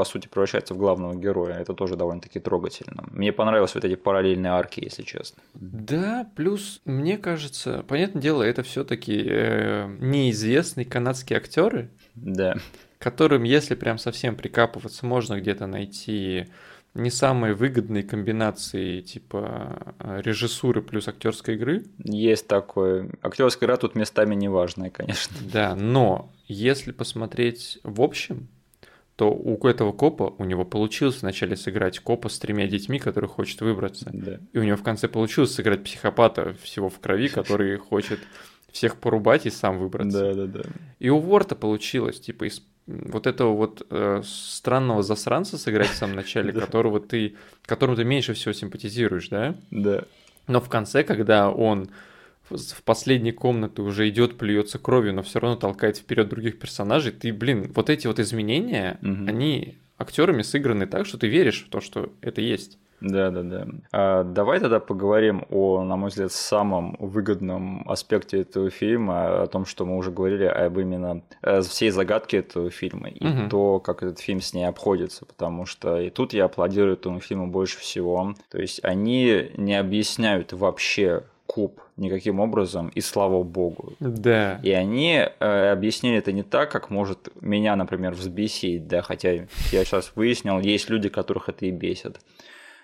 по 0.00 0.04
сути 0.06 0.28
превращается 0.28 0.72
в 0.72 0.78
главного 0.78 1.14
героя. 1.14 1.56
Это 1.56 1.74
тоже 1.74 1.94
довольно-таки 1.94 2.40
трогательно. 2.40 3.04
Мне 3.10 3.34
понравились 3.34 3.74
вот 3.74 3.84
эти 3.84 3.96
параллельные 3.96 4.50
арки, 4.50 4.80
если 4.80 5.02
честно. 5.02 5.42
Да, 5.52 6.26
плюс, 6.36 6.80
мне 6.86 7.18
кажется, 7.18 7.84
понятное 7.86 8.22
дело, 8.22 8.42
это 8.42 8.62
все-таки 8.62 9.14
неизвестные 9.98 10.86
канадские 10.86 11.36
актеры, 11.36 11.90
Да, 12.14 12.56
которым, 12.96 13.42
если 13.42 13.74
прям 13.74 13.98
совсем 13.98 14.36
прикапываться, 14.36 15.04
можно 15.04 15.38
где-то 15.38 15.66
найти 15.66 16.46
не 16.94 17.10
самые 17.10 17.52
выгодные 17.52 18.02
комбинации 18.02 19.02
типа 19.02 19.94
э, 19.98 20.22
режиссуры 20.24 20.80
плюс 20.80 21.08
актерской 21.08 21.56
игры. 21.56 21.84
есть 21.98 22.46
такое. 22.48 23.10
Актерская 23.20 23.66
игра 23.68 23.76
тут 23.76 23.94
местами 23.96 24.34
неважная, 24.34 24.88
конечно. 24.88 25.36
Да, 25.52 25.74
но 25.76 26.32
если 26.48 26.90
посмотреть 26.92 27.78
в 27.82 28.00
общем, 28.00 28.48
то 29.20 29.30
у 29.30 29.68
этого 29.68 29.92
копа, 29.92 30.34
у 30.38 30.44
него 30.44 30.64
получилось 30.64 31.20
вначале 31.20 31.54
сыграть 31.54 31.98
копа 31.98 32.30
с 32.30 32.38
тремя 32.38 32.66
детьми, 32.66 32.98
который 32.98 33.28
хочет 33.28 33.60
выбраться. 33.60 34.08
Да. 34.10 34.38
И 34.54 34.58
у 34.58 34.62
него 34.62 34.78
в 34.78 34.82
конце 34.82 35.08
получилось 35.08 35.52
сыграть 35.52 35.84
психопата 35.84 36.54
всего 36.62 36.88
в 36.88 36.98
крови, 37.00 37.28
который 37.34 37.76
хочет 37.76 38.18
всех 38.72 38.96
порубать 38.96 39.44
и 39.44 39.50
сам 39.50 39.78
выбраться. 39.78 40.32
Да, 40.32 40.46
да, 40.46 40.46
да. 40.46 40.70
И 41.00 41.10
у 41.10 41.18
Ворта 41.18 41.54
получилось, 41.54 42.18
типа, 42.18 42.44
из 42.44 42.62
вот 42.86 43.26
этого 43.26 43.54
вот 43.54 43.86
э, 43.90 44.22
странного 44.24 45.02
засранца 45.02 45.58
сыграть 45.58 45.90
в 45.90 45.96
самом 45.96 46.16
начале, 46.16 46.50
которого 46.58 46.98
ты, 46.98 47.36
которому 47.66 47.96
ты 47.96 48.04
меньше 48.04 48.32
всего 48.32 48.54
симпатизируешь, 48.54 49.28
да? 49.28 49.54
Да. 49.70 50.04
Но 50.46 50.62
в 50.62 50.70
конце, 50.70 51.04
когда 51.04 51.50
он 51.50 51.90
в 52.50 52.82
последней 52.84 53.32
комнате 53.32 53.82
уже 53.82 54.08
идет, 54.08 54.36
плюется 54.38 54.78
кровью, 54.78 55.14
но 55.14 55.22
все 55.22 55.38
равно 55.40 55.56
толкает 55.56 55.96
вперед 55.96 56.28
других 56.28 56.58
персонажей, 56.58 57.12
ты, 57.12 57.32
блин, 57.32 57.70
вот 57.74 57.90
эти 57.90 58.06
вот 58.06 58.18
изменения, 58.18 58.98
Мгм. 59.00 59.28
они 59.28 59.78
актерами 59.98 60.42
сыграны 60.42 60.86
так, 60.86 61.06
что 61.06 61.18
ты 61.18 61.28
веришь 61.28 61.64
в 61.66 61.70
то, 61.70 61.80
что 61.80 62.12
это 62.20 62.40
есть. 62.40 62.78
Да, 63.00 63.30
да, 63.30 63.42
да. 63.42 63.66
А, 63.92 64.24
давай 64.24 64.60
тогда 64.60 64.78
поговорим 64.78 65.46
о, 65.48 65.82
на 65.84 65.96
мой 65.96 66.10
взгляд, 66.10 66.32
самом 66.32 66.96
выгодном 66.98 67.88
аспекте 67.88 68.42
этого 68.42 68.68
фильма, 68.68 69.42
о 69.42 69.46
том, 69.46 69.64
что 69.64 69.86
мы 69.86 69.96
уже 69.96 70.10
говорили 70.10 70.44
об 70.44 70.78
именно 70.78 71.22
э, 71.40 71.62
всей 71.62 71.90
загадке 71.90 72.38
этого 72.38 72.68
фильма 72.70 73.08
и 73.08 73.24
Мгм. 73.26 73.48
то, 73.48 73.80
как 73.80 74.02
этот 74.02 74.18
фильм 74.18 74.42
с 74.42 74.52
ней 74.52 74.64
обходится, 74.64 75.24
потому 75.24 75.64
что 75.64 75.98
и 75.98 76.10
тут 76.10 76.34
я 76.34 76.44
аплодирую 76.44 76.92
этому 76.94 77.20
фильму 77.20 77.46
больше 77.46 77.78
всего. 77.78 78.34
То 78.50 78.60
есть 78.60 78.80
они 78.82 79.50
не 79.56 79.76
объясняют 79.80 80.52
вообще 80.52 81.22
куб 81.46 81.80
никаким 82.00 82.40
образом, 82.40 82.88
и 82.88 83.00
слава 83.00 83.42
богу. 83.42 83.92
Да. 84.00 84.58
И 84.62 84.70
они 84.72 85.24
э, 85.38 85.70
объяснили 85.70 86.18
это 86.18 86.32
не 86.32 86.42
так, 86.42 86.70
как 86.70 86.90
может 86.90 87.28
меня, 87.40 87.76
например, 87.76 88.14
взбесить, 88.14 88.88
да, 88.88 89.02
хотя 89.02 89.32
я 89.32 89.46
сейчас 89.84 90.12
выяснил, 90.16 90.58
есть 90.58 90.90
люди, 90.90 91.08
которых 91.08 91.48
это 91.48 91.66
и 91.66 91.70
бесит. 91.70 92.18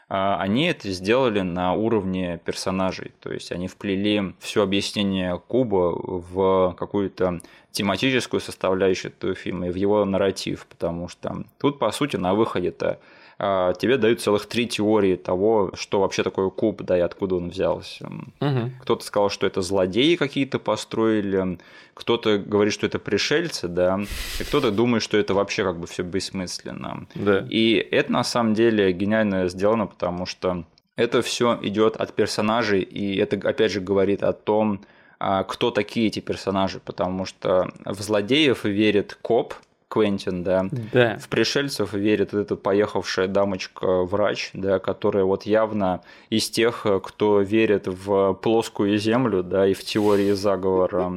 а, 0.09 0.41
они 0.41 0.67
это 0.67 0.91
сделали 0.91 1.41
на 1.41 1.75
уровне 1.75 2.41
персонажей. 2.45 3.13
То 3.21 3.33
есть 3.33 3.51
они 3.51 3.67
вплели 3.67 4.35
все 4.39 4.63
объяснение 4.63 5.41
Куба 5.49 5.93
в 5.97 6.75
какую-то 6.79 7.41
тематическую 7.73 8.41
составляющую 8.41 9.13
этого 9.13 9.35
фильма 9.35 9.69
и 9.69 9.71
в 9.71 9.75
его 9.75 10.05
нарратив, 10.05 10.67
потому 10.67 11.09
что 11.09 11.45
тут, 11.59 11.79
по 11.79 11.91
сути, 11.91 12.17
на 12.17 12.35
выходе-то 12.35 13.01
тебе 13.39 13.99
дают 13.99 14.23
целых 14.23 14.47
три 14.47 14.67
теории 14.67 15.17
того, 15.17 15.73
что 15.75 16.01
вообще 16.01 16.23
такое 16.23 16.49
куб, 16.49 16.83
да, 16.83 16.97
и 16.97 17.01
откуда 17.01 17.35
он 17.35 17.51
взялся. 17.51 18.07
Угу. 18.41 18.71
Кто-то 18.83 19.05
сказал, 19.05 19.29
что 19.29 19.47
это 19.47 19.61
злодеи 19.61 20.17
какие-то 20.17 20.59
построили, 20.59 21.59
кто-то 21.93 22.39
говорит, 22.39 22.73
что 22.73 22.87
это 22.87 22.99
пришельцы, 22.99 23.69
да, 23.69 24.01
и 24.41 24.45
кто-то 24.45 24.71
думает, 24.71 25.03
что 25.03 25.19
это 25.19 25.35
вообще 25.35 25.65
как 25.65 25.79
бы 25.79 25.87
все 25.87 26.03
бессмысленно. 26.03 27.07
Да. 27.15 27.47
И 27.51 27.75
это 27.75 28.11
на 28.11 28.25
самом 28.25 28.55
деле 28.55 28.91
гениально 28.93 29.49
сделано, 29.49 29.87
потому 29.87 30.25
что 30.25 30.65
это 30.97 31.21
все 31.21 31.59
идет 31.63 31.97
от 31.97 32.15
персонажей, 32.15 32.81
и 32.81 33.17
это 33.19 33.37
опять 33.49 33.71
же 33.71 33.81
говорит 33.81 34.23
о 34.23 34.33
том, 34.33 34.81
а, 35.19 35.45
кто 35.45 35.71
такие 35.71 36.09
эти 36.09 36.21
персонажи, 36.21 36.81
потому 36.83 37.27
что 37.27 37.71
в 37.85 38.01
злодеев 38.01 38.65
верит 38.65 39.19
коп, 39.21 39.55
Квентин, 39.89 40.43
да. 40.43 40.67
да. 40.93 41.17
В 41.19 41.29
пришельцев 41.29 41.93
верит 41.93 42.35
эта 42.35 42.57
поехавшая 42.57 43.29
дамочка-врач, 43.29 44.51
да, 44.53 44.79
которая 44.79 45.25
вот 45.25 45.45
явно 45.45 46.03
из 46.29 46.51
тех, 46.51 46.85
кто 47.03 47.41
верит 47.41 47.87
в 47.87 48.35
плоскую 48.35 48.99
землю, 48.99 49.43
да, 49.43 49.67
и 49.67 49.75
в 49.75 49.85
теории 49.85 50.33
заговора. 50.33 51.13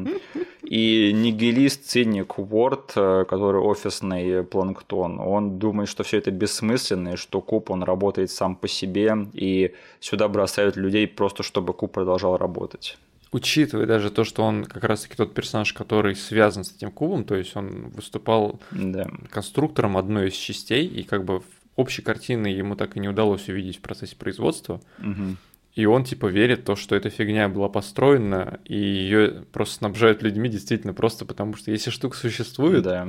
И 0.61 1.11
нигилист, 1.13 1.85
циник 1.85 2.37
Уорд, 2.37 2.91
который 2.93 3.59
офисный 3.59 4.43
планктон, 4.43 5.19
он 5.19 5.57
думает, 5.57 5.89
что 5.89 6.03
все 6.03 6.19
это 6.19 6.29
бессмысленно, 6.29 7.13
и 7.13 7.15
что 7.15 7.41
куб, 7.41 7.71
он 7.71 7.81
работает 7.81 8.29
сам 8.29 8.55
по 8.55 8.67
себе, 8.67 9.15
и 9.33 9.73
сюда 9.99 10.27
бросают 10.27 10.75
людей 10.75 11.07
просто, 11.07 11.41
чтобы 11.41 11.73
куб 11.73 11.91
продолжал 11.91 12.37
работать 12.37 12.99
учитывая 13.31 13.85
даже 13.85 14.09
то, 14.09 14.23
что 14.23 14.43
он 14.43 14.65
как 14.65 14.83
раз-таки 14.83 15.15
тот 15.15 15.33
персонаж, 15.33 15.73
который 15.73 16.15
связан 16.15 16.63
с 16.63 16.75
этим 16.75 16.91
кубом, 16.91 17.23
то 17.23 17.35
есть 17.35 17.55
он 17.55 17.89
выступал 17.89 18.59
да. 18.71 19.07
конструктором 19.29 19.97
одной 19.97 20.29
из 20.29 20.33
частей, 20.33 20.87
и 20.87 21.03
как 21.03 21.25
бы 21.25 21.41
общей 21.75 22.01
картины 22.01 22.47
ему 22.47 22.75
так 22.75 22.97
и 22.97 22.99
не 22.99 23.07
удалось 23.07 23.47
увидеть 23.47 23.77
в 23.77 23.81
процессе 23.81 24.15
производства. 24.15 24.81
Угу. 24.99 25.37
И 25.75 25.85
он 25.85 26.03
типа 26.03 26.25
верит 26.25 26.61
в 26.61 26.63
то, 26.63 26.75
что 26.75 26.95
эта 26.95 27.09
фигня 27.09 27.47
была 27.47 27.69
построена, 27.69 28.59
и 28.65 28.75
ее 28.75 29.45
просто 29.51 29.75
снабжают 29.75 30.21
людьми 30.21 30.49
действительно 30.49 30.93
просто 30.93 31.25
потому, 31.25 31.55
что 31.55 31.71
если 31.71 31.89
штука 31.91 32.17
существует, 32.17 32.83
да. 32.83 33.07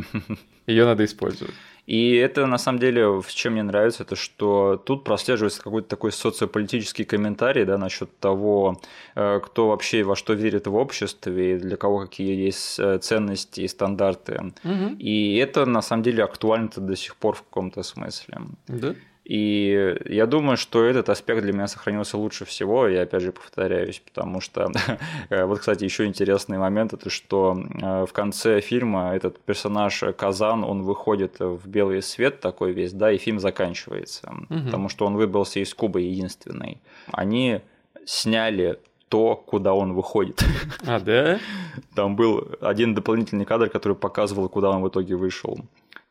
ее 0.67 0.85
надо 0.85 1.05
использовать. 1.05 1.55
И 1.91 2.15
это, 2.15 2.47
на 2.47 2.57
самом 2.57 2.79
деле, 2.79 3.21
в 3.21 3.35
чем 3.35 3.55
мне 3.55 3.65
нравится, 3.65 4.05
это 4.05 4.15
что 4.15 4.81
тут 4.87 5.03
прослеживается 5.03 5.61
какой-то 5.61 5.89
такой 5.89 6.13
социополитический 6.13 7.05
комментарий 7.05 7.65
да, 7.65 7.79
насчет 7.79 8.17
того, 8.21 8.81
э, 9.17 9.41
кто 9.43 9.67
вообще 9.67 10.05
во 10.05 10.15
что 10.15 10.35
верит 10.35 10.69
в 10.69 10.77
обществе, 10.77 11.57
и 11.57 11.59
для 11.59 11.77
кого 11.77 11.99
какие 11.99 12.47
есть 12.47 12.79
э, 12.79 12.99
ценности 12.99 13.63
и 13.63 13.67
стандарты. 13.69 14.53
Угу. 14.63 14.99
И 15.01 15.35
это, 15.39 15.67
на 15.67 15.83
самом 15.83 16.05
деле, 16.05 16.23
актуально 16.23 16.71
до 16.77 16.95
сих 16.95 17.17
пор 17.17 17.35
в 17.35 17.43
каком-то 17.43 17.83
смысле. 17.83 18.39
Да. 18.69 18.95
И 19.31 19.97
я 20.07 20.27
думаю, 20.27 20.57
что 20.57 20.85
этот 20.85 21.09
аспект 21.09 21.43
для 21.43 21.53
меня 21.53 21.69
сохранился 21.69 22.19
лучше 22.19 22.45
всего, 22.45 22.89
я 22.89 23.03
опять 23.03 23.23
же 23.23 23.31
повторяюсь, 23.31 24.03
потому 24.05 24.41
что 24.41 24.73
вот, 25.31 25.61
кстати, 25.61 25.85
еще 25.85 26.07
интересный 26.07 26.59
момент, 26.59 26.95
это 26.95 27.11
что 27.11 27.57
э, 27.81 28.07
в 28.07 28.13
конце 28.13 28.61
фильма 28.61 29.15
этот 29.15 29.39
персонаж 29.39 30.03
Казан, 30.17 30.65
он 30.65 30.83
выходит 30.83 31.37
в 31.39 31.69
белый 31.69 32.03
свет 32.03 32.41
такой 32.41 32.73
весь, 32.73 32.93
да, 32.93 33.13
и 33.13 33.19
фильм 33.19 33.39
заканчивается, 33.39 34.33
угу. 34.33 34.65
потому 34.65 34.89
что 34.89 35.07
он 35.07 35.15
выбрался 35.15 35.61
из 35.61 35.73
Кубы 35.75 36.01
единственный. 36.01 36.81
Они 37.13 37.61
сняли 38.05 38.81
то, 39.09 39.37
куда 39.37 39.75
он 39.75 39.93
выходит. 39.93 40.43
А, 40.89 40.99
да? 40.99 41.39
Там 41.95 42.17
был 42.17 42.49
один 42.61 42.97
дополнительный 42.97 43.45
кадр, 43.45 43.71
который 43.71 43.97
показывал, 43.97 44.49
куда 44.49 44.71
он 44.71 44.83
в 44.83 44.89
итоге 44.89 45.15
вышел 45.15 45.61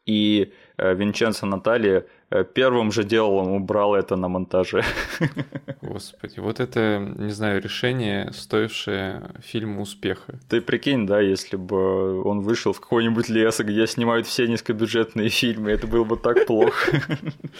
и 0.09 0.51
э, 0.51 0.51
Винченцо 0.93 1.45
Натали 1.45 2.07
э, 2.29 2.43
первым 2.43 2.91
же 2.91 3.03
делом 3.03 3.51
убрал 3.51 3.95
это 3.95 4.15
на 4.15 4.27
монтаже. 4.27 4.83
Господи, 5.81 6.39
вот 6.39 6.59
это, 6.59 6.99
не 7.17 7.31
знаю, 7.31 7.61
решение, 7.61 8.31
стоившее 8.33 9.31
фильма 9.41 9.81
успеха. 9.81 10.39
Ты 10.47 10.61
прикинь, 10.61 11.05
да, 11.05 11.19
если 11.19 11.57
бы 11.57 12.21
он 12.23 12.41
вышел 12.41 12.73
в 12.73 12.79
какой-нибудь 12.79 13.29
лес, 13.29 13.59
где 13.59 13.87
снимают 13.87 14.27
все 14.27 14.47
низкобюджетные 14.47 15.29
фильмы, 15.29 15.71
это 15.71 15.87
было 15.87 16.03
бы 16.03 16.17
так 16.17 16.45
плохо. 16.45 17.01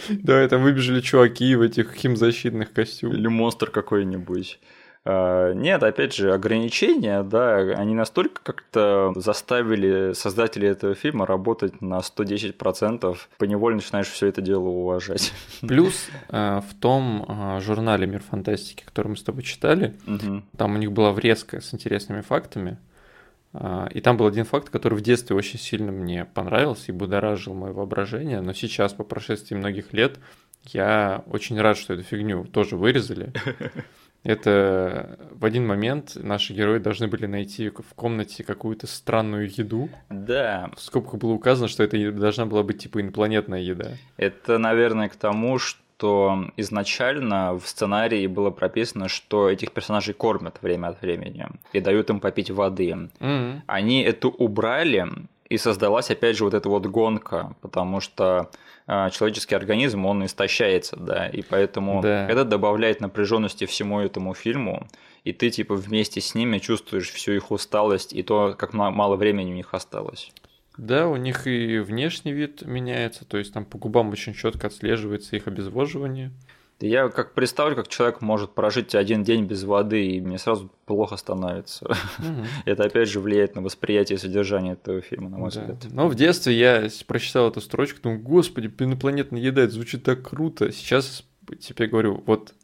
Да, 0.08 0.46
там 0.48 0.62
выбежали 0.62 1.00
чуваки 1.00 1.54
в 1.54 1.62
этих 1.62 1.92
химзащитных 1.94 2.72
костюмах. 2.72 3.16
Или 3.16 3.28
монстр 3.28 3.70
какой-нибудь. 3.70 4.58
А, 5.04 5.52
нет, 5.52 5.82
опять 5.82 6.14
же, 6.14 6.32
ограничения, 6.32 7.22
да, 7.22 7.56
они 7.56 7.94
настолько 7.94 8.42
как-то 8.42 9.12
заставили 9.16 10.12
создателей 10.12 10.68
этого 10.68 10.94
фильма 10.94 11.24
работать 11.24 11.80
на 11.80 11.98
110%, 12.00 13.16
поневоле 13.38 13.76
начинаешь 13.76 14.08
все 14.08 14.26
это 14.26 14.42
дело 14.42 14.68
уважать. 14.68 15.32
Плюс 15.62 16.08
э, 16.28 16.60
в 16.60 16.74
том 16.78 17.24
э, 17.26 17.60
журнале 17.60 18.06
«Мир 18.06 18.22
фантастики», 18.22 18.84
который 18.84 19.08
мы 19.08 19.16
с 19.16 19.22
тобой 19.22 19.42
читали, 19.42 19.96
угу. 20.06 20.42
там 20.56 20.74
у 20.74 20.78
них 20.78 20.92
была 20.92 21.12
врезка 21.12 21.62
с 21.62 21.72
интересными 21.72 22.20
фактами, 22.20 22.76
э, 23.54 23.88
и 23.94 24.02
там 24.02 24.18
был 24.18 24.26
один 24.26 24.44
факт, 24.44 24.68
который 24.68 24.98
в 24.98 25.00
детстве 25.00 25.34
очень 25.34 25.58
сильно 25.58 25.92
мне 25.92 26.26
понравился 26.26 26.84
и 26.88 26.92
будоражил 26.92 27.54
мое 27.54 27.72
воображение, 27.72 28.42
но 28.42 28.52
сейчас, 28.52 28.92
по 28.92 29.04
прошествии 29.04 29.56
многих 29.56 29.94
лет, 29.94 30.18
я 30.66 31.24
очень 31.26 31.58
рад, 31.58 31.78
что 31.78 31.94
эту 31.94 32.02
фигню 32.02 32.44
тоже 32.44 32.76
вырезали. 32.76 33.32
Это 34.22 35.18
в 35.30 35.44
один 35.44 35.66
момент 35.66 36.12
наши 36.16 36.52
герои 36.52 36.78
должны 36.78 37.08
были 37.08 37.26
найти 37.26 37.70
в 37.70 37.94
комнате 37.94 38.44
какую-то 38.44 38.86
странную 38.86 39.50
еду. 39.50 39.88
Да. 40.10 40.70
В 40.76 40.80
скобках 40.80 41.18
было 41.18 41.32
указано, 41.32 41.68
что 41.68 41.82
это 41.82 42.12
должна 42.12 42.46
была 42.46 42.62
быть 42.62 42.78
типа 42.78 43.00
инопланетная 43.00 43.60
еда. 43.60 43.92
Это, 44.16 44.58
наверное, 44.58 45.08
к 45.08 45.16
тому, 45.16 45.58
что 45.58 46.50
изначально 46.56 47.58
в 47.58 47.66
сценарии 47.66 48.26
было 48.26 48.50
прописано, 48.50 49.08
что 49.08 49.50
этих 49.50 49.72
персонажей 49.72 50.14
кормят 50.14 50.62
время 50.62 50.88
от 50.88 51.02
времени 51.02 51.46
и 51.72 51.80
дают 51.80 52.10
им 52.10 52.20
попить 52.20 52.50
воды. 52.50 53.08
Mm-hmm. 53.20 53.60
Они 53.66 54.02
это 54.02 54.28
убрали, 54.28 55.06
и 55.50 55.58
создалась 55.58 56.10
опять 56.10 56.38
же 56.38 56.44
вот 56.44 56.54
эта 56.54 56.68
вот 56.68 56.86
гонка, 56.86 57.54
потому 57.60 58.00
что 58.00 58.50
а, 58.86 59.10
человеческий 59.10 59.56
организм, 59.56 60.06
он 60.06 60.24
истощается, 60.24 60.96
да, 60.96 61.26
и 61.26 61.42
поэтому 61.42 62.00
да. 62.00 62.26
это 62.28 62.44
добавляет 62.44 63.00
напряженности 63.00 63.66
всему 63.66 64.00
этому 64.00 64.32
фильму, 64.32 64.86
и 65.24 65.32
ты 65.32 65.50
типа 65.50 65.74
вместе 65.74 66.20
с 66.20 66.34
ними 66.34 66.58
чувствуешь 66.58 67.10
всю 67.10 67.32
их 67.32 67.50
усталость 67.50 68.12
и 68.12 68.22
то, 68.22 68.54
как 68.56 68.72
мало 68.72 69.16
времени 69.16 69.50
у 69.50 69.54
них 69.54 69.74
осталось. 69.74 70.32
Да, 70.76 71.08
у 71.08 71.16
них 71.16 71.46
и 71.46 71.78
внешний 71.80 72.32
вид 72.32 72.62
меняется, 72.62 73.24
то 73.24 73.36
есть 73.36 73.52
там 73.52 73.64
по 73.64 73.76
губам 73.76 74.10
очень 74.10 74.34
четко 74.34 74.68
отслеживается 74.68 75.34
их 75.34 75.48
обезвоживание. 75.48 76.30
Я 76.80 77.08
как 77.08 77.34
представлю, 77.34 77.76
как 77.76 77.88
человек 77.88 78.20
может 78.20 78.52
прожить 78.52 78.94
один 78.94 79.22
день 79.22 79.44
без 79.44 79.64
воды, 79.64 80.06
и 80.06 80.20
мне 80.20 80.38
сразу 80.38 80.70
плохо 80.86 81.16
становится. 81.16 81.84
Угу. 81.86 82.46
Это 82.64 82.84
опять 82.84 83.08
же 83.08 83.20
влияет 83.20 83.54
на 83.54 83.62
восприятие 83.62 84.18
содержания 84.18 84.72
этого 84.72 85.00
фильма, 85.00 85.28
на 85.28 85.38
мой 85.38 85.50
да. 85.50 85.60
взгляд. 85.60 85.92
Но 85.92 86.08
в 86.08 86.14
детстве 86.14 86.54
я 86.54 86.88
прочитал 87.06 87.48
эту 87.48 87.60
строчку, 87.60 88.00
думаю, 88.02 88.20
господи, 88.20 88.72
инопланетная 88.78 89.40
еда, 89.40 89.62
это 89.62 89.72
звучит 89.72 90.02
так 90.04 90.28
круто. 90.28 90.72
Сейчас 90.72 91.24
теперь 91.60 91.88
говорю, 91.88 92.22
вот 92.26 92.54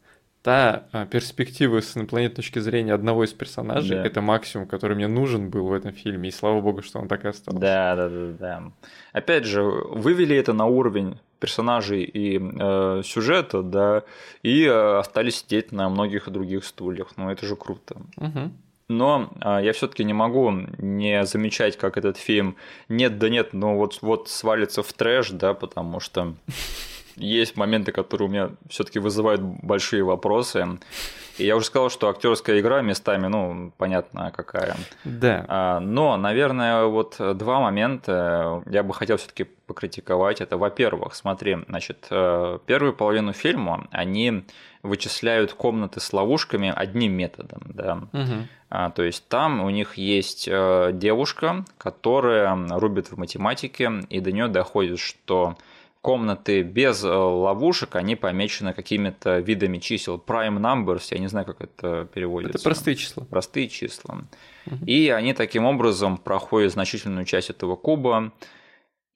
та 0.46 0.86
а, 0.92 1.06
перспектива 1.06 1.80
с 1.80 1.96
инопланетной 1.96 2.36
точки 2.36 2.60
зрения 2.60 2.94
одного 2.94 3.24
из 3.24 3.32
персонажей, 3.32 3.96
Да. 3.96 4.06
это 4.06 4.20
максимум, 4.20 4.68
который 4.68 4.94
мне 4.94 5.08
нужен 5.08 5.50
был 5.50 5.66
в 5.66 5.72
этом 5.72 5.92
фильме, 5.92 6.28
и 6.28 6.32
слава 6.32 6.60
богу, 6.60 6.82
что 6.82 7.00
он 7.00 7.08
так 7.08 7.24
и 7.24 7.28
остался. 7.28 7.58
Да, 7.58 7.96
да, 7.96 8.08
да, 8.08 8.32
да. 8.38 8.72
Опять 9.12 9.44
же, 9.44 9.62
вывели 9.62 10.36
это 10.36 10.52
на 10.52 10.66
уровень 10.66 11.18
персонажей 11.38 12.02
и 12.04 12.38
э, 12.40 13.02
сюжета, 13.04 13.62
да, 13.62 14.02
и 14.42 14.64
э, 14.64 14.98
остались 14.98 15.38
сидеть 15.40 15.72
на 15.72 15.88
многих 15.88 16.28
других 16.30 16.64
стульях. 16.64 17.08
Ну, 17.16 17.30
это 17.30 17.46
же 17.46 17.56
круто. 17.56 17.96
Мгм. 18.16 18.52
Но 18.88 19.30
э, 19.40 19.60
я 19.64 19.72
все-таки 19.72 20.04
не 20.04 20.12
могу 20.12 20.50
не 20.78 21.24
замечать, 21.24 21.76
как 21.76 21.96
этот 21.96 22.16
фильм 22.16 22.56
нет 22.88 23.18
да 23.18 23.28
нет, 23.28 23.52
но 23.52 23.76
вот, 23.76 23.98
вот 24.02 24.28
свалится 24.28 24.82
в 24.82 24.92
трэш, 24.92 25.30
да, 25.30 25.54
потому 25.54 26.00
что 26.00 26.34
есть 27.16 27.56
моменты, 27.56 27.92
которые 27.92 28.28
у 28.28 28.30
меня 28.30 28.50
все-таки 28.68 28.98
вызывают 28.98 29.40
большие 29.40 30.04
вопросы. 30.04 30.78
И 31.38 31.44
я 31.44 31.56
уже 31.56 31.66
сказал, 31.66 31.90
что 31.90 32.08
актерская 32.08 32.60
игра 32.60 32.80
местами, 32.82 33.26
ну, 33.26 33.72
понятно, 33.76 34.32
какая. 34.34 34.76
Да. 35.04 35.44
А, 35.48 35.80
Но, 35.80 36.16
наверное, 36.16 36.84
вот 36.84 37.16
два 37.18 37.60
момента 37.60 38.62
я 38.66 38.82
бы 38.82 38.94
хотел 38.94 39.16
все-таки 39.16 39.44
покритиковать. 39.44 40.40
Это, 40.40 40.56
во-первых, 40.56 41.14
смотри, 41.14 41.58
значит, 41.68 42.06
э, 42.10 42.58
первую 42.66 42.94
половину 42.94 43.32
фильма 43.32 43.86
они 43.90 44.44
вычисляют 44.82 45.52
комнаты 45.52 46.00
с 46.00 46.12
ловушками 46.12 46.72
одним 46.74 47.12
методом, 47.12 47.62
да. 47.66 47.94
Мгм. 48.12 48.48
А, 48.68 48.90
то 48.90 49.02
есть 49.02 49.28
там 49.28 49.62
у 49.62 49.70
них 49.70 49.94
есть 49.94 50.48
э, 50.50 50.90
девушка, 50.92 51.64
которая 51.78 52.56
рубит 52.70 53.10
в 53.10 53.16
математике, 53.16 53.90
и 54.10 54.20
до 54.20 54.32
нее 54.32 54.48
доходит, 54.48 54.98
что 54.98 55.56
комнаты 56.06 56.62
без 56.62 57.02
э, 57.02 57.08
ловушек, 57.08 57.96
они 57.96 58.14
помечены 58.14 58.72
какими-то 58.72 59.38
видами 59.40 59.78
чисел. 59.78 60.22
Prime 60.24 60.60
numbers, 60.60 61.08
я 61.10 61.18
не 61.18 61.26
знаю, 61.26 61.46
как 61.46 61.60
это 61.60 62.08
переводится. 62.14 62.58
Это 62.58 62.62
простые 62.62 62.94
числа. 62.94 63.24
Простые 63.24 63.68
числа. 63.68 64.24
Угу. 64.66 64.84
И 64.86 65.08
они 65.08 65.34
таким 65.34 65.64
образом 65.64 66.16
проходят 66.16 66.72
значительную 66.72 67.24
часть 67.24 67.50
этого 67.50 67.74
куба. 67.74 68.32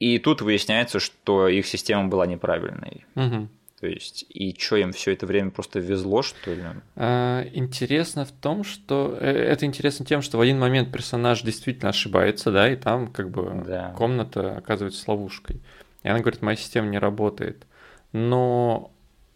И 0.01 0.18
тут 0.18 0.43
выясняется, 0.43 0.99
что 0.99 1.47
их 1.47 1.64
система 1.66 2.09
была 2.09 2.26
неправильной. 2.26 3.05
Угу. 3.14 3.49
То 3.80 3.86
есть, 3.86 4.26
и 4.28 4.53
что 4.59 4.74
им 4.74 4.93
все 4.93 5.12
это 5.12 5.26
время 5.26 5.53
просто 5.53 5.78
везло, 5.78 6.22
что 6.22 6.53
ли? 6.53 6.64
А, 6.97 7.45
интересно 7.53 8.24
в 8.24 8.32
том, 8.32 8.64
что 8.64 9.16
э, 9.20 9.30
это 9.30 9.64
интересно 9.64 10.05
тем, 10.05 10.22
что 10.22 10.38
в 10.38 10.41
один 10.41 10.59
момент 10.59 10.93
персонаж 10.93 11.43
действительно 11.43 11.91
ошибается, 11.91 12.51
да, 12.51 12.68
и 12.68 12.74
там 12.74 13.12
как 13.12 13.30
бы 13.30 13.62
да. 13.64 13.95
комната 13.97 14.57
оказывается 14.57 15.05
ловушкой. 15.07 15.61
И 16.03 16.09
она 16.09 16.21
говорит, 16.21 16.43
моя 16.43 16.57
система 16.57 16.89
не 16.89 16.99
работает. 16.99 17.67
Но 18.13 18.91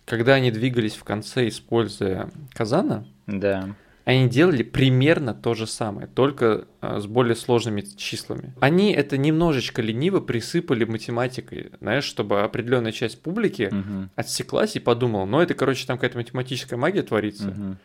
когда 0.04 0.34
они 0.34 0.50
двигались 0.50 0.96
в 0.96 1.04
конце, 1.04 1.48
используя 1.48 2.30
Казана, 2.52 3.06
да 3.26 3.74
они 4.04 4.28
делали 4.28 4.62
примерно 4.62 5.32
то 5.34 5.54
же 5.54 5.66
самое, 5.66 6.06
только 6.06 6.66
а, 6.80 7.00
с 7.00 7.06
более 7.06 7.34
сложными 7.34 7.80
числами. 7.80 8.52
Они 8.60 8.92
это 8.92 9.16
немножечко 9.16 9.80
лениво 9.80 10.20
присыпали 10.20 10.84
математикой, 10.84 11.70
знаешь, 11.80 12.04
чтобы 12.04 12.42
определенная 12.42 12.92
часть 12.92 13.22
публики 13.22 13.70
угу. 13.72 14.10
отсеклась 14.14 14.76
и 14.76 14.80
подумала, 14.80 15.24
ну 15.24 15.40
это, 15.40 15.54
короче, 15.54 15.86
там 15.86 15.96
какая-то 15.96 16.18
математическая 16.18 16.78
магия 16.78 17.02
творится. 17.02 17.48
Угу 17.48 17.76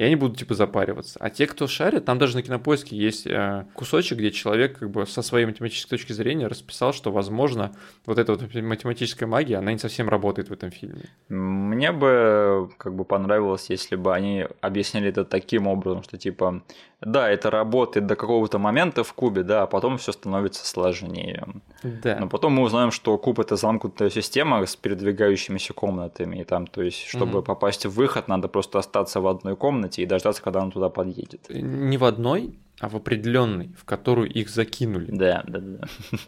и 0.00 0.02
они 0.02 0.16
будут 0.16 0.38
типа 0.38 0.54
запариваться. 0.54 1.18
А 1.20 1.28
те, 1.28 1.46
кто 1.46 1.66
шарит, 1.66 2.06
там 2.06 2.18
даже 2.18 2.34
на 2.34 2.42
кинопоиске 2.42 2.96
есть 2.96 3.26
э, 3.26 3.66
кусочек, 3.74 4.16
где 4.16 4.30
человек 4.30 4.78
как 4.78 4.90
бы 4.90 5.06
со 5.06 5.20
своей 5.20 5.44
математической 5.44 5.90
точки 5.90 6.14
зрения 6.14 6.46
расписал, 6.46 6.94
что, 6.94 7.12
возможно, 7.12 7.76
вот 8.06 8.18
эта 8.18 8.32
вот 8.32 8.42
математическая 8.54 9.28
магия, 9.28 9.58
она 9.58 9.72
не 9.72 9.78
совсем 9.78 10.08
работает 10.08 10.48
в 10.48 10.54
этом 10.54 10.70
фильме. 10.70 11.02
Мне 11.28 11.92
бы 11.92 12.70
как 12.78 12.94
бы 12.94 13.04
понравилось, 13.04 13.66
если 13.68 13.94
бы 13.96 14.14
они 14.14 14.46
объяснили 14.62 15.10
это 15.10 15.26
таким 15.26 15.66
образом, 15.66 16.02
что 16.02 16.16
типа 16.16 16.62
да, 17.00 17.30
это 17.30 17.50
работает 17.50 18.06
до 18.06 18.14
какого-то 18.14 18.58
момента 18.58 19.04
в 19.04 19.12
кубе, 19.14 19.42
да, 19.42 19.62
а 19.62 19.66
потом 19.66 19.96
все 19.96 20.12
становится 20.12 20.66
сложнее. 20.66 21.46
Да. 21.82 22.18
Но 22.20 22.28
потом 22.28 22.52
мы 22.52 22.62
узнаем, 22.62 22.90
что 22.90 23.16
куб 23.16 23.40
это 23.40 23.56
замкнутая 23.56 24.10
система 24.10 24.64
с 24.66 24.76
передвигающимися 24.76 25.72
комнатами. 25.72 26.40
И 26.40 26.44
там, 26.44 26.66
то 26.66 26.82
есть, 26.82 27.06
чтобы 27.06 27.38
угу. 27.38 27.46
попасть 27.46 27.86
в 27.86 27.90
выход, 27.90 28.28
надо 28.28 28.48
просто 28.48 28.78
остаться 28.78 29.20
в 29.20 29.26
одной 29.26 29.56
комнате 29.56 29.89
и 29.98 30.06
дождаться, 30.06 30.42
когда 30.42 30.60
он 30.60 30.70
туда 30.70 30.88
подъедет. 30.88 31.48
Не 31.48 31.96
в 31.98 32.04
одной, 32.04 32.58
а 32.80 32.88
в 32.88 32.96
определенной, 32.96 33.70
в 33.76 33.84
которую 33.84 34.30
их 34.30 34.48
закинули. 34.48 35.10
Да, 35.10 35.44
да, 35.46 35.60
да. 35.60 35.88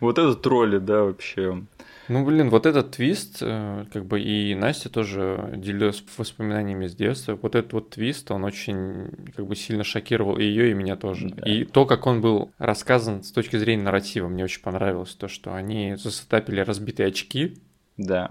Вот 0.00 0.18
это 0.18 0.34
тролли, 0.34 0.78
да, 0.78 1.02
вообще. 1.02 1.62
Ну, 2.08 2.24
блин, 2.24 2.50
вот 2.50 2.66
этот 2.66 2.92
твист, 2.92 3.38
э, 3.40 3.84
как 3.92 4.06
бы 4.06 4.20
и 4.20 4.54
Настя 4.54 4.88
тоже 4.88 5.54
делилась 5.56 6.04
воспоминаниями 6.16 6.86
с 6.86 6.94
детства. 6.94 7.36
Вот 7.40 7.56
этот 7.56 7.72
вот 7.72 7.90
твист, 7.90 8.30
он 8.30 8.44
очень 8.44 9.10
как 9.34 9.46
бы 9.46 9.56
сильно 9.56 9.82
шокировал 9.82 10.38
и 10.38 10.44
ее, 10.44 10.70
и 10.70 10.74
меня 10.74 10.96
тоже. 10.96 11.30
Да. 11.30 11.44
И 11.50 11.64
то, 11.64 11.84
как 11.84 12.06
он 12.06 12.20
был 12.20 12.52
рассказан 12.58 13.24
с 13.24 13.32
точки 13.32 13.56
зрения 13.56 13.82
нарратива, 13.82 14.28
мне 14.28 14.44
очень 14.44 14.62
понравилось. 14.62 15.14
То, 15.14 15.26
что 15.26 15.54
они 15.54 15.96
засетапили 15.96 16.60
разбитые 16.60 17.08
очки. 17.08 17.58
Да. 17.96 18.30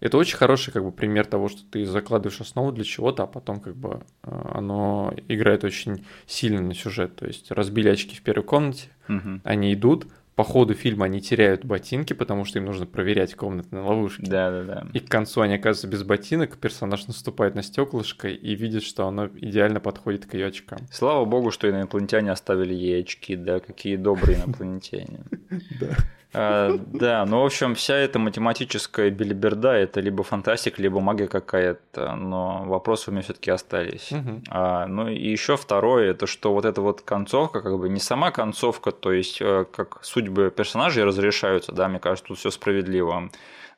Это 0.00 0.16
очень 0.16 0.36
хороший 0.36 0.72
как 0.72 0.84
бы 0.84 0.92
пример 0.92 1.26
того, 1.26 1.48
что 1.48 1.62
ты 1.70 1.84
закладываешь 1.84 2.40
основу 2.40 2.72
для 2.72 2.84
чего-то, 2.84 3.24
а 3.24 3.26
потом 3.26 3.60
как 3.60 3.76
бы 3.76 4.00
э, 4.22 4.50
оно 4.54 5.14
играет 5.28 5.62
очень 5.64 6.04
сильно 6.26 6.60
на 6.60 6.74
сюжет. 6.74 7.16
То 7.16 7.26
есть 7.26 7.50
разбили 7.50 7.88
очки 7.88 8.16
в 8.16 8.22
первой 8.22 8.44
комнате, 8.44 8.88
угу. 9.08 9.40
они 9.44 9.74
идут, 9.74 10.06
по 10.40 10.44
ходу 10.44 10.72
фильма 10.72 11.04
они 11.04 11.20
теряют 11.20 11.66
ботинки, 11.66 12.14
потому 12.14 12.46
что 12.46 12.58
им 12.58 12.64
нужно 12.64 12.86
проверять 12.86 13.34
комнаты 13.34 13.68
на 13.72 13.84
ловушке. 13.86 14.22
Да, 14.26 14.50
да, 14.50 14.62
да. 14.62 14.86
И 14.94 15.00
к 15.00 15.06
концу 15.06 15.42
они 15.42 15.56
оказываются 15.56 15.86
без 15.86 16.02
ботинок, 16.02 16.56
персонаж 16.56 17.06
наступает 17.08 17.54
на 17.54 17.62
стеклышко 17.62 18.28
и 18.28 18.54
видит, 18.54 18.82
что 18.82 19.06
оно 19.06 19.26
идеально 19.26 19.80
подходит 19.80 20.24
к 20.24 20.32
ее 20.32 20.46
очкам. 20.46 20.78
Слава 20.90 21.26
богу, 21.26 21.50
что 21.50 21.68
инопланетяне 21.68 22.32
оставили 22.32 22.72
ей 22.72 23.02
очки, 23.02 23.36
да, 23.36 23.60
какие 23.60 23.96
добрые 23.96 24.38
инопланетяне. 24.38 25.20
Да. 25.78 25.94
А, 26.32 26.78
да, 26.92 27.24
ну, 27.26 27.42
в 27.42 27.46
общем, 27.46 27.74
вся 27.74 27.96
эта 27.96 28.18
математическая 28.18 29.10
билиберда– 29.10 29.72
это 29.74 30.00
либо 30.00 30.22
фантастика, 30.22 30.80
либо 30.80 31.00
магия 31.00 31.26
какая-то, 31.26 32.14
но 32.14 32.64
вопросы 32.66 33.10
у 33.10 33.12
меня 33.12 33.22
все 33.22 33.32
таки 33.32 33.50
остались. 33.50 34.10
А, 34.48 34.86
ну, 34.86 35.08
и 35.08 35.28
еще 35.28 35.56
второе– 35.56 36.10
это 36.12 36.26
что 36.26 36.52
вот 36.52 36.64
эта 36.64 36.80
вот 36.80 37.00
концовка, 37.00 37.62
как 37.62 37.76
бы 37.78 37.88
не 37.88 38.00
сама 38.00 38.30
концовка, 38.30 38.92
то 38.92 39.12
есть 39.12 39.38
э, 39.40 39.64
как 39.74 39.98
судьбы 40.02 40.52
персонажей 40.56 41.04
разрешаются, 41.04 41.72
да, 41.72 41.88
мне 41.88 41.98
кажется, 41.98 42.28
тут 42.28 42.38
все 42.38 42.50
справедливо. 42.50 43.30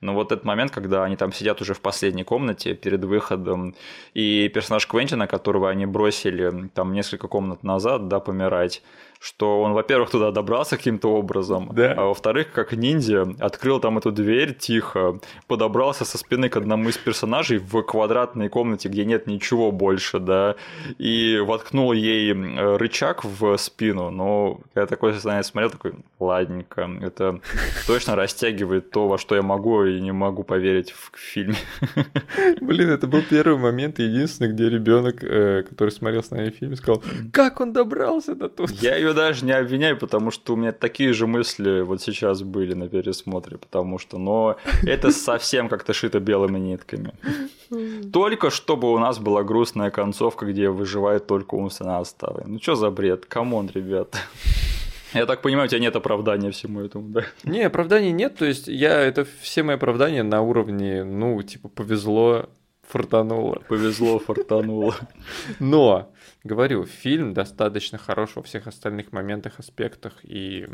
Но 0.03 0.14
вот 0.14 0.32
этот 0.32 0.44
момент, 0.44 0.72
когда 0.72 1.05
они 1.05 1.16
там 1.16 1.32
сидят 1.32 1.61
уже 1.61 1.74
в 1.74 1.80
последней 1.80 2.24
комнате 2.24 2.74
перед 2.74 3.05
выходом, 3.05 3.74
и 4.14 4.48
персонаж 4.48 4.86
Квентина, 4.86 5.28
которого 5.28 5.70
они 5.70 5.86
бросили 5.86 6.68
там 6.74 6.92
несколько 6.92 7.28
комнат 7.28 7.62
назад, 7.62 8.09
да, 8.09 8.18
помирать, 8.18 8.82
что 9.22 9.62
он, 9.62 9.72
во-первых, 9.72 10.10
туда 10.10 10.32
добрался 10.32 10.76
каким-то 10.76 11.14
образом, 11.14 11.70
да. 11.72 11.94
а 11.96 12.06
во-вторых, 12.06 12.50
как 12.52 12.72
ниндзя, 12.72 13.28
открыл 13.38 13.78
там 13.78 13.98
эту 13.98 14.10
дверь 14.10 14.52
тихо, 14.52 15.20
подобрался 15.46 16.04
со 16.04 16.18
спины 16.18 16.48
к 16.48 16.56
одному 16.56 16.88
из 16.88 16.98
персонажей 16.98 17.58
в 17.58 17.82
квадратной 17.82 18.48
комнате, 18.48 18.88
где 18.88 19.04
нет 19.04 19.28
ничего 19.28 19.70
больше, 19.70 20.18
да, 20.18 20.56
и 20.98 21.38
воткнул 21.38 21.92
ей 21.92 22.32
рычаг 22.32 23.24
в 23.24 23.56
спину, 23.58 24.10
но 24.10 24.58
я 24.74 24.86
такой, 24.86 25.12
знаете, 25.12 25.48
смотрел, 25.48 25.70
такой, 25.70 25.92
ладненько, 26.18 26.90
это 27.00 27.40
точно 27.86 28.16
растягивает 28.16 28.90
то, 28.90 29.06
во 29.06 29.18
что 29.18 29.36
я 29.36 29.42
могу 29.42 29.84
и 29.84 30.00
не 30.00 30.10
могу 30.10 30.42
поверить 30.42 30.90
в 30.90 31.12
фильме. 31.16 31.56
Блин, 32.60 32.90
это 32.90 33.06
был 33.06 33.22
первый 33.22 33.56
момент, 33.56 34.00
единственный, 34.00 34.52
где 34.52 34.68
ребенок, 34.68 35.22
э, 35.22 35.62
который 35.62 35.90
смотрел 35.90 36.24
с 36.24 36.30
нами 36.32 36.50
фильм, 36.50 36.74
сказал, 36.74 37.04
как 37.32 37.60
он 37.60 37.72
добрался 37.72 38.34
до 38.34 38.48
тут? 38.48 38.70
Я 38.70 38.96
ее 38.96 39.11
даже 39.14 39.44
не 39.44 39.52
обвиняю, 39.52 39.96
потому 39.96 40.30
что 40.30 40.54
у 40.54 40.56
меня 40.56 40.72
такие 40.72 41.12
же 41.12 41.26
мысли 41.26 41.80
вот 41.80 42.02
сейчас 42.02 42.42
были 42.42 42.74
на 42.74 42.88
пересмотре, 42.88 43.58
потому 43.58 43.98
что, 43.98 44.18
но 44.18 44.56
это 44.82 45.10
совсем 45.10 45.68
как-то 45.68 45.92
шито 45.92 46.20
белыми 46.20 46.58
нитками. 46.58 47.12
Только 48.12 48.50
чтобы 48.50 48.92
у 48.92 48.98
нас 48.98 49.18
была 49.18 49.42
грустная 49.42 49.90
концовка, 49.90 50.46
где 50.46 50.68
выживает 50.68 51.26
только 51.26 51.54
умственно 51.54 51.98
отсталый. 51.98 52.44
Ну 52.46 52.58
что 52.60 52.74
за 52.74 52.90
бред? 52.90 53.26
Come 53.26 53.52
on, 53.52 53.70
ребят. 53.74 54.16
Я 55.14 55.26
так 55.26 55.42
понимаю, 55.42 55.66
у 55.66 55.68
тебя 55.68 55.80
нет 55.80 55.94
оправдания 55.94 56.50
всему 56.50 56.80
этому, 56.80 57.08
да? 57.08 57.22
Не, 57.44 57.62
оправданий 57.62 58.12
нет, 58.12 58.36
то 58.36 58.46
есть 58.46 58.66
я, 58.66 58.98
это 58.98 59.26
все 59.42 59.62
мои 59.62 59.76
оправдания 59.76 60.22
на 60.22 60.40
уровне, 60.40 61.04
ну, 61.04 61.42
типа, 61.42 61.68
повезло, 61.68 62.48
фартануло. 62.88 63.62
Повезло, 63.68 64.18
фартануло. 64.18 64.94
Но 65.58 66.11
говорю, 66.45 66.84
фильм 66.84 67.34
достаточно 67.34 67.99
хорош 67.99 68.36
во 68.36 68.43
всех 68.43 68.66
остальных 68.66 69.12
моментах, 69.12 69.59
аспектах. 69.59 70.14
И 70.22 70.68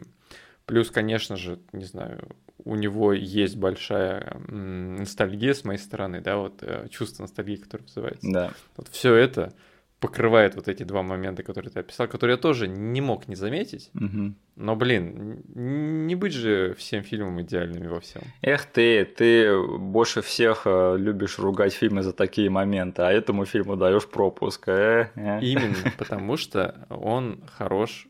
плюс, 0.67 0.91
конечно 0.91 1.37
же, 1.37 1.61
не 1.73 1.85
знаю, 1.85 2.29
у 2.65 2.75
него 2.75 3.13
есть 3.13 3.57
большая 3.57 4.39
ностальгия 4.49 5.55
с 5.55 5.65
моей 5.65 5.79
стороны, 5.79 6.21
да, 6.21 6.37
вот 6.37 6.63
э, 6.63 6.89
чувство 6.91 7.23
ностальгии, 7.23 7.57
которое 7.57 7.85
называется. 7.85 8.31
Да. 8.31 8.53
Вот 8.77 8.89
все 8.89 9.15
это 9.15 9.55
покрывает 10.01 10.55
вот 10.55 10.69
эти 10.69 10.85
два 10.85 11.03
момента, 11.03 11.43
которые 11.43 11.73
ты 11.73 11.81
описал, 11.81 12.07
которые 12.07 12.37
я 12.37 12.41
тоже 12.41 12.69
не 12.69 13.01
мог 13.01 13.29
не 13.29 13.35
заметить. 13.35 13.91
Угу. 13.95 14.35
Но, 14.57 14.77
блин, 14.77 15.43
не 15.55 16.15
быть 16.15 16.33
же 16.33 16.75
всем 16.79 17.03
фильмам 17.03 17.41
идеальными 17.43 17.89
во 17.89 18.01
всем. 18.01 18.23
Эх 18.43 18.67
ты, 18.67 19.05
ты 19.05 19.61
больше 19.79 20.23
всех 20.23 20.63
э, 20.67 20.97
любишь 20.99 21.39
ругать 21.39 21.73
фильмы 21.73 22.03
за 22.03 22.13
такие 22.13 22.49
моменты, 22.51 23.03
а 23.03 23.11
этому 23.11 23.45
фильму 23.45 23.77
даешь 23.77 24.07
пропуск. 24.07 24.69
Э, 24.69 25.11
э. 25.15 25.41
Именно, 25.43 25.93
потому 25.99 26.37
что 26.37 26.87
он 26.91 27.43
хорош 27.57 28.09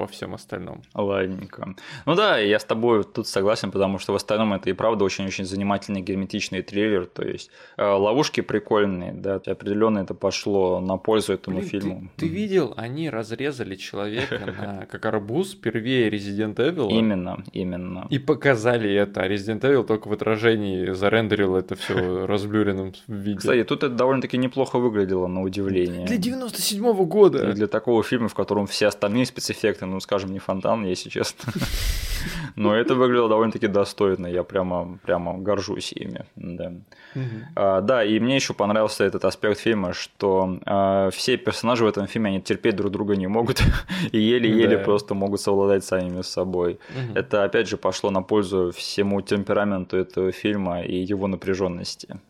во 0.00 0.06
всем 0.06 0.34
остальном. 0.34 0.82
Ладненько. 0.94 1.74
Ну 2.06 2.14
да, 2.14 2.38
я 2.38 2.58
с 2.58 2.64
тобой 2.64 3.04
тут 3.04 3.26
согласен, 3.26 3.70
потому 3.70 3.98
что 3.98 4.12
в 4.12 4.16
остальном 4.16 4.52
это 4.52 4.70
и 4.70 4.72
правда 4.72 5.04
очень-очень 5.04 5.44
занимательный 5.44 6.00
герметичный 6.00 6.62
триллер. 6.62 7.06
То 7.06 7.22
есть 7.22 7.50
э, 7.76 7.84
ловушки 7.84 8.40
прикольные, 8.40 9.12
да, 9.12 9.36
определенно 9.36 10.00
это 10.00 10.14
пошло 10.14 10.80
на 10.80 10.96
пользу 10.96 11.34
этому 11.34 11.58
Блин, 11.58 11.68
фильму. 11.68 12.10
Ты, 12.16 12.26
ты 12.26 12.28
видел, 12.28 12.74
они 12.76 13.10
разрезали 13.10 13.76
человека 13.76 14.38
на 14.46 14.86
как 14.86 15.04
арбуз 15.06 15.52
впервые 15.52 16.08
Resident 16.10 16.56
Evil. 16.56 16.88
Именно, 16.90 17.44
именно. 17.52 18.06
И 18.10 18.18
показали 18.18 18.92
это. 18.92 19.22
А 19.22 19.28
Resident 19.28 19.60
Evil 19.60 19.84
только 19.84 20.08
в 20.08 20.12
отражении 20.12 20.92
зарендерил 20.92 21.56
это 21.56 21.74
все 21.74 22.26
разблюренным 22.26 22.94
виде. 23.06 23.38
Кстати, 23.38 23.64
тут 23.64 23.82
это 23.82 23.94
довольно-таки 23.94 24.38
неплохо 24.38 24.78
выглядело, 24.78 25.26
на 25.26 25.42
удивление. 25.42 26.06
Для 26.06 26.16
97-го 26.16 27.04
года. 27.04 27.50
И 27.50 27.52
для 27.52 27.66
такого 27.66 28.02
фильма, 28.02 28.28
в 28.28 28.34
котором 28.34 28.66
все 28.66 28.86
остальные 28.86 29.26
спецэффекты 29.26 29.86
ну, 29.90 30.00
скажем, 30.00 30.32
не 30.32 30.38
фонтан, 30.38 30.84
если 30.84 31.08
честно. 31.08 31.52
Но 32.56 32.74
это 32.74 32.94
выглядело 32.94 33.28
довольно-таки 33.28 33.66
достойно, 33.66 34.26
я 34.26 34.42
прямо, 34.42 34.98
прямо 35.04 35.38
горжусь 35.38 35.92
ими. 35.92 36.24
Да. 36.36 36.72
А, 37.56 37.80
да, 37.80 38.04
и 38.04 38.20
мне 38.20 38.36
еще 38.36 38.54
понравился 38.54 39.04
этот 39.04 39.24
аспект 39.24 39.58
фильма, 39.58 39.92
что 39.92 40.58
а, 40.66 41.10
все 41.10 41.36
персонажи 41.36 41.84
в 41.84 41.88
этом 41.88 42.06
фильме, 42.06 42.30
они 42.30 42.40
терпеть 42.40 42.76
друг 42.76 42.92
друга 42.92 43.16
не 43.16 43.26
могут, 43.26 43.62
и 44.12 44.18
еле-еле 44.18 44.76
да. 44.76 44.84
просто 44.84 45.14
могут 45.14 45.40
совладать 45.40 45.84
самими 45.84 46.22
собой. 46.22 46.78
Это, 47.14 47.44
опять 47.44 47.68
же, 47.68 47.76
пошло 47.76 48.10
на 48.10 48.22
пользу 48.22 48.72
всему 48.72 49.20
темпераменту 49.20 49.96
этого 49.96 50.32
фильма 50.32 50.82
и 50.82 50.96
его 50.96 51.26
напряженности. 51.26 52.20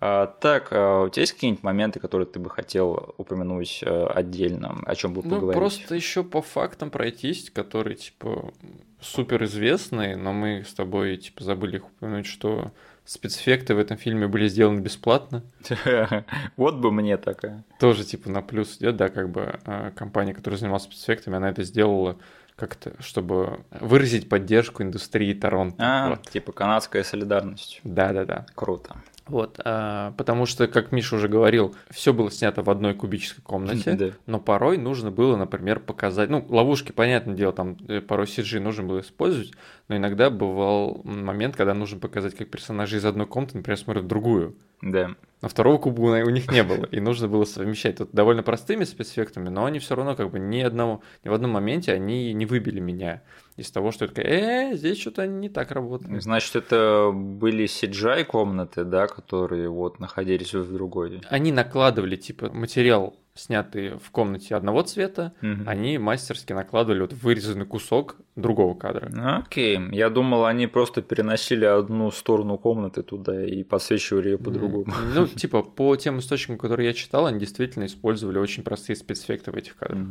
А, 0.00 0.26
так, 0.26 0.68
а, 0.70 1.04
у 1.04 1.08
тебя 1.08 1.22
есть 1.22 1.32
какие-нибудь 1.32 1.62
моменты, 1.62 2.00
которые 2.00 2.26
ты 2.26 2.38
бы 2.38 2.50
хотел 2.50 3.14
упомянуть 3.18 3.80
э, 3.82 4.06
отдельно, 4.06 4.78
о 4.86 4.94
чем 4.94 5.12
бы 5.12 5.22
ну, 5.24 5.30
поговорить? 5.30 5.58
Просто 5.58 5.94
еще 5.94 6.22
по 6.22 6.42
фактам 6.42 6.90
пройтись, 6.92 7.50
которые, 7.50 7.96
типа, 7.96 8.52
супер 9.00 9.42
известные, 9.44 10.16
но 10.16 10.32
мы 10.32 10.64
с 10.64 10.72
тобой, 10.72 11.16
типа, 11.16 11.42
забыли 11.42 11.76
их 11.76 11.86
упомянуть, 11.86 12.26
что 12.26 12.70
спецэффекты 13.04 13.74
в 13.74 13.78
этом 13.78 13.96
фильме 13.96 14.28
были 14.28 14.46
сделаны 14.46 14.80
бесплатно. 14.80 15.42
Вот 16.56 16.76
бы 16.76 16.92
мне 16.92 17.16
такая. 17.16 17.64
Тоже, 17.80 18.04
типа, 18.04 18.30
на 18.30 18.42
плюс 18.42 18.76
идет, 18.78 18.96
да, 18.96 19.08
как 19.08 19.30
бы 19.30 19.58
а, 19.64 19.90
компания, 19.90 20.34
которая 20.34 20.58
занималась 20.58 20.84
спецэффектами, 20.84 21.36
она 21.36 21.50
это 21.50 21.64
сделала 21.64 22.18
как-то, 22.54 22.92
чтобы 23.00 23.64
выразить 23.80 24.28
поддержку 24.28 24.82
индустрии 24.82 25.34
Торонто. 25.34 25.76
А, 25.80 26.10
вот. 26.10 26.30
типа 26.30 26.52
канадская 26.52 27.02
солидарность. 27.02 27.80
Да-да-да. 27.82 28.46
Круто. 28.54 28.96
Вот, 29.26 29.60
а, 29.64 30.12
потому 30.18 30.46
что, 30.46 30.66
как 30.66 30.90
Миша 30.90 31.16
уже 31.16 31.28
говорил, 31.28 31.74
все 31.90 32.12
было 32.12 32.30
снято 32.30 32.62
в 32.62 32.70
одной 32.70 32.94
кубической 32.94 33.42
комнате, 33.42 33.92
да. 33.98 34.10
но 34.26 34.40
порой 34.40 34.78
нужно 34.78 35.10
было, 35.10 35.36
например, 35.36 35.78
показать, 35.80 36.28
ну, 36.28 36.44
ловушки, 36.48 36.92
понятное 36.92 37.36
дело, 37.36 37.52
там 37.52 37.76
э, 37.88 38.00
порой 38.00 38.26
CG 38.26 38.58
нужно 38.58 38.82
было 38.84 39.00
использовать, 39.00 39.52
но 39.88 39.96
иногда 39.96 40.28
бывал 40.28 41.02
момент, 41.04 41.56
когда 41.56 41.74
нужно 41.74 42.00
показать, 42.00 42.34
как 42.34 42.50
персонажи 42.50 42.96
из 42.96 43.04
одной 43.04 43.26
комнаты, 43.26 43.58
например, 43.58 43.78
смотрят 43.78 44.04
в 44.04 44.08
другую. 44.08 44.56
Да. 44.82 45.14
Но 45.40 45.48
второго 45.48 45.78
куба 45.78 46.22
у 46.24 46.30
них 46.30 46.50
не 46.52 46.62
было, 46.62 46.84
и 46.86 47.00
нужно 47.00 47.26
было 47.26 47.44
совмещать 47.44 47.98
тут 47.98 48.10
довольно 48.12 48.44
простыми 48.44 48.84
спецэффектами, 48.84 49.48
но 49.48 49.64
они 49.64 49.80
все 49.80 49.96
равно 49.96 50.14
как 50.14 50.30
бы 50.30 50.38
ни 50.38 50.60
одного, 50.60 51.02
ни 51.24 51.28
в 51.28 51.32
одном 51.32 51.52
моменте 51.52 51.92
они 51.92 52.32
не 52.32 52.46
выбили 52.46 52.78
меня 52.78 53.22
из 53.56 53.70
того, 53.70 53.90
что 53.90 54.04
это 54.04 54.22
э, 54.22 54.76
здесь 54.76 55.00
что-то 55.00 55.26
не 55.26 55.48
так 55.48 55.72
работает. 55.72 56.22
Значит, 56.22 56.54
это 56.54 57.10
были 57.12 57.64
CGI 57.64 58.24
комнаты, 58.24 58.84
да, 58.84 59.08
которые 59.08 59.68
вот 59.68 59.98
находились 59.98 60.54
в 60.54 60.72
другой. 60.72 61.20
Они 61.28 61.50
накладывали, 61.50 62.14
типа, 62.14 62.50
материал, 62.52 63.16
снятый 63.34 63.96
в 63.96 64.10
комнате 64.10 64.54
одного 64.54 64.82
цвета, 64.82 65.32
угу. 65.40 65.62
они 65.66 65.98
мастерски 65.98 66.52
накладывали 66.52 67.00
вот 67.00 67.12
вырезанный 67.12 67.66
кусок 67.66 68.16
другого 68.36 68.74
кадра. 68.74 69.10
Окей, 69.44 69.78
я 69.92 70.10
думал, 70.10 70.44
они 70.44 70.66
просто 70.66 71.02
переносили 71.02 71.64
одну 71.64 72.10
сторону 72.10 72.58
комнаты 72.58 73.02
туда 73.02 73.44
и 73.44 73.62
подсвечивали 73.62 74.30
ее 74.30 74.38
по-другому. 74.38 74.86
Ну, 75.14 75.26
типа, 75.26 75.62
по 75.62 75.96
тем 75.96 76.18
источникам, 76.18 76.58
которые 76.58 76.88
я 76.88 76.92
читал, 76.92 77.26
они 77.26 77.38
действительно 77.38 77.86
использовали 77.86 78.38
очень 78.38 78.62
простые 78.62 78.96
спецэффекты 78.96 79.50
в 79.50 79.56
этих 79.56 79.76
кадрах. 79.76 80.06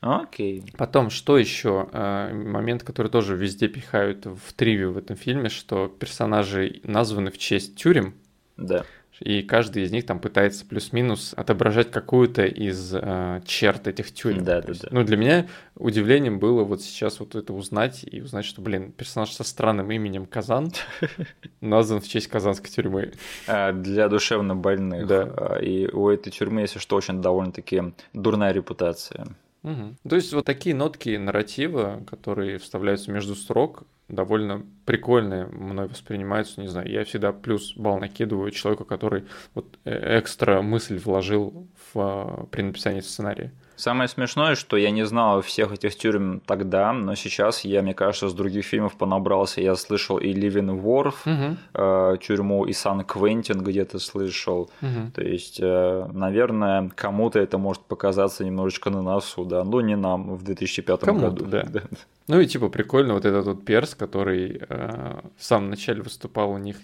Окей. 0.00 0.62
Потом, 0.76 1.10
что 1.10 1.38
еще? 1.38 1.88
Э, 1.92 2.32
момент, 2.32 2.82
который 2.82 3.10
тоже 3.10 3.34
везде 3.34 3.66
пихают 3.66 4.26
в 4.26 4.52
тривию 4.54 4.92
в 4.92 4.98
этом 4.98 5.16
фильме, 5.16 5.48
что 5.48 5.88
персонажи 5.88 6.80
названы 6.84 7.30
в 7.30 7.38
честь 7.38 7.76
тюрем. 7.76 8.14
Да. 8.56 8.84
И 9.20 9.42
каждый 9.42 9.84
из 9.84 9.92
них 9.92 10.04
там 10.04 10.20
пытается 10.20 10.66
плюс-минус 10.66 11.32
отображать 11.36 11.90
какую-то 11.90 12.44
из 12.44 12.92
э, 12.94 13.40
черт 13.46 13.86
этих 13.86 14.12
тюрем. 14.12 14.44
Да, 14.44 14.60
да, 14.60 14.74
да. 14.74 14.88
Ну, 14.90 15.04
для 15.04 15.16
меня 15.16 15.46
удивлением 15.74 16.38
было 16.38 16.64
вот 16.64 16.82
сейчас 16.82 17.20
вот 17.20 17.34
это 17.34 17.52
узнать 17.54 18.04
и 18.04 18.20
узнать, 18.20 18.44
что, 18.44 18.60
блин, 18.60 18.92
персонаж 18.92 19.30
со 19.32 19.44
странным 19.44 19.90
именем 19.90 20.26
Казан 20.26 20.70
назван 21.60 22.00
в 22.00 22.08
честь 22.08 22.28
казанской 22.28 22.70
тюрьмы. 22.70 23.12
А, 23.46 23.72
для 23.72 24.08
душевно 24.08 24.54
больных. 24.54 25.06
Да. 25.06 25.22
А, 25.36 25.58
и 25.58 25.86
у 25.88 26.08
этой 26.08 26.30
тюрьмы, 26.30 26.62
если 26.62 26.78
что, 26.78 26.96
очень 26.96 27.22
довольно-таки 27.22 27.94
дурная 28.12 28.52
репутация. 28.52 29.26
Угу. 29.62 29.96
То 30.08 30.16
есть 30.16 30.32
вот 30.32 30.44
такие 30.44 30.74
нотки 30.74 31.16
нарратива, 31.16 32.02
которые 32.08 32.58
вставляются 32.58 33.10
между 33.10 33.34
строк, 33.34 33.84
довольно 34.08 34.64
прикольные 34.84 35.46
мной 35.46 35.88
воспринимаются, 35.88 36.60
не 36.60 36.68
знаю, 36.68 36.90
я 36.90 37.04
всегда 37.04 37.32
плюс 37.32 37.76
балл 37.76 37.98
накидываю 37.98 38.50
человеку, 38.50 38.84
который 38.84 39.24
вот 39.54 39.78
э, 39.84 40.18
экстра 40.18 40.62
мысль 40.62 40.98
вложил 40.98 41.66
в, 41.92 41.98
а, 41.98 42.46
при 42.50 42.62
написании 42.62 43.00
сценария. 43.00 43.52
Самое 43.76 44.08
смешное, 44.08 44.54
что 44.54 44.78
я 44.78 44.90
не 44.90 45.04
знал 45.04 45.42
всех 45.42 45.72
этих 45.72 45.96
тюрем 45.96 46.40
тогда, 46.40 46.92
но 46.94 47.14
сейчас 47.14 47.64
я, 47.64 47.82
мне 47.82 47.92
кажется, 47.92 48.28
с 48.30 48.32
других 48.32 48.64
фильмов 48.64 48.96
понабрался. 48.96 49.60
Я 49.60 49.76
слышал 49.76 50.16
и 50.16 50.32
Ливен 50.32 50.78
Ворф, 50.78 51.26
угу. 51.26 51.56
э, 51.74 52.16
тюрьму, 52.20 52.64
и 52.64 52.72
Сан-Квентин 52.72 53.62
где-то 53.62 53.98
слышал. 53.98 54.70
Угу. 54.80 55.12
То 55.14 55.22
есть, 55.22 55.60
э, 55.60 56.08
наверное, 56.12 56.90
кому-то 56.94 57.38
это 57.38 57.58
может 57.58 57.82
показаться 57.82 58.44
немножечко 58.44 58.88
на 58.88 59.02
носу, 59.02 59.44
да, 59.44 59.62
но 59.62 59.82
не 59.82 59.94
нам 59.94 60.36
в 60.36 60.42
2005 60.42 61.00
кому 61.00 61.20
году. 61.20 61.44
Да. 61.44 61.62
да. 61.68 61.82
Ну 62.28 62.40
и 62.40 62.46
типа 62.46 62.70
прикольно 62.70 63.12
вот 63.12 63.26
этот 63.26 63.44
вот 63.46 63.64
перс, 63.64 63.94
который 63.94 64.62
э, 64.68 65.20
в 65.36 65.44
самом 65.44 65.68
начале 65.70 66.00
выступал 66.02 66.50
у 66.50 66.58
них 66.58 66.76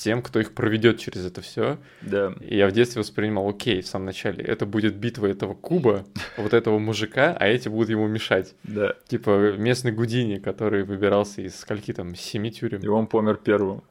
тем, 0.00 0.22
кто 0.22 0.40
их 0.40 0.52
проведет 0.52 0.98
через 0.98 1.26
это 1.26 1.42
все. 1.42 1.78
Да. 2.00 2.32
И 2.40 2.56
я 2.56 2.66
в 2.66 2.72
детстве 2.72 3.00
воспринимал, 3.00 3.48
окей, 3.48 3.82
в 3.82 3.86
самом 3.86 4.06
начале, 4.06 4.42
это 4.42 4.64
будет 4.64 4.96
битва 4.96 5.26
этого 5.26 5.54
куба, 5.54 6.06
вот 6.38 6.54
этого 6.54 6.78
мужика, 6.78 7.36
а 7.38 7.46
эти 7.46 7.68
будут 7.68 7.90
ему 7.90 8.08
мешать. 8.08 8.54
Да. 8.64 8.94
Типа 9.06 9.52
местный 9.52 9.92
Гудини, 9.92 10.38
который 10.38 10.84
выбирался 10.84 11.42
из 11.42 11.56
скольки 11.56 11.92
там, 11.92 12.14
семи 12.14 12.50
тюрем. 12.50 12.80
И 12.80 12.86
он 12.88 13.06
помер 13.06 13.36
первым. 13.36 13.82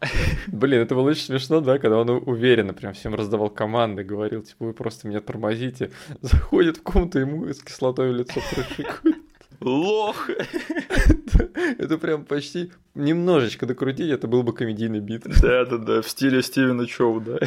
Блин, 0.47 0.81
это 0.81 0.95
было 0.95 1.11
очень 1.11 1.25
смешно, 1.25 1.61
да, 1.61 1.77
когда 1.77 1.97
он 1.97 2.09
уверенно 2.09 2.73
прям 2.73 2.93
всем 2.93 3.13
раздавал 3.13 3.51
команды, 3.51 4.03
говорил, 4.03 4.41
типа, 4.41 4.65
вы 4.65 4.73
просто 4.73 5.07
меня 5.07 5.19
тормозите. 5.19 5.91
Заходит 6.21 6.77
в 6.77 6.81
комнату, 6.81 7.19
ему 7.19 7.45
с 7.47 7.61
кислотой 7.61 8.11
в 8.11 8.15
лицо 8.15 8.41
пришикует. 8.55 9.28
Лох! 9.61 10.29
Это 11.77 11.97
прям 11.97 12.25
почти 12.25 12.71
немножечко 12.95 13.65
докрутить, 13.65 14.09
это 14.09 14.27
был 14.27 14.43
бы 14.43 14.53
комедийный 14.53 14.99
бит. 14.99 15.23
Да-да-да, 15.41 16.01
в 16.01 16.09
стиле 16.09 16.41
Стивена 16.41 16.85
Чоу, 16.85 17.19
да. 17.19 17.39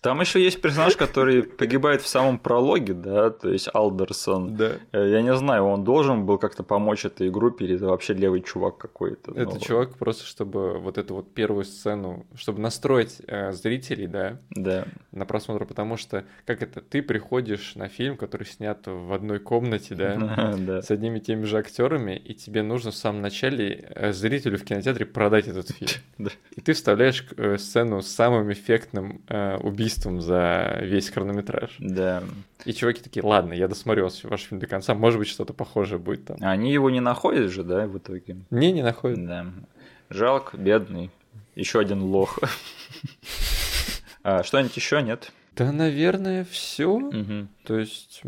Там 0.00 0.20
еще 0.20 0.42
есть 0.42 0.62
персонаж, 0.62 0.96
который 0.96 1.42
погибает 1.42 2.00
в 2.00 2.08
самом 2.08 2.38
прологе, 2.38 2.94
да, 2.94 3.28
то 3.28 3.50
есть 3.50 3.68
Алдерсон. 3.72 4.56
Да. 4.56 4.72
Э, 4.92 5.10
я 5.10 5.20
не 5.20 5.34
знаю, 5.34 5.64
он 5.64 5.84
должен 5.84 6.24
был 6.24 6.38
как-то 6.38 6.62
помочь 6.62 7.04
этой 7.04 7.30
группе, 7.30 7.66
или 7.66 7.76
это 7.76 7.86
вообще 7.86 8.14
левый 8.14 8.40
чувак 8.40 8.78
какой-то. 8.78 9.32
Это 9.32 9.54
ну, 9.54 9.60
чувак 9.60 9.98
просто, 9.98 10.24
чтобы 10.24 10.78
вот 10.78 10.96
эту 10.96 11.16
вот 11.16 11.34
первую 11.34 11.64
сцену, 11.64 12.24
чтобы 12.34 12.60
настроить 12.60 13.20
э, 13.26 13.52
зрителей, 13.52 14.06
да, 14.06 14.40
да, 14.50 14.86
на 15.12 15.26
просмотр, 15.26 15.66
потому 15.66 15.98
что, 15.98 16.24
как 16.46 16.62
это, 16.62 16.80
ты 16.80 17.02
приходишь 17.02 17.74
на 17.74 17.88
фильм, 17.88 18.16
который 18.16 18.46
снят 18.46 18.80
в 18.86 19.12
одной 19.12 19.38
комнате, 19.38 19.94
да, 19.94 20.16
да. 20.58 20.80
с 20.80 20.90
одними 20.90 21.18
и 21.18 21.20
теми 21.20 21.44
же 21.44 21.58
актерами, 21.58 22.16
и 22.16 22.32
тебе 22.32 22.62
нужно 22.62 22.90
в 22.90 22.96
самом 22.96 23.20
начале 23.20 23.86
э, 23.90 24.12
зрителю 24.14 24.56
в 24.56 24.64
кинотеатре 24.64 25.04
продать 25.04 25.46
этот 25.46 25.70
фильм. 25.70 25.90
И 26.56 26.60
ты 26.60 26.72
вставляешь 26.72 27.26
э, 27.36 27.58
сцену 27.58 28.02
с 28.02 28.08
самым 28.08 28.52
эффектным 28.52 29.22
убийством 29.62 29.89
убийством 29.90 30.20
за 30.20 30.78
весь 30.82 31.10
хронометраж. 31.10 31.76
Да. 31.78 32.22
И 32.64 32.72
чуваки 32.72 33.02
такие, 33.02 33.24
ладно, 33.24 33.52
я 33.52 33.68
досмотрю 33.68 34.08
ваш 34.24 34.42
фильм 34.42 34.60
до 34.60 34.66
конца, 34.66 34.94
может 34.94 35.18
быть, 35.18 35.28
что-то 35.28 35.52
похожее 35.52 35.98
будет 35.98 36.26
там. 36.26 36.36
Они 36.40 36.72
его 36.72 36.90
не 36.90 37.00
находят 37.00 37.50
же, 37.50 37.64
да, 37.64 37.86
в 37.86 37.98
итоге? 37.98 38.36
Не, 38.50 38.72
не 38.72 38.82
находят. 38.82 39.24
Да. 39.26 39.46
Жалко, 40.08 40.56
бедный. 40.56 41.10
Еще 41.54 41.80
один 41.80 42.02
лох. 42.02 42.38
А, 44.22 44.42
что-нибудь 44.42 44.76
еще 44.76 45.00
нет? 45.02 45.32
Да, 45.56 45.72
наверное, 45.72 46.46
все. 46.50 47.10
То 47.64 47.78
есть 47.78 48.22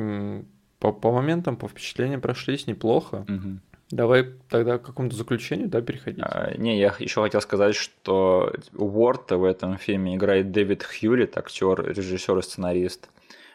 по, 0.78 0.92
по 0.92 1.12
моментам, 1.12 1.56
по 1.56 1.68
впечатлениям 1.68 2.20
прошлись 2.20 2.66
неплохо. 2.66 3.26
Давай 3.92 4.24
тогда 4.48 4.78
к 4.78 4.82
какому-то 4.86 5.14
заключению, 5.14 5.68
да, 5.68 5.82
переходить. 5.82 6.24
А, 6.24 6.56
не, 6.56 6.78
я 6.78 6.94
еще 6.98 7.20
хотел 7.20 7.42
сказать, 7.42 7.74
что 7.74 8.50
Уорта 8.74 9.36
в 9.36 9.44
этом 9.44 9.76
фильме 9.76 10.16
играет 10.16 10.50
Дэвид 10.50 10.82
Хьюлит, 10.82 11.36
актер, 11.36 11.84
режиссер 11.86 12.38
и 12.38 12.42
сценарист. 12.42 13.10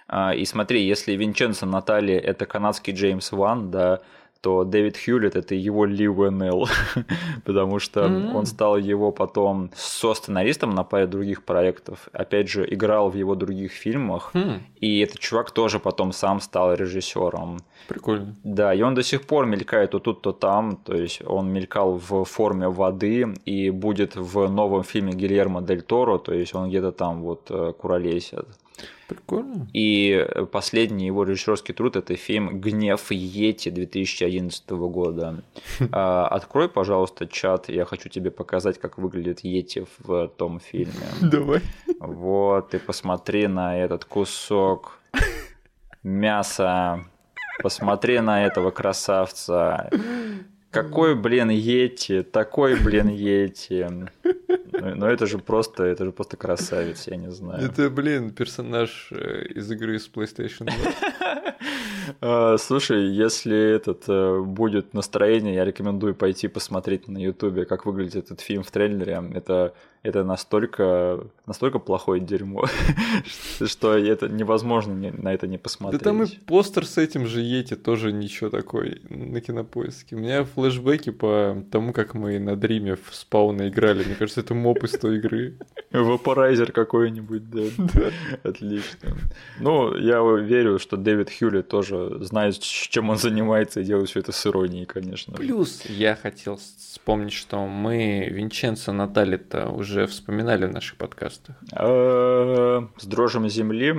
А, 0.08 0.36
и 0.36 0.46
смотри, 0.46 0.86
если 0.86 1.14
Винченцо 1.14 1.66
Натали 1.66 2.14
это 2.14 2.46
канадский 2.46 2.94
Джеймс 2.94 3.32
Ван, 3.32 3.72
да, 3.72 4.02
то 4.42 4.64
Дэвид 4.64 4.98
Хьюлит 4.98 5.36
это 5.36 5.56
его 5.56 5.86
Ли 5.86 6.08
Уэннелл, 6.08 6.68
потому 7.46 7.80
что 7.80 8.02
mm-hmm. 8.02 8.34
он 8.34 8.46
стал 8.46 8.78
его 8.78 9.12
потом 9.12 9.72
со-сценаристом 9.76 10.72
на 10.72 10.84
паре 10.84 11.08
других 11.08 11.44
проектов. 11.44 12.10
Опять 12.14 12.50
же, 12.50 12.66
играл 12.74 13.10
в 13.10 13.16
его 13.16 13.36
других 13.36 13.72
фильмах, 13.72 14.32
mm. 14.34 14.60
и 14.80 15.00
этот 15.00 15.20
чувак 15.20 15.52
тоже 15.52 15.80
потом 15.80 16.12
сам 16.12 16.40
стал 16.42 16.74
режиссером. 16.74 17.60
Прикольно. 17.88 18.36
Да, 18.44 18.74
и 18.74 18.82
он 18.82 18.96
до 18.96 19.04
сих 19.04 19.22
пор 19.22 19.46
мелькает 19.46 19.92
то 19.92 20.00
тут, 20.00 20.22
то 20.22 20.32
там, 20.32 20.78
то 20.78 20.96
есть 20.96 21.22
он 21.26 21.50
мелькал 21.50 21.98
в 21.98 22.24
форме 22.26 22.68
воды 22.68 23.34
и 23.46 23.70
будет 23.70 24.16
в 24.16 24.48
новом 24.50 24.84
фильме 24.84 25.14
Гильермо 25.14 25.62
Дель 25.62 25.82
Торо, 25.82 26.18
то 26.18 26.34
есть 26.34 26.56
он 26.56 26.70
где-то 26.70 26.92
там 26.92 27.22
вот 27.22 27.48
э, 27.50 27.74
куролесит. 27.78 28.46
Прикольно. 29.08 29.68
И 29.74 30.28
последний 30.52 31.06
его 31.06 31.24
режиссерский 31.24 31.74
труд– 31.74 31.96
это 31.98 32.16
фильм 32.16 32.60
«Гнев 32.60 33.12
Йети» 33.12 33.70
2011 33.70 34.70
года. 34.70 35.44
А, 35.92 36.28
Открой, 36.28 36.70
пожалуйста, 36.70 37.28
чат, 37.28 37.70
я 37.70 37.86
хочу 37.86 38.10
тебе 38.10 38.32
показать, 38.32 38.80
как 38.80 38.98
выглядит 38.98 39.42
Йети 39.42 39.86
в 40.00 40.28
том 40.28 40.60
фильме. 40.60 41.08
Давай. 41.22 41.62
Вот, 42.00 42.74
и 42.74 42.80
посмотри 42.80 43.48
на 43.48 43.78
этот 43.78 44.06
кусок 44.06 45.00
мяса, 46.04 47.06
посмотри 47.62 48.20
на 48.20 48.46
этого 48.46 48.72
красавца. 48.72 49.90
Какой, 50.72 51.16
блин, 51.16 51.50
Йети, 51.50 52.24
такой, 52.24 52.76
блин, 52.76 53.08
Йети. 53.10 53.88
Ну, 53.90 54.96
ну 54.96 55.06
это 55.06 55.26
же 55.26 55.38
просто, 55.38 55.84
это 55.84 56.06
же 56.06 56.12
просто 56.12 56.38
красавец, 56.38 57.08
я 57.08 57.16
не 57.16 57.32
знаю. 57.32 57.64
Это, 57.64 57.90
блин, 57.90 58.32
персонаж 58.32 59.10
э, 59.12 59.46
из 59.56 59.72
игры 59.72 59.98
с 59.98 60.10
PlayStation 60.10 60.66
2. 60.66 61.56
А, 62.22 62.58
слушай, 62.60 63.08
если 63.08 63.76
этот 63.76 64.04
э, 64.08 64.42
будет 64.42 64.94
настроение, 64.94 65.56
я 65.56 65.66
рекомендую 65.66 66.16
пойти 66.16 66.48
посмотреть 66.48 67.08
на 67.08 67.18
Ютубе, 67.18 67.66
как 67.66 67.86
выглядит 67.86 68.26
этот 68.26 68.42
фильм 68.42 68.64
в 68.64 68.72
трейлере. 68.72 69.24
Это, 69.34 69.74
это 70.04 70.24
настолько, 70.24 71.28
настолько 71.46 71.80
плохое 71.80 72.22
дерьмо, 72.22 72.66
что 73.66 73.98
это 73.98 74.30
невозможно 74.30 74.94
на 74.94 75.34
это 75.34 75.48
не 75.48 75.58
посмотреть. 75.58 76.02
Да 76.02 76.12
там 76.12 76.24
и 76.24 76.28
постер 76.28 76.86
с 76.86 76.98
этим 76.98 77.26
же 77.26 77.42
Йети 77.42 77.76
тоже 77.76 78.12
ничего 78.12 78.50
такой 78.50 79.02
на 79.10 79.42
кинопоиске. 79.42 80.16
У 80.16 80.20
меня 80.20 80.44
флешбеки 80.44 81.10
по 81.10 81.64
тому, 81.72 81.94
как 81.94 82.14
мы 82.14 82.40
на 82.40 82.56
Дриме 82.56 82.96
в 82.96 83.14
спауна 83.14 83.70
играли. 83.70 84.04
Мне 84.04 84.16
кажется, 84.16 84.42
это 84.42 84.54
моп 84.54 84.84
из 84.84 84.92
той 84.92 85.18
игры. 85.18 85.58
Вапорайзер 85.92 86.72
какой-нибудь, 86.72 87.50
да. 87.50 87.64
Отлично. 88.44 89.18
Ну, 89.60 89.98
я 89.98 90.22
верю, 90.38 90.80
что 90.80 90.98
Дэвид 90.98 91.30
Хьюли 91.30 91.62
тоже 91.62 92.24
знает, 92.24 92.60
чем 92.60 93.10
он 93.10 93.18
занимается, 93.18 93.82
и 93.82 93.84
делает 93.84 94.10
все 94.10 94.20
это 94.20 94.32
с 94.32 94.46
иронией, 94.46 94.86
конечно. 94.86 95.34
Плюс 95.36 95.84
я 95.86 96.16
хотел 96.16 96.58
вспомнить, 96.58 97.34
что 97.34 97.66
мы 97.66 98.28
Винченцо 98.30 98.92
Натали-то 98.92 99.70
уже 99.70 99.87
вспоминали 100.08 100.66
в 100.66 100.74
наших 100.74 100.98
подкастах. 100.98 101.56
А, 101.72 102.88
с 102.98 103.06
дрожем 103.06 103.48
земли. 103.50 103.96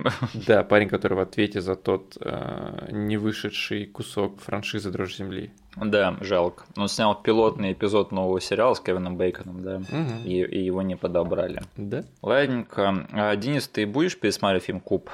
Да, 0.46 0.62
парень, 0.64 0.88
который 0.88 1.14
в 1.14 1.20
ответе 1.20 1.60
за 1.60 1.74
тот 1.74 2.16
а, 2.20 2.88
не 2.90 3.16
вышедший 3.16 3.86
кусок 3.86 4.40
франшизы 4.40 4.90
Дрожь 4.90 5.16
земли. 5.16 5.50
Да, 5.76 6.16
жалко. 6.20 6.64
Он 6.76 6.88
снял 6.88 7.20
пилотный 7.20 7.72
эпизод 7.72 8.12
нового 8.12 8.40
сериала 8.40 8.74
с 8.74 8.80
Кевином 8.80 9.16
Бейконом, 9.16 9.62
да, 9.62 9.76
угу. 9.76 10.24
и, 10.24 10.42
и 10.42 10.64
его 10.64 10.82
не 10.82 10.96
подобрали. 10.96 11.62
Да. 11.76 12.04
Ладненько. 12.22 13.06
А, 13.12 13.36
Денис, 13.36 13.68
ты 13.68 13.86
будешь 13.86 14.18
пересматривать 14.18 14.64
фильм 14.64 14.80
Куб? 14.80 15.10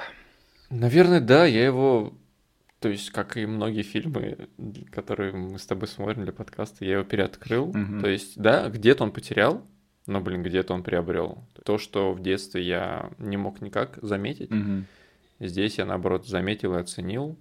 Наверное, 0.70 1.20
да. 1.20 1.44
Я 1.44 1.64
его 1.64 2.12
то 2.84 2.90
есть, 2.90 3.12
как 3.12 3.38
и 3.38 3.46
многие 3.46 3.80
фильмы, 3.80 4.46
которые 4.92 5.32
мы 5.32 5.58
с 5.58 5.64
тобой 5.64 5.88
смотрим 5.88 6.24
для 6.24 6.34
подкаста, 6.34 6.84
я 6.84 6.96
его 6.96 7.04
переоткрыл. 7.04 7.70
Угу. 7.70 8.00
То 8.02 8.08
есть, 8.08 8.38
да, 8.38 8.68
где-то 8.68 9.04
он 9.04 9.10
потерял, 9.10 9.62
но, 10.06 10.20
блин, 10.20 10.42
где-то 10.42 10.74
он 10.74 10.82
приобрел. 10.82 11.44
То, 11.64 11.78
что 11.78 12.12
в 12.12 12.20
детстве 12.20 12.62
я 12.62 13.10
не 13.18 13.36
мог 13.36 13.60
никак 13.60 13.98
заметить, 14.02 14.50
угу. 14.50 14.84
здесь 15.40 15.78
я, 15.78 15.86
наоборот, 15.86 16.26
заметил 16.26 16.74
и 16.74 16.80
оценил. 16.80 17.38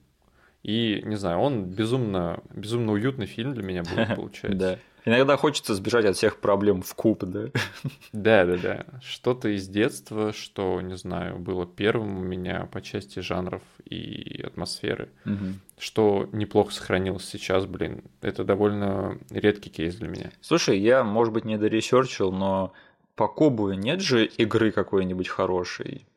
И, 0.64 1.02
не 1.06 1.16
знаю, 1.18 1.40
он 1.40 1.66
безумно, 1.66 2.42
безумно 2.54 2.94
уютный 2.94 3.26
фильм 3.26 3.54
для 3.54 3.64
меня 3.64 3.84
был, 3.84 4.16
получается. 4.16 4.58
Да. 4.58 4.80
Иногда 5.06 5.36
хочется 5.36 5.76
сбежать 5.76 6.06
от 6.06 6.16
всех 6.16 6.40
проблем 6.40 6.82
в 6.82 6.96
куб, 6.96 7.24
да? 7.26 7.50
Да, 8.14 8.46
да, 8.46 8.58
да. 8.58 8.86
Что-то 9.02 9.50
из 9.50 9.68
детства, 9.68 10.32
что, 10.32 10.80
не 10.80 10.96
знаю, 10.96 11.40
было 11.40 11.66
первым 11.66 12.18
у 12.18 12.22
меня 12.22 12.68
по 12.72 12.82
части 12.82 13.20
жанров 13.20 13.62
и 13.84 14.42
атмосферы, 14.46 15.10
угу. 15.26 15.56
что 15.78 16.30
неплохо 16.32 16.72
сохранилось 16.72 17.26
сейчас, 17.26 17.66
блин. 17.66 18.06
Это 18.22 18.46
довольно 18.46 19.18
редкий 19.30 19.70
кейс 19.70 19.96
для 19.96 20.08
меня. 20.08 20.32
Слушай, 20.40 20.80
я, 20.80 21.04
может 21.04 21.34
быть, 21.34 21.44
не 21.44 21.58
доресерчил, 21.58 22.32
но 22.32 22.72
по 23.16 23.28
кубу 23.28 23.74
нет 23.74 24.00
же 24.00 24.26
игры 24.26 24.72
какой-нибудь 24.72 25.28
хорошей? 25.28 26.08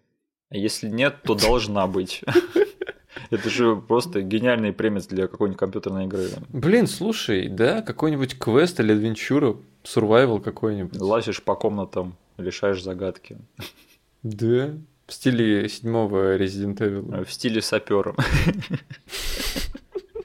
Если 0.50 0.88
нет, 0.88 1.22
то 1.24 1.34
должна 1.34 1.88
быть. 1.88 2.22
Это 3.30 3.50
же 3.50 3.76
просто 3.76 4.22
гениальный 4.22 4.72
premise 4.72 5.06
для 5.06 5.28
какой-нибудь 5.28 5.58
компьютерной 5.58 6.04
игры. 6.04 6.28
Блин, 6.50 6.86
слушай, 6.86 7.48
да, 7.48 7.82
какой-нибудь 7.82 8.38
квест 8.38 8.78
или 8.80 8.92
адвенчура, 8.92 9.56
survival 9.84 10.40
какой-нибудь. 10.40 11.00
Лазишь 11.00 11.42
по 11.42 11.54
комнатам, 11.54 12.16
решаешь 12.36 12.82
загадки. 12.82 13.38
Да, 14.22 14.74
в 15.06 15.12
стиле 15.12 15.68
седьмого 15.68 16.36
Resident 16.36 16.78
Evil. 16.78 17.24
В 17.24 17.32
стиле 17.32 17.62
сапера. 17.62 18.14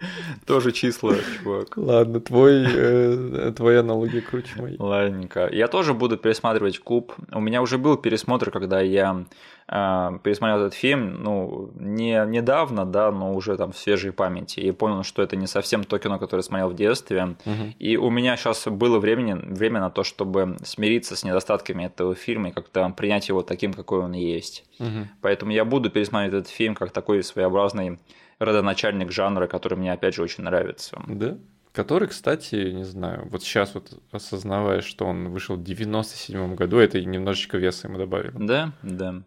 Тоже 0.45 0.71
числа, 0.71 1.15
чувак. 1.37 1.77
Ладно, 1.77 2.19
твой, 2.19 2.65
э, 2.67 3.53
твоя 3.55 3.81
аналогия 3.81 4.21
круче 4.21 4.61
моей. 4.61 4.77
Ладненько. 4.79 5.49
Я 5.51 5.67
тоже 5.67 5.93
буду 5.93 6.17
пересматривать 6.17 6.79
Куб. 6.79 7.13
У 7.31 7.39
меня 7.39 7.61
уже 7.61 7.77
был 7.77 7.97
пересмотр, 7.97 8.51
когда 8.51 8.81
я 8.81 9.25
э, 9.67 10.19
пересмотрел 10.23 10.59
этот 10.59 10.73
фильм, 10.73 11.21
ну, 11.23 11.71
не 11.75 12.25
недавно, 12.25 12.85
да, 12.85 13.11
но 13.11 13.33
уже 13.33 13.57
там 13.57 13.71
в 13.71 13.77
свежей 13.77 14.11
памяти. 14.11 14.59
И 14.59 14.71
понял, 14.71 15.03
что 15.03 15.21
это 15.21 15.35
не 15.35 15.47
совсем 15.47 15.83
то 15.83 15.97
кино, 15.99 16.19
которое 16.19 16.43
смотрел 16.43 16.69
в 16.69 16.75
детстве. 16.75 17.35
Угу. 17.45 17.75
И 17.79 17.97
у 17.97 18.09
меня 18.09 18.35
сейчас 18.37 18.67
было 18.67 18.99
времени, 18.99 19.33
время 19.33 19.79
на 19.79 19.89
то, 19.89 20.03
чтобы 20.03 20.57
смириться 20.63 21.15
с 21.15 21.23
недостатками 21.23 21.85
этого 21.85 22.15
фильма 22.15 22.49
и 22.49 22.51
как-то 22.51 22.89
принять 22.89 23.29
его 23.29 23.43
таким, 23.43 23.73
какой 23.73 23.99
он 23.99 24.13
есть. 24.13 24.65
Угу. 24.79 25.07
Поэтому 25.21 25.51
я 25.51 25.65
буду 25.65 25.89
пересматривать 25.89 26.45
этот 26.45 26.53
фильм 26.53 26.75
как 26.75 26.91
такой 26.91 27.23
своеобразный 27.23 27.99
родоначальник 28.41 29.11
жанра, 29.11 29.47
который 29.47 29.77
мне, 29.77 29.93
опять 29.93 30.15
же, 30.15 30.23
очень 30.23 30.43
нравится. 30.43 31.01
Да? 31.07 31.37
Который, 31.71 32.09
кстати, 32.09 32.71
не 32.71 32.83
знаю, 32.83 33.27
вот 33.31 33.43
сейчас 33.43 33.73
вот 33.75 33.93
осознавая, 34.11 34.81
что 34.81 35.05
он 35.05 35.29
вышел 35.29 35.55
в 35.55 35.63
97 35.63 36.55
году, 36.55 36.77
это 36.79 36.99
немножечко 36.99 37.57
веса 37.57 37.87
ему 37.87 37.97
добавили. 37.97 38.33
Да, 38.35 38.73
да. 38.81 39.21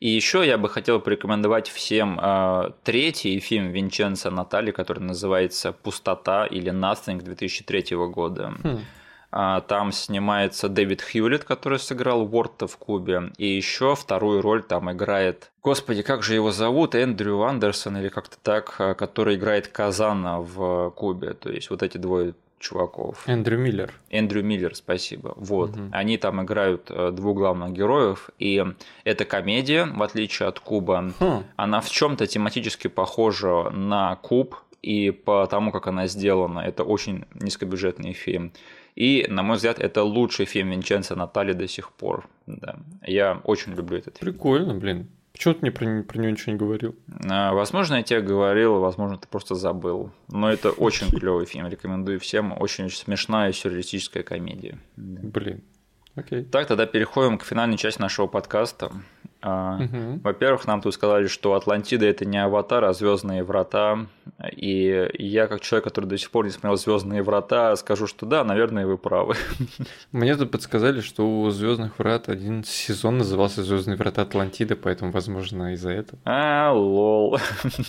И 0.00 0.10
еще 0.10 0.44
я 0.46 0.58
бы 0.58 0.68
хотел 0.68 1.00
порекомендовать 1.00 1.68
всем 1.68 2.18
э, 2.20 2.70
третий 2.82 3.38
фильм 3.40 3.70
Винченца 3.70 4.30
Натали, 4.30 4.70
который 4.70 5.00
называется 5.00 5.72
«Пустота» 5.72 6.44
или 6.44 6.70
«Nothing» 6.70 7.22
2003 7.22 7.96
года. 8.08 8.54
Хм. 8.62 8.80
А, 9.30 9.60
там 9.60 9.92
снимается 9.92 10.68
Дэвид 10.68 11.02
Хьюлит, 11.02 11.44
который 11.44 11.78
сыграл 11.78 12.22
Уорта 12.22 12.66
в 12.66 12.76
Кубе. 12.76 13.32
И 13.36 13.46
еще 13.46 13.94
вторую 13.94 14.42
роль 14.42 14.62
там 14.62 14.90
играет... 14.90 15.50
Господи, 15.62 16.02
как 16.02 16.22
же 16.22 16.34
его 16.34 16.52
зовут? 16.52 16.94
Эндрю 16.94 17.42
Андерсон 17.42 17.98
или 17.98 18.08
как-то 18.08 18.36
так, 18.42 18.74
а, 18.78 18.94
который 18.94 19.36
играет 19.36 19.68
Казана 19.68 20.40
в 20.40 20.90
Кубе. 20.90 21.34
То 21.34 21.50
есть 21.50 21.70
вот 21.70 21.82
эти 21.82 21.98
двое 21.98 22.34
чуваков. 22.58 23.22
Эндрю 23.26 23.58
Миллер. 23.58 23.92
Эндрю 24.10 24.42
Миллер, 24.42 24.74
спасибо. 24.74 25.34
Вот. 25.36 25.70
Угу. 25.70 25.90
Они 25.92 26.16
там 26.16 26.42
играют 26.42 26.90
э, 26.90 27.10
двух 27.12 27.36
главных 27.36 27.72
героев. 27.72 28.30
И 28.38 28.64
эта 29.04 29.24
комедия, 29.24 29.84
в 29.84 30.02
отличие 30.02 30.48
от 30.48 30.60
Куба, 30.60 31.12
хм. 31.18 31.44
она 31.56 31.80
в 31.80 31.90
чем-то 31.90 32.26
тематически 32.26 32.88
похожа 32.88 33.70
на 33.70 34.16
Куб. 34.16 34.56
И 34.82 35.10
по 35.10 35.46
тому, 35.46 35.72
как 35.72 35.86
она 35.86 36.06
сделана, 36.06 36.60
это 36.60 36.84
очень 36.84 37.24
низкобюджетный 37.34 38.12
фильм. 38.12 38.52
И, 38.96 39.26
на 39.28 39.42
мой 39.42 39.56
взгляд, 39.56 39.78
это 39.78 40.02
лучший 40.02 40.46
фильм 40.46 40.70
Винченца 40.70 41.14
Натали 41.14 41.52
до 41.52 41.68
сих 41.68 41.92
пор. 41.92 42.28
Да. 42.46 42.76
Я 43.06 43.40
очень 43.44 43.74
люблю 43.74 43.98
этот 43.98 44.16
фильм. 44.16 44.32
Прикольно, 44.32 44.74
блин. 44.74 45.08
Почему 45.32 45.52
ты 45.52 45.60
мне 45.60 45.70
про, 45.70 46.02
про 46.02 46.18
него 46.18 46.30
ничего 46.30 46.52
не 46.52 46.58
говорил? 46.58 46.96
А, 47.28 47.52
возможно, 47.52 47.96
я 47.96 48.02
тебе 48.02 48.22
говорил, 48.22 48.80
возможно, 48.80 49.18
ты 49.18 49.28
просто 49.28 49.54
забыл. 49.54 50.10
Но 50.28 50.50
это 50.50 50.70
очень 50.70 51.10
клевый 51.18 51.44
фильм, 51.44 51.68
рекомендую 51.68 52.18
всем. 52.20 52.58
Очень 52.58 52.88
смешная 52.88 53.52
сюрреалистическая 53.52 54.22
комедия. 54.22 54.78
Блин, 54.96 55.62
окей. 56.14 56.42
Так, 56.44 56.66
тогда 56.66 56.86
переходим 56.86 57.36
к 57.36 57.44
финальной 57.44 57.76
части 57.76 58.00
нашего 58.00 58.26
подкаста. 58.28 58.92
Угу. 59.46 60.20
Во-первых, 60.24 60.66
нам 60.66 60.80
тут 60.82 60.94
сказали, 60.94 61.28
что 61.28 61.54
Атлантида 61.54 62.06
это 62.06 62.24
не 62.24 62.42
аватар, 62.42 62.84
а 62.84 62.92
звездные 62.92 63.44
врата. 63.44 64.06
И 64.56 65.08
я, 65.18 65.46
как 65.46 65.60
человек, 65.60 65.84
который 65.84 66.06
до 66.06 66.18
сих 66.18 66.30
пор 66.30 66.46
не 66.46 66.50
смотрел 66.50 66.76
Звездные 66.76 67.22
врата, 67.22 67.74
скажу, 67.76 68.06
что 68.06 68.26
да, 68.26 68.44
наверное, 68.44 68.86
вы 68.86 68.98
правы. 68.98 69.36
Мне 70.12 70.36
тут 70.36 70.50
подсказали, 70.50 71.00
что 71.00 71.26
у 71.26 71.50
Звездных 71.50 71.98
врат 71.98 72.28
один 72.28 72.64
сезон 72.64 73.18
назывался 73.18 73.62
Звездные 73.62 73.96
врата 73.96 74.22
Атлантиды, 74.22 74.74
поэтому, 74.74 75.12
возможно, 75.12 75.72
из-за 75.74 75.90
этого. 75.90 76.20
А, 76.24 76.72
lol. 76.72 77.38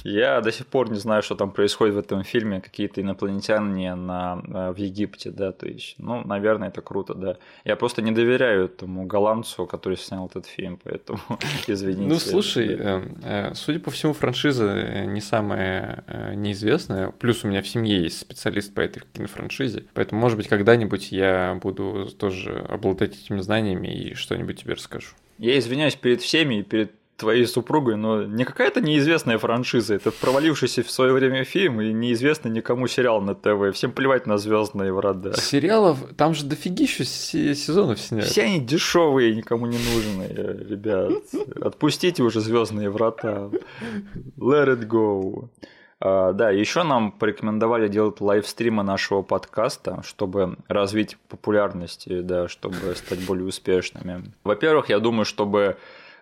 Я 0.03 0.41
до 0.41 0.51
сих 0.51 0.68
пор 0.68 0.91
не 0.91 0.99
знаю, 0.99 1.24
что 1.24 1.36
там 1.36 1.51
происходит 1.51 1.95
в 1.95 1.99
этом 1.99 2.24
фильме. 2.24 2.62
Какие-то 2.62 3.01
инопланетяне 3.01 3.95
на, 3.95 4.41
э, 4.47 4.72
в 4.74 4.78
Египте, 4.78 5.32
да, 5.32 5.51
то 5.51 5.68
есть, 5.68 5.95
ну, 5.97 6.24
наверное, 6.26 6.70
это 6.70 6.82
круто, 6.82 7.14
да. 7.14 7.38
Я 7.66 7.76
просто 7.76 8.01
не 8.01 8.12
доверяю 8.12 8.66
этому 8.66 9.05
голландцу, 9.05 9.66
который 9.66 9.97
снял 9.97 10.28
этот 10.28 10.45
фильм, 10.45 10.80
поэтому 10.84 11.20
Извините. 11.68 12.02
Ну, 12.02 12.20
слушай, 12.20 12.76
э, 12.78 13.02
э, 13.24 13.54
судя 13.56 13.80
по 13.80 13.91
всему, 13.91 14.14
франшиза 14.14 15.06
не 15.06 15.22
самая 15.22 16.04
э, 16.08 16.34
неизвестная. 16.36 17.12
Плюс 17.12 17.43
у 17.43 17.48
меня 17.48 17.62
в 17.62 17.68
семье 17.68 18.02
есть 18.02 18.20
специалист 18.20 18.74
по 18.74 18.82
этой 18.82 19.04
кинофраншизе. 19.14 19.86
Поэтому, 19.93 20.22
может 20.22 20.38
быть, 20.38 20.48
когда-нибудь 20.48 21.12
я 21.12 21.60
буду 21.62 22.10
тоже 22.18 22.66
обладать 22.70 23.16
этими 23.16 23.39
знаниями 23.39 23.88
и 23.88 24.14
что-нибудь 24.14 24.62
тебе 24.62 24.74
расскажу. 24.74 25.10
Я 25.38 25.58
извиняюсь 25.60 25.95
перед 25.95 26.22
всеми 26.22 26.60
и 26.60 26.64
перед 26.64 26.91
твоей 27.18 27.45
супругой, 27.47 27.95
но 27.97 28.24
не 28.24 28.45
какая-то 28.45 28.80
неизвестная 28.80 29.38
франшиза, 29.38 29.95
это 29.95 30.11
провалившийся 30.11 30.84
в 30.84 30.91
свое 30.91 31.11
время 31.13 31.43
фильм 31.43 31.82
и 31.82 31.91
неизвестный 31.91 32.51
никому 32.51 32.88
сериал 32.88 33.22
на 33.22 33.36
ТВ. 33.36 33.76
Всем 33.76 33.91
плевать 33.91 34.28
на 34.28 34.38
звездные 34.38 34.93
врата. 34.93 35.34
Сериалов, 35.34 35.99
там 36.15 36.34
же 36.34 36.45
дофигища 36.45 37.03
сезонов 37.03 37.99
сняли. 37.99 38.22
Все 38.22 38.43
они 38.43 38.59
дешевые, 38.59 39.36
никому 39.36 39.65
не 39.65 39.78
нужны, 39.78 40.28
ребят. 40.70 41.11
Отпустите 41.59 42.24
уже 42.24 42.39
звездные 42.39 42.89
врата. 42.89 43.49
Let 44.38 44.78
it 44.78 44.88
go. 44.88 45.49
А, 45.99 46.32
да, 46.34 46.51
еще 46.51 46.84
нам 46.84 47.11
порекомендовали 47.11 47.88
делать 47.88 48.22
лайвстримы 48.22 48.84
нашего 48.84 49.24
подкаста, 49.24 50.03
чтобы 50.05 50.57
развить 50.68 51.18
популярность, 51.28 52.05
да, 52.07 52.47
чтобы 52.47 52.93
стать 52.95 53.26
более 53.26 53.47
успешными. 53.47 54.32
Во-первых, 54.43 54.89
я 54.89 54.99
думаю, 54.99 55.26
чтобы 55.26 55.78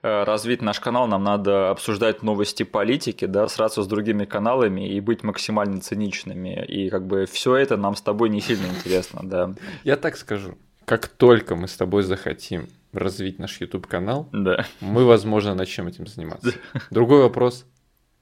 развить 0.06 0.62
наш 0.62 0.80
канал, 0.80 1.08
нам 1.08 1.24
надо 1.24 1.72
обсуждать 1.72 2.22
новости 2.22 2.64
политики, 2.64 3.26
да, 3.26 3.48
сразу 3.48 3.82
с 3.82 3.88
другими 3.88 4.26
каналами 4.26 4.88
и 4.88 5.00
быть 5.00 5.24
максимально 5.24 5.82
циничными. 5.82 6.64
И 6.66 6.90
как 6.90 7.08
бы 7.08 7.26
все 7.26 7.56
это 7.56 7.76
нам 7.78 7.96
с 7.96 8.02
тобой 8.02 8.30
не 8.30 8.42
сильно 8.42 8.68
интересно, 8.68 9.22
да. 9.24 9.54
Я 9.84 9.98
так 9.98 10.18
скажу. 10.18 10.58
Как 10.86 11.08
только 11.08 11.56
мы 11.56 11.68
с 11.68 11.76
тобой 11.76 12.04
захотим 12.04 12.68
развить 12.94 13.40
наш 13.40 13.60
YouTube 13.60 13.88
канал, 13.88 14.30
да. 14.32 14.66
мы, 14.80 15.06
возможно, 15.06 15.56
начнем 15.56 15.88
этим 15.88 16.06
заниматься. 16.08 16.54
Другой 16.92 17.22
вопрос, 17.22 17.66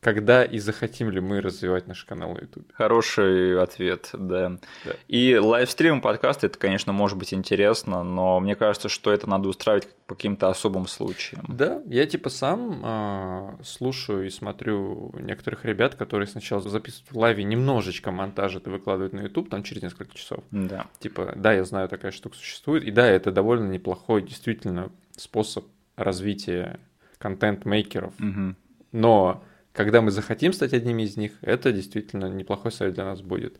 когда 0.04 0.44
и 0.44 0.60
захотим 0.60 1.10
ли 1.10 1.20
мы 1.20 1.42
развивать 1.42 1.88
наш 1.88 2.04
канал 2.04 2.34
на 2.34 2.40
YouTube? 2.40 2.72
Хороший 2.74 3.60
ответ, 3.60 4.10
да. 4.14 4.58
да. 4.86 4.92
И 5.08 5.36
лайвстрим 5.36 6.02
подкаста, 6.02 6.48
это, 6.48 6.60
конечно, 6.60 6.94
может 6.94 7.18
быть 7.18 7.34
интересно, 7.34 8.04
но 8.04 8.40
мне 8.40 8.56
кажется, 8.56 8.90
что 8.90 9.12
это 9.12 9.28
надо 9.28 9.50
устраивать 9.50 9.88
по 10.06 10.16
каким-то 10.16 10.50
особым 10.50 10.88
случаям. 10.88 11.46
Да, 11.48 11.82
я 11.88 12.06
типа 12.06 12.30
сам 12.30 12.82
э, 12.84 13.64
слушаю 13.64 14.28
и 14.28 14.30
смотрю 14.30 15.14
некоторых 15.20 15.66
ребят, 15.66 15.96
которые 15.96 16.28
сначала 16.28 16.62
записывают 16.62 17.12
в 17.12 17.18
лайве 17.18 17.44
немножечко 17.44 18.12
монтажа 18.12 18.60
и 18.64 18.70
выкладывают 18.70 19.14
на 19.14 19.22
YouTube 19.22 19.50
там 19.50 19.64
через 19.64 19.82
несколько 19.82 20.16
часов. 20.16 20.44
Да. 20.52 20.88
Типа, 21.00 21.34
да, 21.36 21.54
я 21.54 21.64
знаю, 21.64 21.90
такая 21.90 22.12
штука 22.12 22.36
существует, 22.36 22.84
и 22.84 22.92
да, 22.92 23.08
это 23.08 23.32
довольно 23.32 23.72
неплохой 23.72 24.22
действительно 24.22 24.92
способ 25.16 25.66
развития 25.96 26.80
контент-мейкеров. 27.18 28.14
Угу. 28.20 28.56
Но 28.92 29.44
когда 29.74 30.02
мы 30.02 30.12
захотим 30.12 30.54
стать 30.54 30.74
одними 30.74 31.04
из 31.04 31.18
них, 31.18 31.34
это 31.42 31.72
действительно 31.72 32.28
неплохой 32.28 32.72
совет 32.72 32.94
для 32.94 33.06
нас 33.06 33.22
будет. 33.22 33.60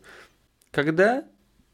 Когда? 0.70 1.24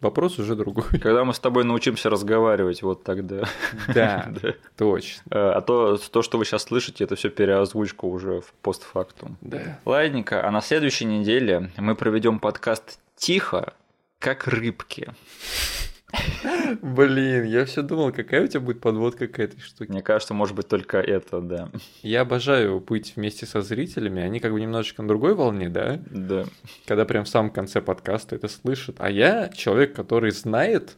Вопрос 0.00 0.38
уже 0.38 0.56
другой. 0.56 0.84
Когда 1.02 1.24
мы 1.24 1.34
с 1.34 1.38
тобой 1.38 1.64
научимся 1.64 2.08
разговаривать, 2.08 2.82
вот 2.82 3.04
тогда. 3.04 3.44
Да, 3.94 4.32
точно. 4.76 5.22
А, 5.30 5.52
а 5.56 5.60
то, 5.60 5.98
то, 5.98 6.22
что 6.22 6.38
вы 6.38 6.46
сейчас 6.46 6.62
слышите, 6.64 7.04
это 7.04 7.16
все 7.16 7.28
переозвучка 7.28 8.06
уже 8.06 8.40
в 8.40 8.52
постфактум. 8.62 9.36
Да. 9.42 9.78
Ладненько, 9.84 10.46
а 10.46 10.50
на 10.50 10.62
следующей 10.62 11.04
неделе 11.04 11.70
мы 11.76 11.94
проведем 11.94 12.38
подкаст 12.38 12.98
тихо, 13.14 13.74
как 14.18 14.46
рыбки. 14.46 15.12
Блин, 16.82 17.44
я 17.44 17.64
все 17.64 17.82
думал, 17.82 18.12
какая 18.12 18.44
у 18.44 18.46
тебя 18.46 18.60
будет 18.60 18.80
подводка 18.80 19.26
к 19.26 19.38
этой 19.38 19.60
штуке. 19.60 19.92
Мне 19.92 20.02
кажется, 20.02 20.34
может 20.34 20.54
быть 20.54 20.68
только 20.68 20.98
это, 20.98 21.40
да. 21.40 21.70
Я 22.02 22.22
обожаю 22.22 22.80
быть 22.80 23.14
вместе 23.16 23.46
со 23.46 23.62
зрителями, 23.62 24.22
они 24.22 24.40
как 24.40 24.52
бы 24.52 24.60
немножечко 24.60 25.02
на 25.02 25.08
другой 25.08 25.34
волне, 25.34 25.68
да? 25.68 26.00
Да. 26.10 26.44
Когда 26.86 27.04
прям 27.04 27.24
в 27.24 27.28
самом 27.28 27.50
конце 27.50 27.80
подкаста 27.80 28.36
это 28.36 28.48
слышат. 28.48 28.96
А 28.98 29.10
я 29.10 29.48
человек, 29.48 29.94
который 29.94 30.30
знает, 30.30 30.96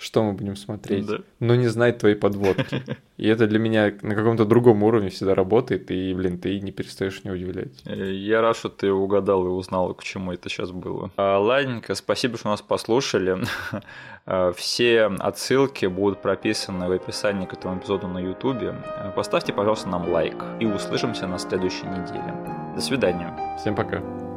что 0.00 0.24
мы 0.24 0.32
будем 0.32 0.56
смотреть, 0.56 1.06
да. 1.06 1.18
но 1.40 1.54
не 1.54 1.68
знает 1.68 1.98
твоей 1.98 2.16
подводки. 2.16 2.82
И 3.18 3.28
это 3.28 3.46
для 3.46 3.58
меня 3.58 3.92
на 4.00 4.14
каком-то 4.14 4.46
другом 4.46 4.82
уровне 4.82 5.10
всегда 5.10 5.34
работает, 5.34 5.90
и, 5.90 6.14
блин, 6.14 6.38
ты 6.38 6.58
не 6.58 6.72
перестаешь 6.72 7.22
меня 7.22 7.34
удивлять. 7.34 7.82
Э, 7.84 8.10
я 8.10 8.40
рад, 8.40 8.56
что 8.56 8.70
ты 8.70 8.90
угадал 8.90 9.44
и 9.44 9.50
узнал, 9.50 9.92
к 9.92 10.02
чему 10.02 10.32
это 10.32 10.48
сейчас 10.48 10.70
было. 10.70 11.10
А, 11.18 11.38
ладненько, 11.38 11.94
спасибо, 11.94 12.38
что 12.38 12.48
нас 12.48 12.62
послушали. 12.62 13.38
А, 14.26 14.52
все 14.52 15.04
отсылки 15.18 15.86
будут 15.86 16.20
прописаны 16.20 16.88
в 16.88 16.92
описании 16.92 17.46
к 17.46 17.54
этому 17.54 17.78
эпизоду 17.78 18.06
на 18.06 18.18
YouTube. 18.18 18.74
Поставьте, 19.16 19.52
пожалуйста, 19.52 19.88
нам 19.88 20.08
лайк, 20.10 20.36
и 20.60 20.66
услышимся 20.66 21.26
на 21.26 21.38
следующей 21.38 21.86
неделе. 21.86 22.34
До 22.74 22.82
свидания. 22.82 23.34
Всем 23.58 23.74
пока. 23.74 24.29